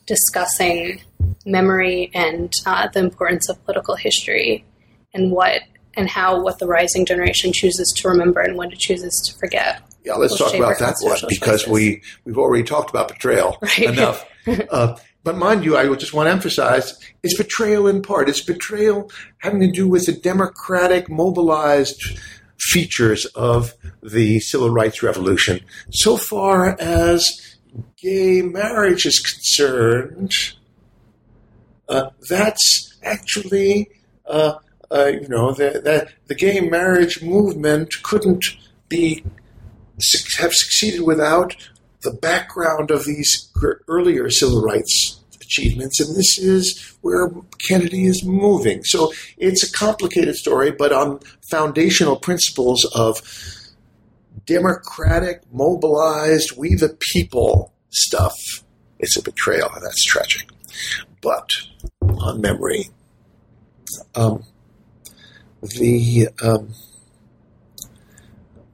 discussing 0.06 1.00
memory 1.44 2.10
and 2.14 2.52
uh, 2.66 2.88
the 2.88 3.00
importance 3.00 3.48
of 3.48 3.62
political 3.64 3.96
history 3.96 4.64
and 5.14 5.30
what 5.30 5.62
and 5.96 6.08
how 6.08 6.40
what 6.42 6.58
the 6.58 6.66
rising 6.66 7.04
generation 7.04 7.52
chooses 7.52 7.92
to 7.96 8.08
remember 8.08 8.40
and 8.40 8.56
when 8.56 8.70
it 8.70 8.78
chooses 8.78 9.20
to 9.26 9.38
forget? 9.38 9.82
Yeah, 10.04 10.14
let's 10.14 10.38
talk 10.38 10.54
about 10.54 10.78
that 10.78 10.96
one 11.00 11.18
because 11.28 11.62
choices. 11.62 11.68
we 11.68 12.02
we've 12.24 12.38
already 12.38 12.64
talked 12.64 12.90
about 12.90 13.08
betrayal 13.08 13.58
right. 13.60 13.80
enough. 13.80 14.26
uh, 14.70 14.96
but 15.22 15.36
mind 15.36 15.64
you, 15.64 15.76
I 15.76 15.94
just 15.96 16.14
want 16.14 16.28
to 16.28 16.32
emphasize 16.32 16.98
it's 17.22 17.36
betrayal 17.36 17.86
in 17.86 18.00
part. 18.00 18.28
It's 18.28 18.40
betrayal 18.40 19.10
having 19.38 19.60
to 19.60 19.70
do 19.70 19.86
with 19.86 20.06
the 20.06 20.12
democratic, 20.12 21.10
mobilized 21.10 22.02
features 22.58 23.26
of 23.26 23.74
the 24.02 24.40
civil 24.40 24.70
rights 24.70 25.02
revolution. 25.02 25.60
So 25.90 26.16
far 26.16 26.76
as 26.80 27.56
gay 28.00 28.42
marriage 28.42 29.06
is 29.06 29.18
concerned, 29.18 30.32
uh, 31.90 32.10
that's 32.28 32.96
actually, 33.02 33.90
uh, 34.26 34.54
uh, 34.90 35.06
you 35.06 35.28
know, 35.28 35.52
the, 35.52 35.80
the, 35.82 36.08
the 36.28 36.34
gay 36.34 36.60
marriage 36.60 37.20
movement 37.22 38.02
couldn't 38.02 38.44
be 38.88 39.24
have 40.38 40.54
succeeded 40.54 41.02
without 41.02 41.54
the 42.02 42.12
background 42.12 42.90
of 42.90 43.04
these 43.04 43.50
earlier 43.88 44.30
civil 44.30 44.62
rights 44.62 45.20
achievements, 45.42 46.00
and 46.00 46.16
this 46.16 46.38
is 46.38 46.96
where 47.02 47.30
Kennedy 47.68 48.06
is 48.06 48.24
moving. 48.24 48.82
So 48.84 49.12
it's 49.36 49.68
a 49.68 49.72
complicated 49.72 50.36
story, 50.36 50.70
but 50.70 50.92
on 50.92 51.20
foundational 51.50 52.16
principles 52.16 52.84
of 52.94 53.20
democratic, 54.46 55.42
mobilized, 55.52 56.56
we 56.56 56.76
the 56.76 56.96
people 57.12 57.74
stuff, 57.90 58.34
it's 58.98 59.16
a 59.18 59.22
betrayal, 59.22 59.68
and 59.74 59.84
that's 59.84 60.04
tragic. 60.04 60.48
But 61.22 61.50
on 62.00 62.40
memory, 62.40 62.90
um, 64.14 64.44
the 65.62 66.28
um, 66.42 66.74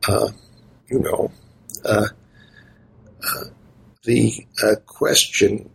uh, 0.08 0.28
you 0.88 1.00
know 1.00 1.30
uh, 1.84 2.06
the 4.04 4.46
uh, 4.62 4.76
question 4.86 5.68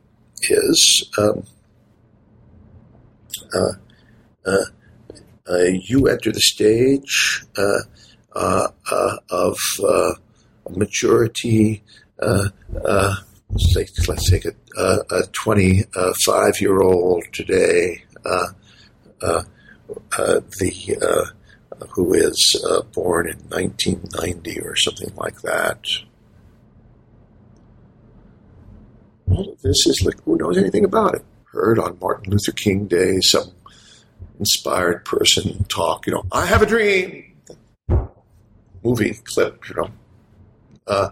is 0.44 1.10
um, 1.18 1.44
uh, 3.54 3.74
uh, 4.46 4.66
uh 5.50 5.64
you 5.64 6.08
enter 6.08 6.32
the 6.32 6.40
stage 6.40 7.44
uh, 7.58 7.82
of 9.30 9.58
maturity. 10.70 11.84
let's 12.20 13.74
take, 13.76 14.08
let's 14.08 14.30
take 14.30 14.46
a, 14.46 14.54
a 14.78 15.24
25 15.32 16.62
year 16.62 16.82
old 16.82 17.24
today. 17.32 18.04
Uh, 18.26 18.48
uh, 19.22 19.44
uh, 20.18 20.40
the 20.60 21.32
who 21.90 22.14
is 22.14 22.64
uh, 22.70 22.82
born 22.94 23.28
in 23.28 23.38
1990 23.50 24.62
or 24.62 24.76
something 24.76 25.14
like 25.16 25.42
that. 25.42 25.84
All 29.30 29.50
of 29.50 29.62
this 29.62 29.88
is 29.88 30.04
like, 30.06 30.22
who 30.24 30.38
knows 30.38 30.58
anything 30.58 30.86
about 30.86 31.16
it? 31.16 31.26
Heard 31.52 31.80
on 31.80 31.98
Martin 32.00 32.32
Luther 32.32 32.52
King 32.52 32.86
Day, 32.86 33.20
some 33.22 33.52
inspired 34.40 35.06
person 35.06 35.64
talk, 35.66 36.08
you 36.08 36.14
know, 36.14 36.24
I 36.32 36.46
have 36.46 36.62
a 36.62 36.66
dream. 36.66 37.26
Movie 38.84 39.14
clip, 39.24 39.70
you 39.70 39.76
know. 39.76 39.90
Uh, 40.88 41.10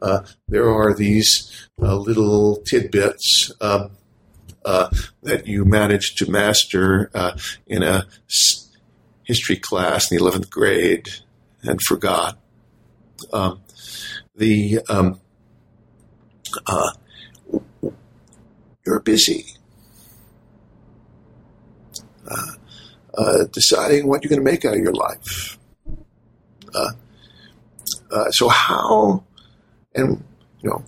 uh, 0.00 0.20
there 0.48 0.68
are 0.68 0.94
these 0.94 1.68
uh, 1.82 1.96
little 1.96 2.56
tidbits 2.66 3.52
um, 3.60 3.90
that 5.22 5.46
you 5.46 5.64
manage 5.64 6.14
to 6.16 6.30
master 6.30 7.10
in 7.66 7.82
a 7.82 8.06
history 9.24 9.56
class 9.56 10.10
in 10.10 10.18
the 10.18 10.24
11th 10.24 10.50
grade 10.50 11.08
and 11.62 11.80
forgot. 11.82 12.38
Um, 13.32 13.60
the 14.36 14.80
um, 14.88 15.20
uh, 16.66 16.92
you're 18.86 19.00
busy 19.00 19.44
uh, 22.30 22.52
uh, 23.16 23.44
deciding 23.52 24.06
what 24.06 24.22
you're 24.22 24.30
going 24.30 24.40
to 24.40 24.50
make 24.50 24.64
out 24.64 24.74
of 24.74 24.80
your 24.80 24.94
life. 24.94 25.58
Uh, 28.10 28.30
so 28.30 28.48
how 28.48 29.22
and 29.94 30.22
you 30.60 30.70
know 30.70 30.82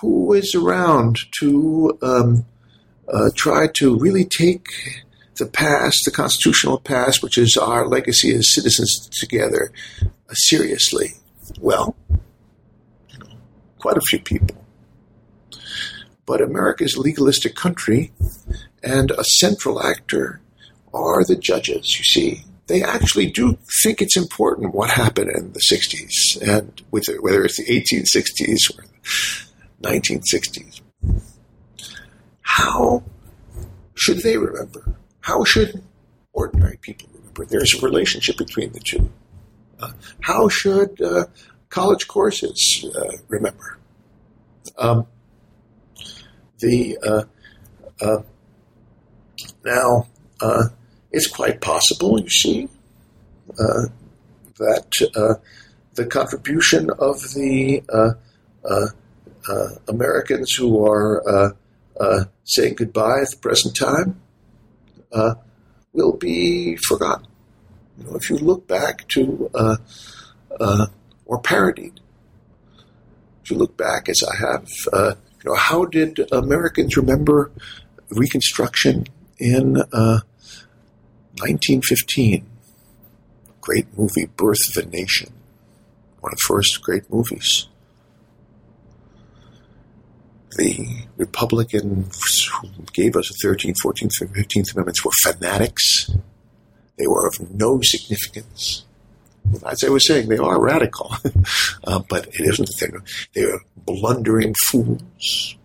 who 0.00 0.32
is 0.32 0.54
around 0.54 1.18
to 1.40 1.98
um, 2.02 2.44
uh, 3.08 3.30
try 3.34 3.66
to 3.74 3.98
really 3.98 4.24
take 4.24 4.66
the 5.36 5.46
past, 5.46 6.02
the 6.04 6.10
constitutional 6.10 6.78
past, 6.78 7.22
which 7.22 7.38
is 7.38 7.56
our 7.56 7.86
legacy 7.86 8.34
as 8.34 8.54
citizens 8.54 9.08
together, 9.12 9.72
uh, 10.02 10.34
seriously. 10.34 11.14
Well, 11.60 11.96
you 13.08 13.18
know, 13.18 13.26
quite 13.78 13.96
a 13.96 14.02
few 14.02 14.20
people. 14.20 14.56
But 16.26 16.40
America 16.40 16.84
is 16.84 16.94
a 16.94 17.00
legalistic 17.00 17.54
country, 17.54 18.12
and 18.82 19.10
a 19.10 19.24
central 19.24 19.82
actor 19.82 20.40
are 20.92 21.24
the 21.24 21.36
judges, 21.36 21.98
you 21.98 22.04
see. 22.04 22.44
They 22.66 22.82
actually 22.82 23.30
do 23.30 23.58
think 23.82 24.00
it's 24.00 24.16
important 24.16 24.74
what 24.74 24.90
happened 24.90 25.30
in 25.30 25.52
the 25.52 25.60
60s, 25.60 26.40
and 26.40 26.82
whether 26.90 27.44
it's 27.44 27.58
the 27.58 27.66
1860s 27.66 28.78
or 28.78 28.84
the 29.80 29.88
1960s. 29.88 30.80
How 32.40 33.02
should 33.94 34.22
they 34.22 34.38
remember? 34.38 34.96
How 35.20 35.44
should 35.44 35.82
ordinary 36.32 36.78
people 36.80 37.08
remember? 37.12 37.44
There's 37.44 37.74
a 37.74 37.80
relationship 37.84 38.38
between 38.38 38.72
the 38.72 38.80
two. 38.80 39.10
Uh, 39.78 39.92
how 40.20 40.48
should 40.48 41.00
uh, 41.02 41.26
college 41.68 42.08
courses 42.08 42.86
uh, 42.96 43.16
remember? 43.28 43.78
Um, 44.78 45.06
the 46.60 46.98
uh, 47.02 47.24
uh, 48.00 48.22
now 49.64 50.06
uh, 50.40 50.68
it's 51.14 51.28
quite 51.28 51.60
possible, 51.60 52.20
you 52.20 52.28
see, 52.28 52.68
uh, 53.58 53.86
that 54.58 54.90
uh, 55.14 55.34
the 55.94 56.06
contribution 56.06 56.90
of 56.98 57.20
the 57.34 57.82
uh, 57.88 58.14
Americans 59.86 60.52
who 60.54 60.84
are 60.84 61.54
saying 62.44 62.74
goodbye 62.74 63.20
at 63.22 63.30
the 63.30 63.36
present 63.36 63.76
time 63.76 64.20
will 65.92 66.16
be 66.16 66.76
forgotten. 66.76 67.28
You 67.96 68.04
know, 68.04 68.16
if 68.16 68.28
you 68.28 68.36
look 68.36 68.66
back 68.66 69.06
to 69.10 69.48
uh, 69.54 69.76
uh, 70.58 70.86
or 71.26 71.40
parodied, 71.40 72.00
if 73.44 73.50
you 73.52 73.56
look 73.56 73.76
back 73.76 74.08
as 74.08 74.20
I 74.24 74.36
have, 74.36 74.68
uh, 74.92 75.14
you 75.44 75.50
know, 75.50 75.54
how 75.54 75.84
did 75.84 76.18
Americans 76.32 76.96
remember 76.96 77.52
Reconstruction 78.10 79.06
in 79.38 79.76
1915? 81.38 82.42
Uh, 82.42 83.52
great 83.60 83.86
movie, 83.96 84.26
Birth 84.36 84.76
of 84.76 84.84
a 84.84 84.88
Nation, 84.88 85.32
one 86.20 86.32
of 86.32 86.38
the 86.38 86.44
first 86.46 86.82
great 86.82 87.10
movies. 87.10 87.68
The 90.56 91.06
Republicans 91.16 92.48
who 92.60 92.68
gave 92.92 93.16
us 93.16 93.28
the 93.28 93.48
13th, 93.48 93.76
14th, 93.84 94.10
15th 94.20 94.72
Amendments 94.72 95.04
were 95.04 95.10
fanatics 95.22 96.10
they 96.96 97.06
were 97.06 97.26
of 97.26 97.50
no 97.52 97.80
significance. 97.82 98.84
As 99.66 99.84
I 99.84 99.88
was 99.88 100.06
saying, 100.06 100.28
they 100.28 100.38
are 100.38 100.60
radical, 100.60 101.14
uh, 101.84 102.00
but 102.08 102.28
it 102.28 102.40
isn't 102.40 102.66
that 102.66 103.02
they're, 103.34 103.46
they're 103.46 103.60
blundering 103.76 104.54
fools. 104.66 105.56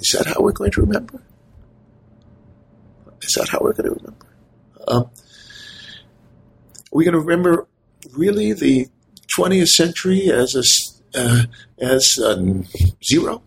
Is 0.00 0.14
that 0.16 0.26
how 0.26 0.40
we're 0.40 0.52
going 0.52 0.70
to 0.72 0.82
remember? 0.82 1.22
Is 3.22 3.32
that 3.34 3.48
how 3.48 3.58
we're 3.60 3.72
going 3.72 3.88
to 3.88 3.96
remember? 3.96 4.26
Um, 4.88 5.10
we're 6.90 7.04
going 7.04 7.12
to 7.12 7.20
remember 7.20 7.68
really 8.12 8.52
the 8.52 8.88
20th 9.38 9.68
century 9.68 10.30
as 10.30 10.54
a, 10.54 11.18
uh, 11.18 11.42
as 11.78 12.18
a 12.18 12.64
zero, 13.04 13.42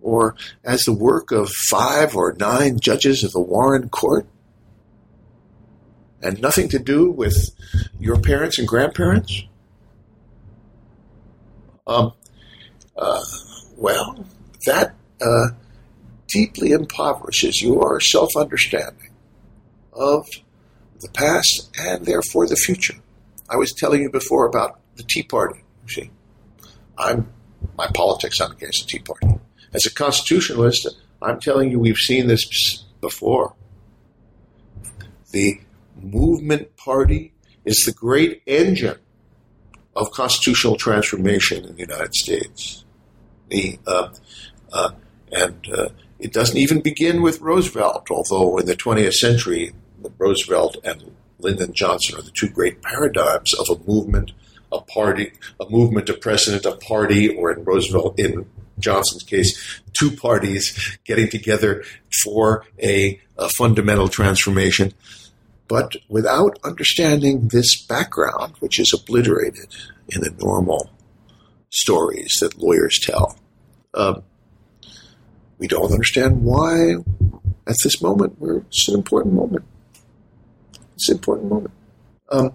or 0.00 0.36
as 0.64 0.84
the 0.84 0.92
work 0.92 1.32
of 1.32 1.50
five 1.50 2.14
or 2.14 2.34
nine 2.38 2.78
judges 2.78 3.24
of 3.24 3.32
the 3.32 3.40
Warren 3.40 3.88
Court? 3.88 4.26
And 6.22 6.40
nothing 6.40 6.68
to 6.68 6.78
do 6.78 7.10
with 7.10 7.50
your 7.98 8.20
parents 8.20 8.58
and 8.58 8.68
grandparents? 8.68 9.42
Um, 11.84 12.12
uh, 12.96 13.20
well, 13.76 14.24
that 14.66 14.94
uh, 15.20 15.48
deeply 16.28 16.70
impoverishes 16.70 17.60
your 17.60 17.98
self 18.00 18.36
understanding 18.36 19.10
of 19.92 20.26
the 21.02 21.10
past 21.10 21.70
and 21.78 22.06
therefore 22.06 22.46
the 22.46 22.56
future. 22.56 22.94
I 23.48 23.56
was 23.56 23.72
telling 23.72 24.02
you 24.02 24.10
before 24.10 24.46
about 24.46 24.80
the 24.96 25.02
Tea 25.02 25.22
Party. 25.22 25.60
See, 25.88 26.10
I'm 26.96 27.28
my 27.76 27.88
politics. 27.94 28.40
I'm 28.40 28.52
against 28.52 28.82
the 28.82 28.88
Tea 28.88 28.98
Party. 29.00 29.40
As 29.74 29.86
a 29.86 29.92
constitutionalist, 29.92 30.88
I'm 31.20 31.40
telling 31.40 31.70
you 31.70 31.78
we've 31.78 31.96
seen 31.96 32.26
this 32.26 32.84
before. 33.00 33.54
The 35.30 35.60
movement 36.00 36.76
party 36.76 37.32
is 37.64 37.84
the 37.84 37.92
great 37.92 38.42
engine 38.46 38.98
of 39.94 40.10
constitutional 40.10 40.76
transformation 40.76 41.64
in 41.64 41.74
the 41.74 41.80
United 41.80 42.14
States. 42.14 42.84
The, 43.48 43.78
uh, 43.86 44.08
uh, 44.72 44.90
and 45.30 45.68
uh, 45.72 45.88
it 46.18 46.32
doesn't 46.32 46.56
even 46.56 46.80
begin 46.80 47.22
with 47.22 47.40
Roosevelt, 47.40 48.10
although 48.10 48.58
in 48.58 48.66
the 48.66 48.76
20th 48.76 49.14
century, 49.14 49.72
Roosevelt 50.18 50.76
and 50.84 51.14
Lyndon 51.38 51.72
Johnson 51.72 52.18
are 52.18 52.22
the 52.22 52.30
two 52.30 52.48
great 52.48 52.82
paradigms 52.82 53.52
of 53.54 53.68
a 53.68 53.90
movement, 53.90 54.32
a 54.70 54.80
party, 54.80 55.32
a 55.60 55.68
movement, 55.68 56.08
a 56.08 56.14
president, 56.14 56.64
a 56.64 56.76
party, 56.76 57.34
or 57.34 57.52
in 57.52 57.64
Roosevelt, 57.64 58.18
in 58.18 58.46
Johnson's 58.78 59.22
case, 59.22 59.80
two 59.92 60.10
parties 60.10 60.98
getting 61.04 61.28
together 61.28 61.84
for 62.22 62.64
a, 62.82 63.20
a 63.38 63.48
fundamental 63.50 64.08
transformation. 64.08 64.92
But 65.68 65.96
without 66.08 66.58
understanding 66.64 67.48
this 67.48 67.80
background, 67.80 68.54
which 68.60 68.78
is 68.78 68.92
obliterated 68.92 69.74
in 70.08 70.20
the 70.20 70.34
normal 70.38 70.90
stories 71.70 72.36
that 72.40 72.58
lawyers 72.58 73.00
tell, 73.02 73.38
um, 73.94 74.22
we 75.58 75.68
don't 75.68 75.92
understand 75.92 76.42
why 76.42 76.96
at 77.66 77.76
this 77.84 78.02
moment 78.02 78.36
it's 78.40 78.88
an 78.88 78.94
important 78.94 79.34
moment. 79.34 79.64
It's 81.02 81.08
an 81.08 81.16
important 81.16 81.50
moment. 81.50 81.74
Um, 82.30 82.52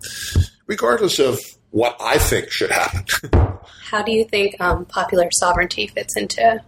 regardless 0.68 1.20
of 1.20 1.38
what 1.72 1.98
I 2.00 2.18
think 2.18 2.50
should 2.50 2.72
happen. 2.72 3.06
how 3.84 4.02
do 4.04 4.14
you 4.14 4.24
think 4.24 4.56
um, 4.62 4.86
popular 4.86 5.28
sovereignty 5.32 5.88
fits 5.88 6.16
into 6.16 6.64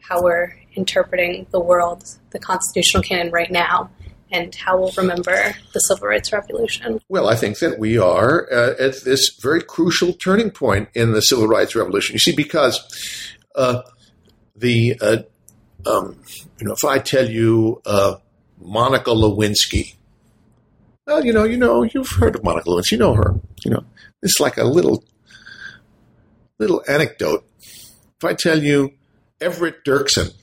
how 0.00 0.20
we're 0.20 0.52
interpreting 0.74 1.46
the 1.52 1.60
world, 1.60 2.04
the 2.30 2.40
constitutional 2.40 3.04
canon 3.04 3.32
right 3.32 3.50
now? 3.50 3.90
and 4.32 4.52
how 4.56 4.76
we'll 4.76 4.90
remember 4.96 5.54
the 5.72 5.78
Civil 5.78 6.08
Rights 6.08 6.32
Revolution? 6.32 7.00
Well, 7.08 7.28
I 7.28 7.36
think 7.36 7.60
that 7.60 7.78
we 7.78 7.96
are 7.96 8.52
uh, 8.52 8.70
at 8.72 9.04
this 9.04 9.30
very 9.40 9.62
crucial 9.62 10.12
turning 10.14 10.50
point 10.50 10.88
in 10.94 11.12
the 11.12 11.20
Civil 11.20 11.46
Rights 11.46 11.76
Revolution. 11.76 12.14
You 12.14 12.18
see, 12.18 12.34
because 12.34 12.80
uh, 13.54 13.82
the 14.56 14.98
uh, 15.00 15.18
um, 15.88 16.20
you 16.58 16.66
know, 16.66 16.72
if 16.72 16.84
I 16.84 16.98
tell 16.98 17.30
you 17.30 17.80
uh, 17.86 18.16
Monica 18.58 19.10
Lewinsky, 19.10 19.95
well, 21.06 21.24
you 21.24 21.32
know, 21.32 21.44
you 21.44 21.56
know, 21.56 21.82
you've 21.82 22.10
heard 22.10 22.34
of 22.34 22.44
Monica 22.44 22.68
Lewinsky, 22.68 22.92
you 22.92 22.98
know 22.98 23.14
her. 23.14 23.34
You 23.64 23.70
know, 23.72 23.84
it's 24.22 24.40
like 24.40 24.56
a 24.56 24.64
little 24.64 25.04
little 26.58 26.82
anecdote. 26.88 27.44
If 27.62 28.24
I 28.24 28.34
tell 28.34 28.62
you 28.62 28.92
Everett 29.40 29.84
Dirksen, 29.84 30.34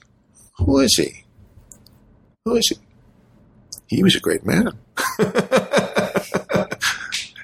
who 0.58 0.80
is 0.80 0.94
he? 0.96 1.24
Who 2.44 2.56
is 2.56 2.68
he? 2.68 2.76
he 3.86 4.02
was 4.02 4.16
a 4.16 4.20
great 4.20 4.44
man. 4.44 4.72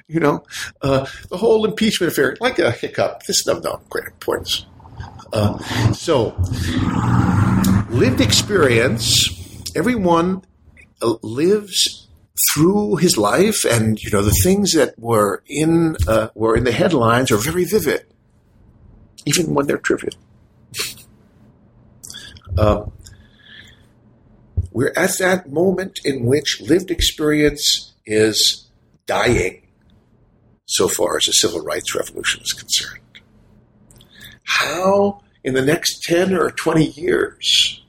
you 0.07 0.19
know, 0.19 0.43
uh, 0.81 1.05
the 1.29 1.37
whole 1.37 1.65
impeachment 1.65 2.11
affair, 2.11 2.35
like 2.39 2.59
a 2.59 2.71
hiccup, 2.71 3.23
this 3.23 3.39
is 3.39 3.47
of 3.47 3.63
no 3.63 3.81
great 3.89 4.07
importance. 4.07 4.65
Uh, 5.33 5.57
so, 5.93 6.35
lived 7.89 8.19
experience, 8.19 9.71
everyone 9.75 10.43
uh, 11.01 11.15
lives 11.21 12.07
through 12.53 12.97
his 12.97 13.17
life, 13.17 13.63
and 13.65 14.01
you 14.01 14.09
know 14.11 14.21
the 14.21 14.37
things 14.43 14.73
that 14.73 14.97
were 14.97 15.43
in 15.47 15.95
uh, 16.07 16.29
were 16.33 16.55
in 16.55 16.63
the 16.63 16.71
headlines 16.71 17.31
are 17.31 17.37
very 17.37 17.65
vivid, 17.65 18.05
even 19.25 19.53
when 19.53 19.67
they're 19.67 19.77
trivial. 19.77 20.13
Uh, 22.57 22.85
we're 24.71 24.91
at 24.97 25.17
that 25.19 25.49
moment 25.49 26.01
in 26.03 26.25
which 26.25 26.59
lived 26.59 26.91
experience 26.91 27.93
is 28.05 28.69
dying 29.05 29.67
so 30.65 30.87
far 30.87 31.17
as 31.17 31.25
the 31.25 31.33
civil 31.33 31.61
rights 31.61 31.93
revolution 31.93 32.41
is 32.41 32.53
concerned. 32.53 33.01
How, 34.43 35.21
in 35.43 35.53
the 35.53 35.61
next 35.61 36.03
10 36.03 36.33
or 36.33 36.51
20 36.51 36.85
years, 36.85 37.83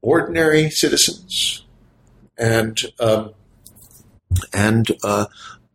ordinary 0.00 0.70
citizens 0.70 1.64
and, 2.38 2.78
um, 3.00 3.34
and 4.52 4.88
uh, 5.02 5.26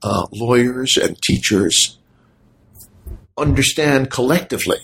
uh, 0.01 0.27
lawyers 0.31 0.97
and 0.97 1.21
teachers 1.21 1.97
understand 3.37 4.09
collectively 4.09 4.81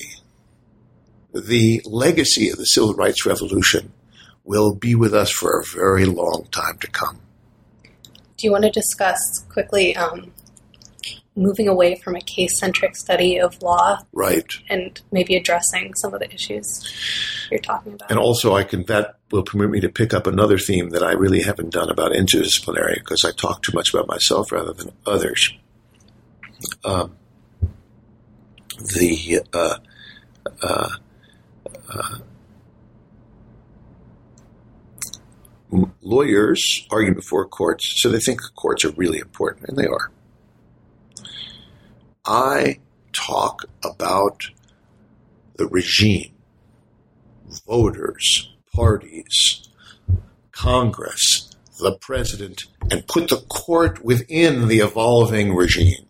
the 1.33 1.81
legacy 1.85 2.49
of 2.49 2.57
the 2.57 2.65
civil 2.65 2.93
rights 2.93 3.25
revolution 3.25 3.91
will 4.43 4.75
be 4.75 4.93
with 4.93 5.13
us 5.13 5.31
for 5.31 5.59
a 5.59 5.63
very 5.63 6.05
long 6.05 6.47
time 6.51 6.77
to 6.79 6.87
come. 6.87 7.19
Do 8.37 8.47
you 8.47 8.51
want 8.51 8.65
to 8.65 8.71
discuss 8.71 9.39
quickly 9.49 9.95
um, 9.95 10.31
moving 11.35 11.67
away 11.67 11.95
from 11.95 12.15
a 12.15 12.21
case 12.21 12.59
centric 12.59 12.95
study 12.95 13.39
of 13.39 13.61
law 13.61 13.99
Right. 14.11 14.51
and 14.69 14.99
maybe 15.11 15.35
addressing 15.35 15.93
some 15.95 16.13
of 16.13 16.19
the 16.19 16.31
issues 16.33 17.47
you're 17.49 17.59
talking 17.59 17.93
about. 17.93 18.11
And 18.11 18.19
also, 18.19 18.55
I 18.55 18.63
can 18.63 18.83
that 18.85 19.15
will 19.33 19.43
permit 19.43 19.71
me 19.71 19.79
to 19.79 19.89
pick 19.89 20.13
up 20.13 20.27
another 20.27 20.59
theme 20.59 20.91
that 20.91 21.01
I 21.01 21.13
really 21.13 21.41
haven't 21.41 21.73
done 21.73 21.89
about 21.89 22.11
interdisciplinary 22.11 22.99
because 22.99 23.25
I 23.25 23.31
talk 23.31 23.63
too 23.63 23.71
much 23.73 23.91
about 23.91 24.07
myself 24.07 24.51
rather 24.51 24.73
than 24.73 24.91
others. 25.07 25.51
Um, 26.85 27.15
the 28.77 29.41
uh, 29.51 29.77
uh, 30.61 30.89
uh, 31.89 32.17
lawyers 36.03 36.85
argue 36.91 37.15
before 37.15 37.47
courts, 37.47 37.91
so 38.03 38.09
they 38.09 38.19
think 38.19 38.39
courts 38.55 38.85
are 38.85 38.91
really 38.91 39.17
important, 39.17 39.67
and 39.67 39.77
they 39.79 39.87
are. 39.87 40.11
I 42.23 42.79
talk 43.13 43.65
about 43.83 44.43
the 45.55 45.65
regime 45.65 46.35
voters, 47.65 48.52
parties, 48.73 49.67
Congress, 50.51 51.51
the 51.79 51.97
president, 52.01 52.63
and 52.91 53.07
put 53.07 53.29
the 53.29 53.43
court 53.49 54.03
within 54.03 54.67
the 54.67 54.79
evolving 54.79 55.55
regime. 55.55 56.05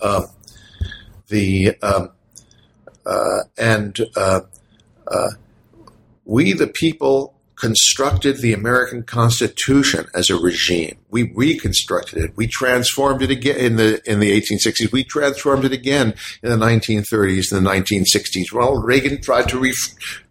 Um, 0.00 0.26
the 1.28 1.76
um, 1.82 2.10
uh, 3.04 3.40
and 3.56 3.98
uh, 4.16 4.40
uh, 5.06 5.30
we, 6.24 6.52
the 6.52 6.66
people, 6.66 7.34
constructed 7.56 8.38
the 8.38 8.52
American 8.52 9.02
Constitution 9.02 10.06
as 10.14 10.28
a 10.28 10.36
regime. 10.36 10.98
We 11.10 11.32
reconstructed 11.34 12.22
it. 12.22 12.36
We 12.36 12.46
transformed 12.46 13.22
it 13.22 13.30
again 13.30 13.56
in 13.56 13.76
the 13.76 14.02
in 14.10 14.20
the 14.20 14.38
1860s. 14.38 14.92
We 14.92 15.04
transformed 15.04 15.64
it 15.64 15.72
again 15.72 16.14
in 16.42 16.50
the 16.50 16.64
1930s 16.64 17.52
and 17.52 17.66
the 17.66 17.70
1960s. 17.70 18.52
Ronald 18.52 18.84
Reagan 18.84 19.22
tried 19.22 19.48
to 19.48 19.58
re- 19.58 19.74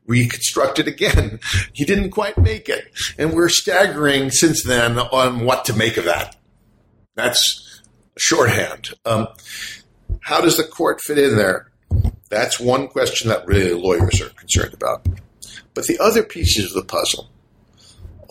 reconstruct 0.07 0.79
it 0.79 0.87
again. 0.87 1.39
He 1.73 1.83
didn't 1.83 2.11
quite 2.11 2.37
make 2.37 2.69
it, 2.69 2.91
and 3.17 3.33
we're 3.33 3.49
staggering 3.49 4.31
since 4.31 4.63
then 4.63 4.97
on 4.97 5.43
what 5.43 5.65
to 5.65 5.73
make 5.73 5.97
of 5.97 6.05
that. 6.05 6.35
That's 7.15 7.81
shorthand. 8.17 8.91
Um, 9.05 9.27
how 10.21 10.41
does 10.41 10.57
the 10.57 10.63
court 10.63 11.01
fit 11.01 11.17
in 11.17 11.35
there? 11.35 11.71
That's 12.29 12.59
one 12.59 12.87
question 12.87 13.29
that 13.29 13.45
really 13.45 13.73
lawyers 13.73 14.21
are 14.21 14.29
concerned 14.29 14.73
about. 14.73 15.05
But 15.73 15.85
the 15.85 15.99
other 15.99 16.23
pieces 16.23 16.67
of 16.67 16.73
the 16.73 16.87
puzzle 16.87 17.29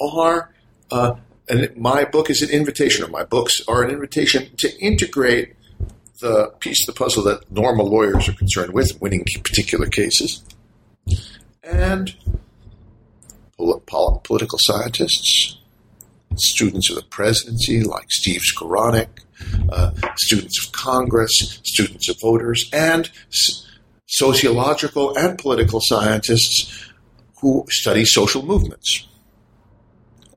are, 0.01 0.53
uh, 0.91 1.17
and 1.49 1.77
my 1.77 2.05
book 2.05 2.31
is 2.31 2.43
an 2.43 2.51
invitation, 2.51 3.05
or 3.05 3.09
my 3.09 3.25
books 3.25 3.61
are 3.69 3.83
an 3.83 3.91
invitation 3.91 4.57
to 4.59 4.75
integrate 4.81 5.55
the 6.21 6.53
piece 6.61 6.89
of 6.89 6.95
the 6.95 6.99
puzzle 6.99 7.23
that 7.25 7.51
normal 7.51 7.87
lawyers 7.87 8.29
are 8.29 8.33
concerned 8.33 8.73
with, 8.73 9.01
winning 9.01 9.25
particular 9.43 9.87
cases, 9.87 10.43
and 11.65 12.15
pol- 13.57 13.81
pol- 13.87 14.21
political 14.25 14.59
scientists, 14.63 15.59
students 16.37 16.91
of 16.91 16.97
the 16.97 17.03
presidency 17.03 17.83
like 17.83 18.07
Steve 18.11 18.41
Skowronek, 18.41 19.09
uh, 19.71 19.91
students 20.17 20.65
of 20.65 20.73
Congress, 20.73 21.61
students 21.65 22.09
of 22.09 22.21
voters, 22.21 22.69
and 22.73 23.11
sociological 24.07 25.17
and 25.17 25.39
political 25.39 25.81
scientists 25.83 26.91
who 27.41 27.65
study 27.69 28.05
social 28.05 28.45
movements. 28.45 29.07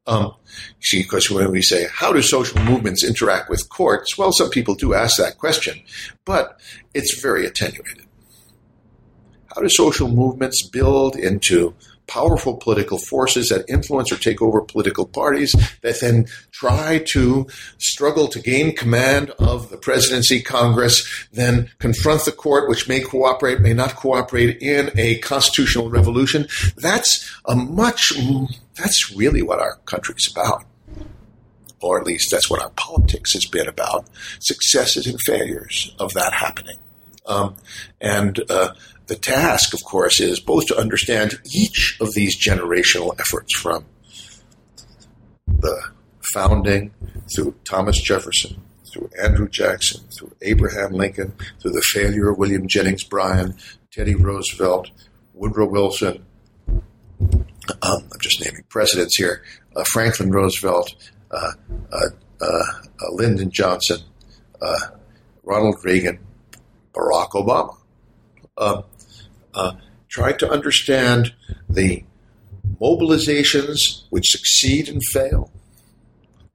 Um, 0.08 0.34
see, 0.82 1.04
because 1.04 1.30
when 1.30 1.52
we 1.52 1.62
say, 1.62 1.88
how 1.92 2.14
do 2.14 2.22
social 2.22 2.60
movements 2.62 3.04
interact 3.04 3.50
with 3.50 3.70
courts? 3.70 4.18
Well, 4.18 4.32
some 4.32 4.50
people 4.50 4.76
do 4.76 4.94
ask 4.94 5.18
that 5.18 5.38
question, 5.38 5.82
but 6.26 6.60
it's 6.94 7.22
very 7.22 7.46
attenuated. 7.46 8.07
How 9.58 9.64
do 9.64 9.70
social 9.70 10.08
movements 10.08 10.62
build 10.62 11.16
into 11.16 11.74
powerful 12.06 12.58
political 12.58 13.00
forces 13.00 13.50
that 13.50 13.66
influence 13.68 14.12
or 14.12 14.18
take 14.18 14.40
over 14.40 14.62
political 14.62 15.08
parties 15.08 15.52
that 15.82 16.00
then 16.00 16.28
try 16.52 17.04
to 17.14 17.48
struggle 17.80 18.28
to 18.28 18.40
gain 18.40 18.76
command 18.76 19.32
of 19.40 19.72
the 19.72 19.78
presidency, 19.78 20.44
Congress, 20.44 21.28
then 21.34 21.72
confront 21.80 22.24
the 22.26 22.32
court, 22.32 22.70
which 22.70 22.88
may 22.88 23.00
cooperate, 23.00 23.60
may 23.60 23.74
not 23.74 23.96
cooperate 23.96 24.62
in 24.62 24.92
a 24.96 25.18
constitutional 25.22 25.90
revolution. 25.90 26.48
That's 26.76 27.28
a 27.48 27.56
much, 27.56 28.14
that's 28.76 29.12
really 29.16 29.42
what 29.42 29.58
our 29.58 29.78
country's 29.86 30.32
about. 30.32 30.66
Or 31.82 32.00
at 32.00 32.06
least 32.06 32.30
that's 32.30 32.48
what 32.48 32.62
our 32.62 32.70
politics 32.76 33.34
has 33.34 33.48
been 33.48 33.68
about 33.68 34.06
successes 34.38 35.08
and 35.08 35.20
failures 35.26 35.96
of 35.98 36.14
that 36.14 36.34
happening. 36.34 36.78
Um, 37.26 37.56
and 38.00 38.40
uh, 38.52 38.74
the 39.08 39.16
task, 39.16 39.74
of 39.74 39.84
course, 39.84 40.20
is 40.20 40.40
both 40.40 40.68
to 40.68 40.78
understand 40.78 41.40
each 41.54 41.98
of 42.02 42.14
these 42.14 42.38
generational 42.38 43.18
efforts 43.20 43.58
from 43.58 43.86
the 45.48 45.82
founding 46.34 46.94
through 47.34 47.56
Thomas 47.64 48.02
Jefferson, 48.02 48.62
through 48.92 49.10
Andrew 49.22 49.48
Jackson, 49.48 50.02
through 50.16 50.36
Abraham 50.42 50.92
Lincoln, 50.92 51.34
through 51.62 51.72
the 51.72 51.84
failure 51.94 52.30
of 52.30 52.38
William 52.38 52.68
Jennings 52.68 53.04
Bryan, 53.04 53.56
Teddy 53.92 54.16
Roosevelt, 54.16 54.90
Woodrow 55.34 55.68
Wilson. 55.68 56.26
Um, 56.80 57.30
I'm 57.82 58.20
just 58.22 58.44
naming 58.44 58.64
presidents 58.70 59.16
here. 59.18 59.44
Uh, 59.76 59.84
Franklin 59.86 60.32
Roosevelt, 60.32 60.94
uh, 61.32 61.52
uh, 61.92 62.10
uh 62.42 62.64
Lyndon 63.12 63.52
Johnson, 63.52 64.00
uh, 64.62 64.80
Ronald 65.44 65.78
Reagan, 65.84 66.20
Barack 66.94 67.32
Obama. 67.32 67.78
Uh, 69.54 69.74
trying 70.10 70.38
to 70.38 70.50
understand 70.50 71.34
the 71.70 72.04
mobilizations 72.82 74.04
which 74.10 74.30
succeed 74.30 74.88
and 74.88 75.04
fail, 75.04 75.52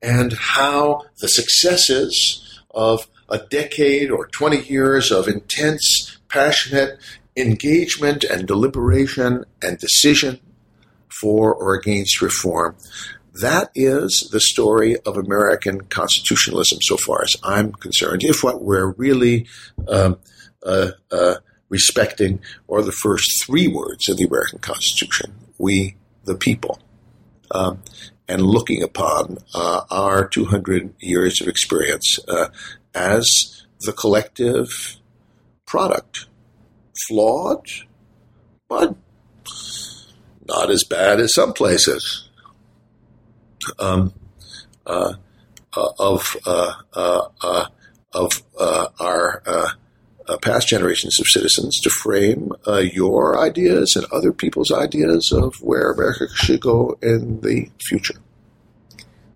and 0.01 0.33
how 0.33 1.03
the 1.21 1.29
successes 1.29 2.61
of 2.71 3.07
a 3.29 3.39
decade 3.39 4.11
or 4.11 4.27
20 4.27 4.61
years 4.63 5.11
of 5.11 5.29
intense, 5.29 6.19
passionate 6.29 6.99
engagement 7.37 8.25
and 8.25 8.47
deliberation 8.47 9.45
and 9.63 9.79
decision 9.79 10.39
for 11.09 11.55
or 11.55 11.75
against 11.75 12.21
reform. 12.21 12.77
That 13.41 13.71
is 13.75 14.29
the 14.31 14.41
story 14.41 14.99
of 15.07 15.17
American 15.17 15.83
constitutionalism, 15.83 16.81
so 16.83 16.99
far 16.99 17.23
as 17.23 17.37
I'm 17.43 17.73
concerned. 17.73 18.23
If 18.25 18.45
what 18.45 18.63
we're 18.63 18.91
really 18.93 19.47
um, 19.89 20.19
uh, 20.63 20.89
uh, 21.11 21.37
respecting 21.73 22.39
or 22.69 22.83
the 22.83 22.93
first 22.93 23.45
three 23.45 23.67
words 23.67 24.09
of 24.09 24.19
the 24.19 24.25
American 24.25 24.59
Constitution 24.59 25.35
we, 25.59 25.97
the 26.25 26.37
people. 26.37 26.79
Um, 27.51 27.83
and 28.29 28.43
looking 28.43 28.83
upon 28.83 29.39
uh, 29.55 29.83
our 29.91 30.29
200 30.29 30.95
years 31.01 31.41
of 31.41 31.49
experience 31.49 32.19
uh, 32.29 32.49
as 32.95 33.65
the 33.81 33.93
collective 33.93 34.69
product. 35.67 36.27
Flawed, 37.09 37.67
but 38.69 38.95
not 40.47 40.71
as 40.71 40.85
bad 40.85 41.21
as 41.21 41.35
some 41.35 41.53
places. 41.53 42.29
Um, 43.79 44.13
uh, 44.87 45.15
uh 45.75 45.89
of 45.99 46.37
uh, 46.45 46.75
uh, 46.93 47.67
of 48.13 48.43
our 49.01 49.43
uh, 50.33 50.39
past 50.39 50.69
generations 50.69 51.21
of 51.21 51.27
citizens 51.27 51.79
to 51.81 51.91
frame 51.91 52.53
uh, 52.67 52.79
your 52.79 53.39
ideas 53.39 53.95
and 53.97 54.07
other 54.13 54.33
people's 54.33 54.73
ideas 54.73 55.33
of 55.33 55.55
where 55.63 55.93
America 55.93 56.27
should 56.35 56.61
go 56.61 56.97
in 57.03 57.41
the 57.41 57.71
future. 57.87 58.15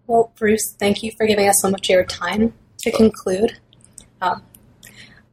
Well, 0.07 0.33
Bruce, 0.39 0.75
thank 0.79 1.03
you 1.03 1.13
for 1.17 1.27
giving 1.27 1.49
us 1.49 1.57
so 1.61 1.71
much 1.71 1.89
of 1.89 1.95
your 1.95 2.05
time 2.05 2.55
to 2.79 2.93
conclude. 2.93 3.59
Um, 4.21 4.43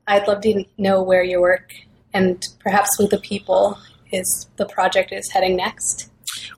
I'd 0.07 0.27
love 0.27 0.41
to 0.41 0.65
know 0.77 1.01
where 1.01 1.23
your 1.23 1.41
work 1.41 1.73
and 2.13 2.45
perhaps 2.59 2.97
with 2.99 3.09
the 3.09 3.19
people 3.19 3.77
is 4.11 4.47
the 4.57 4.65
project 4.65 5.11
is 5.11 5.29
heading 5.31 5.55
next. 5.55 6.09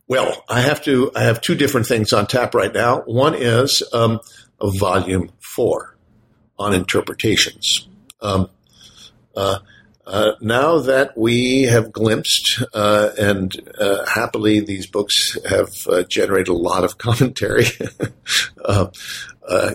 Well, 0.08 0.44
I 0.50 0.62
have 0.62 0.84
to. 0.86 1.12
I 1.16 1.24
have 1.24 1.42
two 1.42 1.56
different 1.56 1.88
things 1.88 2.14
on 2.14 2.28
tap 2.28 2.54
right 2.54 2.74
now. 2.74 3.02
One 3.02 3.34
is 3.36 3.84
um, 3.94 4.20
volume 4.62 5.32
four 5.40 5.98
on 6.58 6.74
interpretations. 6.74 7.88
Um, 8.22 8.42
uh, 8.42 8.44
uh, 8.44 8.48
now 10.42 10.80
that 10.80 11.14
we 11.18 11.64
have 11.64 11.92
glimpsed, 11.92 12.64
uh, 12.74 13.10
and 13.18 13.56
uh, 13.80 14.06
happily 14.06 14.60
these 14.60 14.88
books 14.88 15.38
have 15.50 15.70
uh, 15.88 16.04
generated 16.04 16.50
a 16.50 16.54
lot 16.54 16.84
of 16.84 16.98
commentary, 16.98 17.66
uh, 18.66 18.88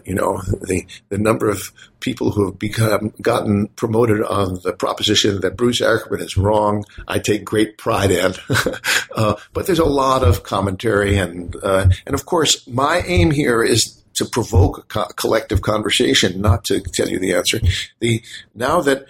you 0.05 0.15
know, 0.15 0.41
the, 0.63 0.87
the 1.11 1.19
number 1.19 1.49
of 1.49 1.73
people 2.01 2.33
who 2.33 2.47
have 2.47 2.59
become 2.59 3.13
gotten 3.21 3.69
promoted 3.69 4.23
on 4.23 4.59
the 4.65 4.73
proposition 4.73 5.41
that 5.43 5.57
Bruce 5.57 5.81
Ackerman 5.81 6.21
is 6.21 6.37
wrong, 6.37 6.85
I 7.07 7.19
take 7.19 7.45
great 7.45 7.79
pride 7.79 8.11
in. 8.11 8.33
but 9.17 9.67
there's 9.67 9.79
a 9.79 9.85
lot 9.85 10.25
of 10.25 10.43
commentary, 10.43 11.17
and 11.19 11.55
and 11.55 12.15
of 12.15 12.27
course, 12.27 12.67
my 12.67 13.03
aim 13.07 13.31
here 13.31 13.63
is 13.63 14.01
to 14.15 14.25
provoke 14.25 14.79
a 14.79 14.83
co- 14.83 15.09
collective 15.17 15.63
conversation, 15.63 16.41
not 16.41 16.65
to 16.65 16.81
tell 16.81 17.09
you 17.09 17.19
the 17.19 17.35
answer. 17.35 17.61
The 18.01 18.23
now 18.55 18.81
that 18.83 19.07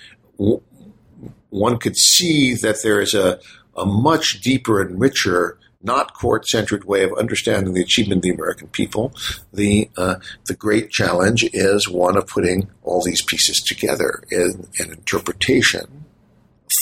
one 1.51 1.79
could 1.79 1.97
see 1.97 2.55
that 2.55 2.83
there 2.83 3.01
is 3.01 3.15
a, 3.15 3.39
a 3.77 3.85
much 3.85 4.41
deeper 4.41 4.81
and 4.81 5.01
richer, 5.01 5.59
not 5.83 6.15
court-centered 6.15 6.85
way 6.85 7.03
of 7.03 7.13
understanding 7.15 7.75
the 7.75 7.83
achievement 7.83 8.19
of 8.19 8.23
the 8.23 8.31
American 8.31 8.69
people. 8.69 9.13
The 9.53 9.91
uh, 9.97 10.17
the 10.47 10.55
great 10.55 10.91
challenge 10.91 11.45
is 11.53 11.89
one 11.89 12.17
of 12.17 12.27
putting 12.27 12.71
all 12.83 13.03
these 13.03 13.23
pieces 13.23 13.61
together 13.61 14.23
in 14.31 14.69
an 14.79 14.91
interpretation 14.93 16.05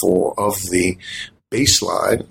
for 0.01 0.39
of 0.39 0.55
the 0.69 0.97
baseline 1.49 2.27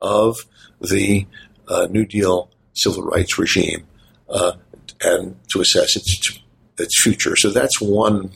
of 0.00 0.36
the 0.80 1.26
uh, 1.68 1.86
New 1.90 2.06
Deal 2.06 2.50
civil 2.74 3.02
rights 3.02 3.38
regime 3.38 3.86
uh, 4.28 4.52
and 5.00 5.36
to 5.52 5.60
assess 5.60 5.96
its 5.96 6.40
its 6.78 7.02
future. 7.02 7.36
So 7.36 7.50
that's 7.50 7.80
one 7.80 8.30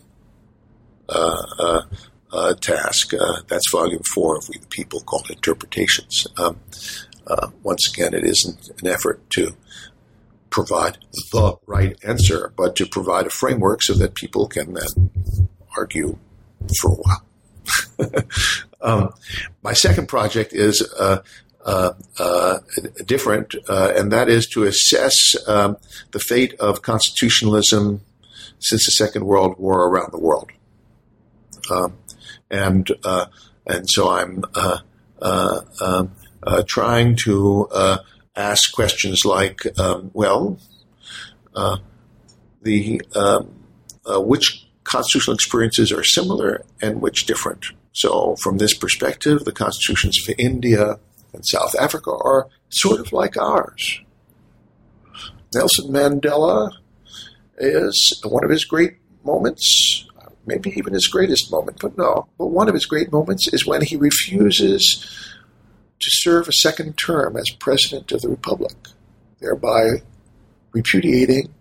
task. 2.61 3.15
Uh, 3.15 3.43
that's 3.49 3.71
volume 3.71 4.03
four 4.15 4.37
of 4.37 4.49
We 4.49 4.59
the 4.59 4.67
People 4.67 5.01
called 5.01 5.31
Interpretations. 5.31 6.27
Um, 6.39 6.61
once 7.63 7.93
again, 7.93 8.15
it 8.15 8.25
isn't 8.25 8.71
an 8.81 8.89
effort 8.89 9.29
to 9.31 9.57
provide 10.51 10.99
the 11.33 11.57
right 11.67 11.99
answer, 12.05 12.53
but 12.57 12.77
to 12.77 12.87
provide 12.87 13.27
a 13.27 13.31
framework 13.31 13.83
so 13.83 13.95
that 13.95 14.15
people 14.15 14.47
can 14.47 14.75
then 14.75 15.11
argue 15.77 16.19
for 16.81 16.93
a 16.93 16.95
while. 16.95 17.23
um, 18.81 19.13
my 19.63 19.73
second 19.73 20.07
project 20.07 20.53
is 20.53 20.83
uh, 20.99 21.19
uh, 21.65 21.93
uh, 22.19 22.59
different, 23.05 23.55
uh, 23.69 23.93
and 23.97 24.13
that 24.13 24.29
is 24.29 24.47
to 24.47 24.65
assess 24.65 25.37
um, 25.49 25.77
the 26.13 26.21
fate 26.21 26.55
of 26.61 26.83
constitutionalism 26.83 28.01
since 28.59 28.87
the 28.87 28.93
Second 28.93 29.27
World 29.27 29.59
War 29.59 29.89
around 29.89 30.13
the 30.13 30.19
world. 30.19 30.51
And 32.51 32.89
uh, 33.05 33.27
and 33.67 33.85
so 33.89 34.11
I'm 34.11 34.45
uh, 34.55 34.79
um, 35.81 36.13
trying 36.67 37.17
to 37.25 37.69
ask 38.37 38.73
questions 38.73 39.25
like, 39.25 39.61
um, 39.79 40.11
well, 40.13 40.59
the 42.63 43.01
um, 43.15 43.65
which 44.07 44.67
constitutional 44.85 45.35
experiences 45.35 45.91
are 45.93 46.05
similar 46.05 46.65
and 46.81 47.01
which 47.01 47.27
different. 47.27 47.67
So, 47.93 48.37
from 48.37 48.59
this 48.59 48.75
perspective, 48.75 49.45
the 49.45 49.53
constitutions 49.53 50.19
of 50.29 50.35
India, 50.39 50.99
and 51.33 51.47
South 51.47 51.75
Africa 51.79 52.11
are 52.11 52.49
sort 52.71 53.01
of 53.01 53.13
like 53.13 53.37
ours. 53.37 54.01
Nelson 55.55 55.93
Mandela 55.93 56.71
is 57.59 58.21
one 58.25 58.45
of 58.45 58.51
his 58.51 58.65
great 58.65 58.97
moments, 59.25 60.06
maybe 60.47 60.71
even 60.77 60.95
his 60.95 61.09
greatest 61.09 61.51
moment, 61.51 61.79
but 61.81 61.99
no, 61.99 62.29
but 62.39 62.47
one 62.47 62.69
of 62.69 62.75
his 62.75 62.87
great 62.87 63.13
moments 63.13 63.53
is 63.53 63.67
when 63.67 63.83
he 63.83 63.97
refuses 63.97 65.05
to 65.99 66.11
serve 66.11 66.49
a 66.49 66.53
second 66.53 66.97
term 66.97 67.37
as 67.37 67.51
president 67.51 68.13
of 68.13 68.23
the 68.23 68.29
republic, 68.29 68.75
thereby 69.41 70.03
repudiating 70.73 71.53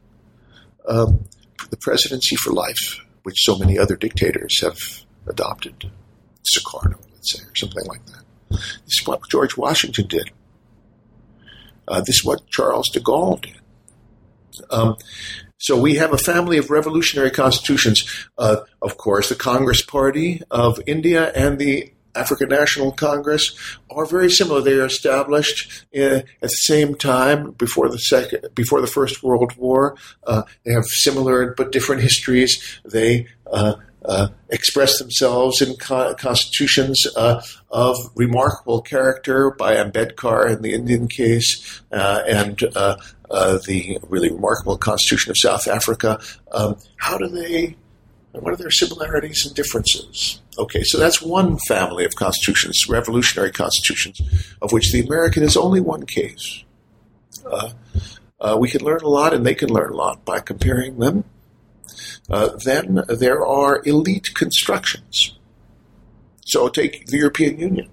um, 0.87 1.25
the 1.69 1.77
presidency 1.77 2.35
for 2.35 2.53
life, 2.53 2.99
which 3.23 3.43
so 3.43 3.57
many 3.57 3.77
other 3.79 3.95
dictators 3.95 4.61
have 4.61 4.77
adopted. 5.27 5.89
Sukarno, 6.55 6.97
let's 7.13 7.33
say, 7.33 7.43
or 7.43 7.55
something 7.55 7.85
like 7.85 8.05
that. 8.05 8.23
This 8.49 8.99
is 9.01 9.07
what 9.07 9.21
George 9.29 9.57
Washington 9.57 10.07
did. 10.07 10.29
Uh, 11.87 12.01
this 12.01 12.17
is 12.17 12.25
what 12.25 12.47
Charles 12.49 12.89
de 12.89 12.99
Gaulle 12.99 13.41
did. 13.41 13.59
Um, 14.69 14.95
so 15.65 15.75
we 15.75 15.95
have 15.95 16.13
a 16.13 16.17
family 16.19 16.59
of 16.59 16.69
revolutionary 16.69 17.31
constitutions. 17.31 18.27
Uh, 18.37 18.57
of 18.83 18.97
course, 18.97 19.29
the 19.29 19.35
Congress 19.35 19.81
Party 19.83 20.43
of 20.51 20.79
India 20.85 21.31
and 21.33 21.57
the 21.57 21.91
African 22.13 22.49
National 22.49 22.91
Congress 22.91 23.57
are 23.89 24.05
very 24.05 24.29
similar. 24.29 24.61
They 24.61 24.79
are 24.79 24.85
established 24.85 25.85
in, 25.91 26.03
uh, 26.03 26.15
at 26.17 26.41
the 26.41 26.49
same 26.49 26.93
time 26.93 27.53
before 27.53 27.89
the 27.89 27.97
second, 27.97 28.49
before 28.53 28.79
the 28.79 28.85
First 28.85 29.23
World 29.23 29.55
War. 29.57 29.97
Uh, 30.27 30.43
they 30.63 30.71
have 30.71 30.85
similar 30.85 31.55
but 31.57 31.71
different 31.71 32.03
histories. 32.03 32.79
They 32.85 33.25
uh, 33.51 33.73
uh, 34.05 34.27
express 34.49 34.99
themselves 34.99 35.63
in 35.63 35.75
co- 35.77 36.13
constitutions 36.13 37.07
uh, 37.15 37.41
of 37.71 37.97
remarkable 38.13 38.81
character 38.81 39.49
by 39.49 39.77
Ambedkar 39.77 40.55
in 40.55 40.61
the 40.61 40.75
Indian 40.75 41.07
case 41.07 41.81
uh, 41.91 42.21
and 42.27 42.61
uh, 43.29 43.33
uh, 43.33 43.59
the 43.67 43.97
really 44.09 44.31
remarkable 44.31 44.77
Constitution 44.77 45.31
of 45.31 45.37
South 45.37 45.67
Africa. 45.67 46.19
Um, 46.51 46.77
how 46.97 47.17
do 47.17 47.27
they? 47.27 47.75
What 48.31 48.53
are 48.53 48.57
their 48.57 48.71
similarities 48.71 49.45
and 49.45 49.55
differences? 49.55 50.41
Okay, 50.57 50.83
so 50.83 50.97
that's 50.97 51.21
one 51.21 51.57
family 51.67 52.03
of 52.03 52.15
constitutions, 52.15 52.85
revolutionary 52.89 53.51
constitutions, 53.51 54.19
of 54.61 54.73
which 54.73 54.91
the 54.91 55.01
American 55.01 55.43
is 55.43 55.55
only 55.55 55.79
one 55.79 56.05
case. 56.05 56.63
we 58.59 58.69
can 58.69 58.83
learn 58.83 59.01
a 59.03 59.07
lot, 59.07 59.33
and 59.33 59.45
they 59.45 59.55
can 59.55 59.69
learn 59.69 59.91
a 59.91 59.95
lot 59.95 60.25
by 60.25 60.39
comparing 60.39 60.99
them 60.99 61.23
uh, 62.29 62.57
then 62.63 63.03
there 63.07 63.45
are 63.45 63.81
elite 63.85 64.29
constructions. 64.33 65.37
So 66.45 66.69
take 66.69 67.07
the 67.07 67.17
European 67.17 67.59
Union. 67.59 67.89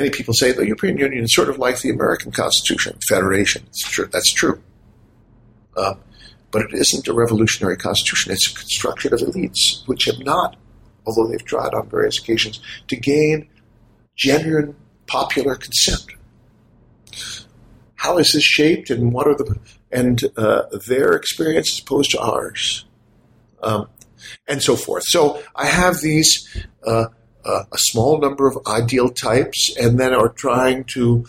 Many 0.00 0.08
people 0.08 0.32
say 0.32 0.50
the 0.52 0.64
European 0.64 0.96
Union 0.96 1.24
is 1.24 1.34
sort 1.34 1.50
of 1.50 1.58
like 1.58 1.82
the 1.82 1.90
American 1.90 2.32
Constitution, 2.32 2.98
Federation. 3.06 3.66
True, 3.80 4.06
that's 4.10 4.32
true. 4.32 4.62
Uh, 5.76 5.92
but 6.50 6.62
it 6.62 6.72
isn't 6.72 7.06
a 7.06 7.12
revolutionary 7.12 7.76
constitution. 7.76 8.32
It's 8.32 8.50
a 8.50 8.54
construction 8.54 9.12
of 9.12 9.20
elites, 9.20 9.86
which 9.86 10.06
have 10.06 10.18
not, 10.20 10.56
although 11.06 11.28
they've 11.28 11.44
tried 11.44 11.74
on 11.74 11.90
various 11.90 12.18
occasions, 12.18 12.62
to 12.88 12.96
gain 12.96 13.46
genuine 14.16 14.74
popular 15.06 15.54
consent. 15.54 16.06
How 17.96 18.16
is 18.16 18.32
this 18.32 18.42
shaped, 18.42 18.88
and 18.88 19.12
what 19.12 19.26
are 19.26 19.36
the 19.36 19.54
and 19.92 20.18
uh, 20.38 20.62
their 20.88 21.12
experience 21.12 21.74
as 21.74 21.80
opposed 21.80 22.12
to 22.12 22.20
ours, 22.20 22.86
um, 23.62 23.90
and 24.48 24.62
so 24.62 24.76
forth. 24.76 25.02
So 25.04 25.42
I 25.54 25.66
have 25.66 26.00
these 26.00 26.56
uh, 26.86 27.08
uh, 27.50 27.64
a 27.72 27.78
small 27.78 28.20
number 28.20 28.46
of 28.46 28.58
ideal 28.66 29.08
types, 29.08 29.74
and 29.76 29.98
then 29.98 30.14
are 30.14 30.28
trying 30.28 30.84
to 30.84 31.26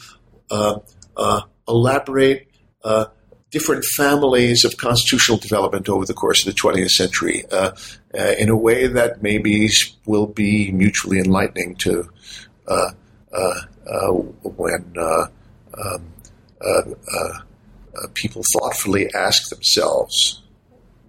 uh, 0.50 0.80
uh, 1.18 1.42
elaborate 1.68 2.48
uh, 2.84 3.06
different 3.50 3.84
families 3.84 4.64
of 4.64 4.78
constitutional 4.78 5.38
development 5.38 5.90
over 5.90 6.06
the 6.06 6.14
course 6.14 6.46
of 6.46 6.54
the 6.54 6.60
20th 6.60 6.90
century 6.90 7.44
in 8.40 8.50
a 8.50 8.56
way 8.56 8.88
that 8.88 9.22
maybe 9.22 9.70
will 10.06 10.28
be 10.28 10.72
mutually 10.72 11.20
enlightening 11.20 11.76
to 11.76 12.10
when. 14.44 14.94
Um, 16.64 16.96
uh, 17.96 18.08
people 18.14 18.42
thoughtfully 18.54 19.10
ask 19.14 19.50
themselves, 19.50 20.42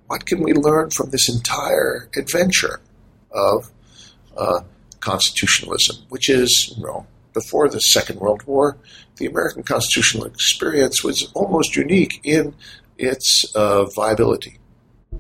what 0.07 0.27
can 0.27 0.41
we 0.43 0.53
learn 0.53 0.91
from 0.91 1.11
this 1.11 1.29
entire 1.29 2.09
adventure 2.17 2.81
of 3.31 3.71
uh, 4.37 4.61
constitutionalism, 5.03 5.97
which 6.09 6.31
is, 6.31 6.75
you 6.77 6.83
know, 6.83 7.07
before 7.35 7.69
the 7.69 7.81
Second 7.81 8.21
World 8.21 8.43
War, 8.45 8.79
the 9.17 9.27
American 9.27 9.63
constitutional 9.63 10.25
experience 10.25 11.05
was 11.05 11.31
almost 11.35 11.77
unique 11.77 12.21
in 12.25 12.55
its 12.99 13.45
uh, 13.55 13.85
viability, 13.85 14.59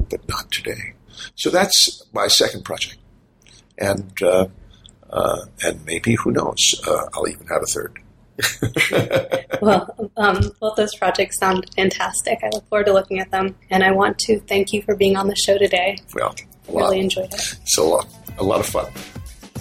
but 0.09 0.27
not 0.29 0.51
today. 0.51 0.95
So 1.37 1.51
that's 1.51 2.03
my 2.13 2.29
second 2.29 2.65
project, 2.65 2.99
and 3.79 4.11
uh, 4.23 4.47
uh, 5.11 5.45
and 5.63 5.85
maybe 5.85 6.15
who 6.15 6.33
knows, 6.33 6.59
uh, 6.87 7.05
I'll 7.15 7.29
even 7.29 7.47
have 7.47 7.63
a 7.63 7.67
third. 7.67 7.99
well, 9.63 10.11
um, 10.17 10.53
both 10.59 10.77
those 10.77 10.95
projects 10.97 11.39
sound 11.39 11.67
fantastic. 11.77 12.39
I 12.43 12.49
look 12.53 12.69
forward 12.69 12.87
to 12.87 12.93
looking 12.93 13.21
at 13.21 13.31
them, 13.31 13.55
and 13.71 13.85
I 13.85 13.93
want 13.93 14.19
to 14.21 14.41
thank 14.41 14.73
you 14.73 14.83
for 14.83 14.97
being 14.97 15.17
on 15.17 15.29
the 15.29 15.37
show 15.37 15.59
today. 15.59 15.99
Well, 16.15 16.35
I 16.69 16.73
really 16.73 17.01
enjoyed 17.01 17.33
it. 17.33 17.59
It's 17.63 17.79
a 17.79 17.83
lot, 17.83 18.09
a 18.39 18.43
lot 18.43 18.61
of 18.61 18.67
fun. 18.67 18.91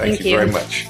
Thank, 0.01 0.15
thank 0.15 0.25
you, 0.25 0.31
you 0.31 0.37
very 0.37 0.51
much. 0.51 0.87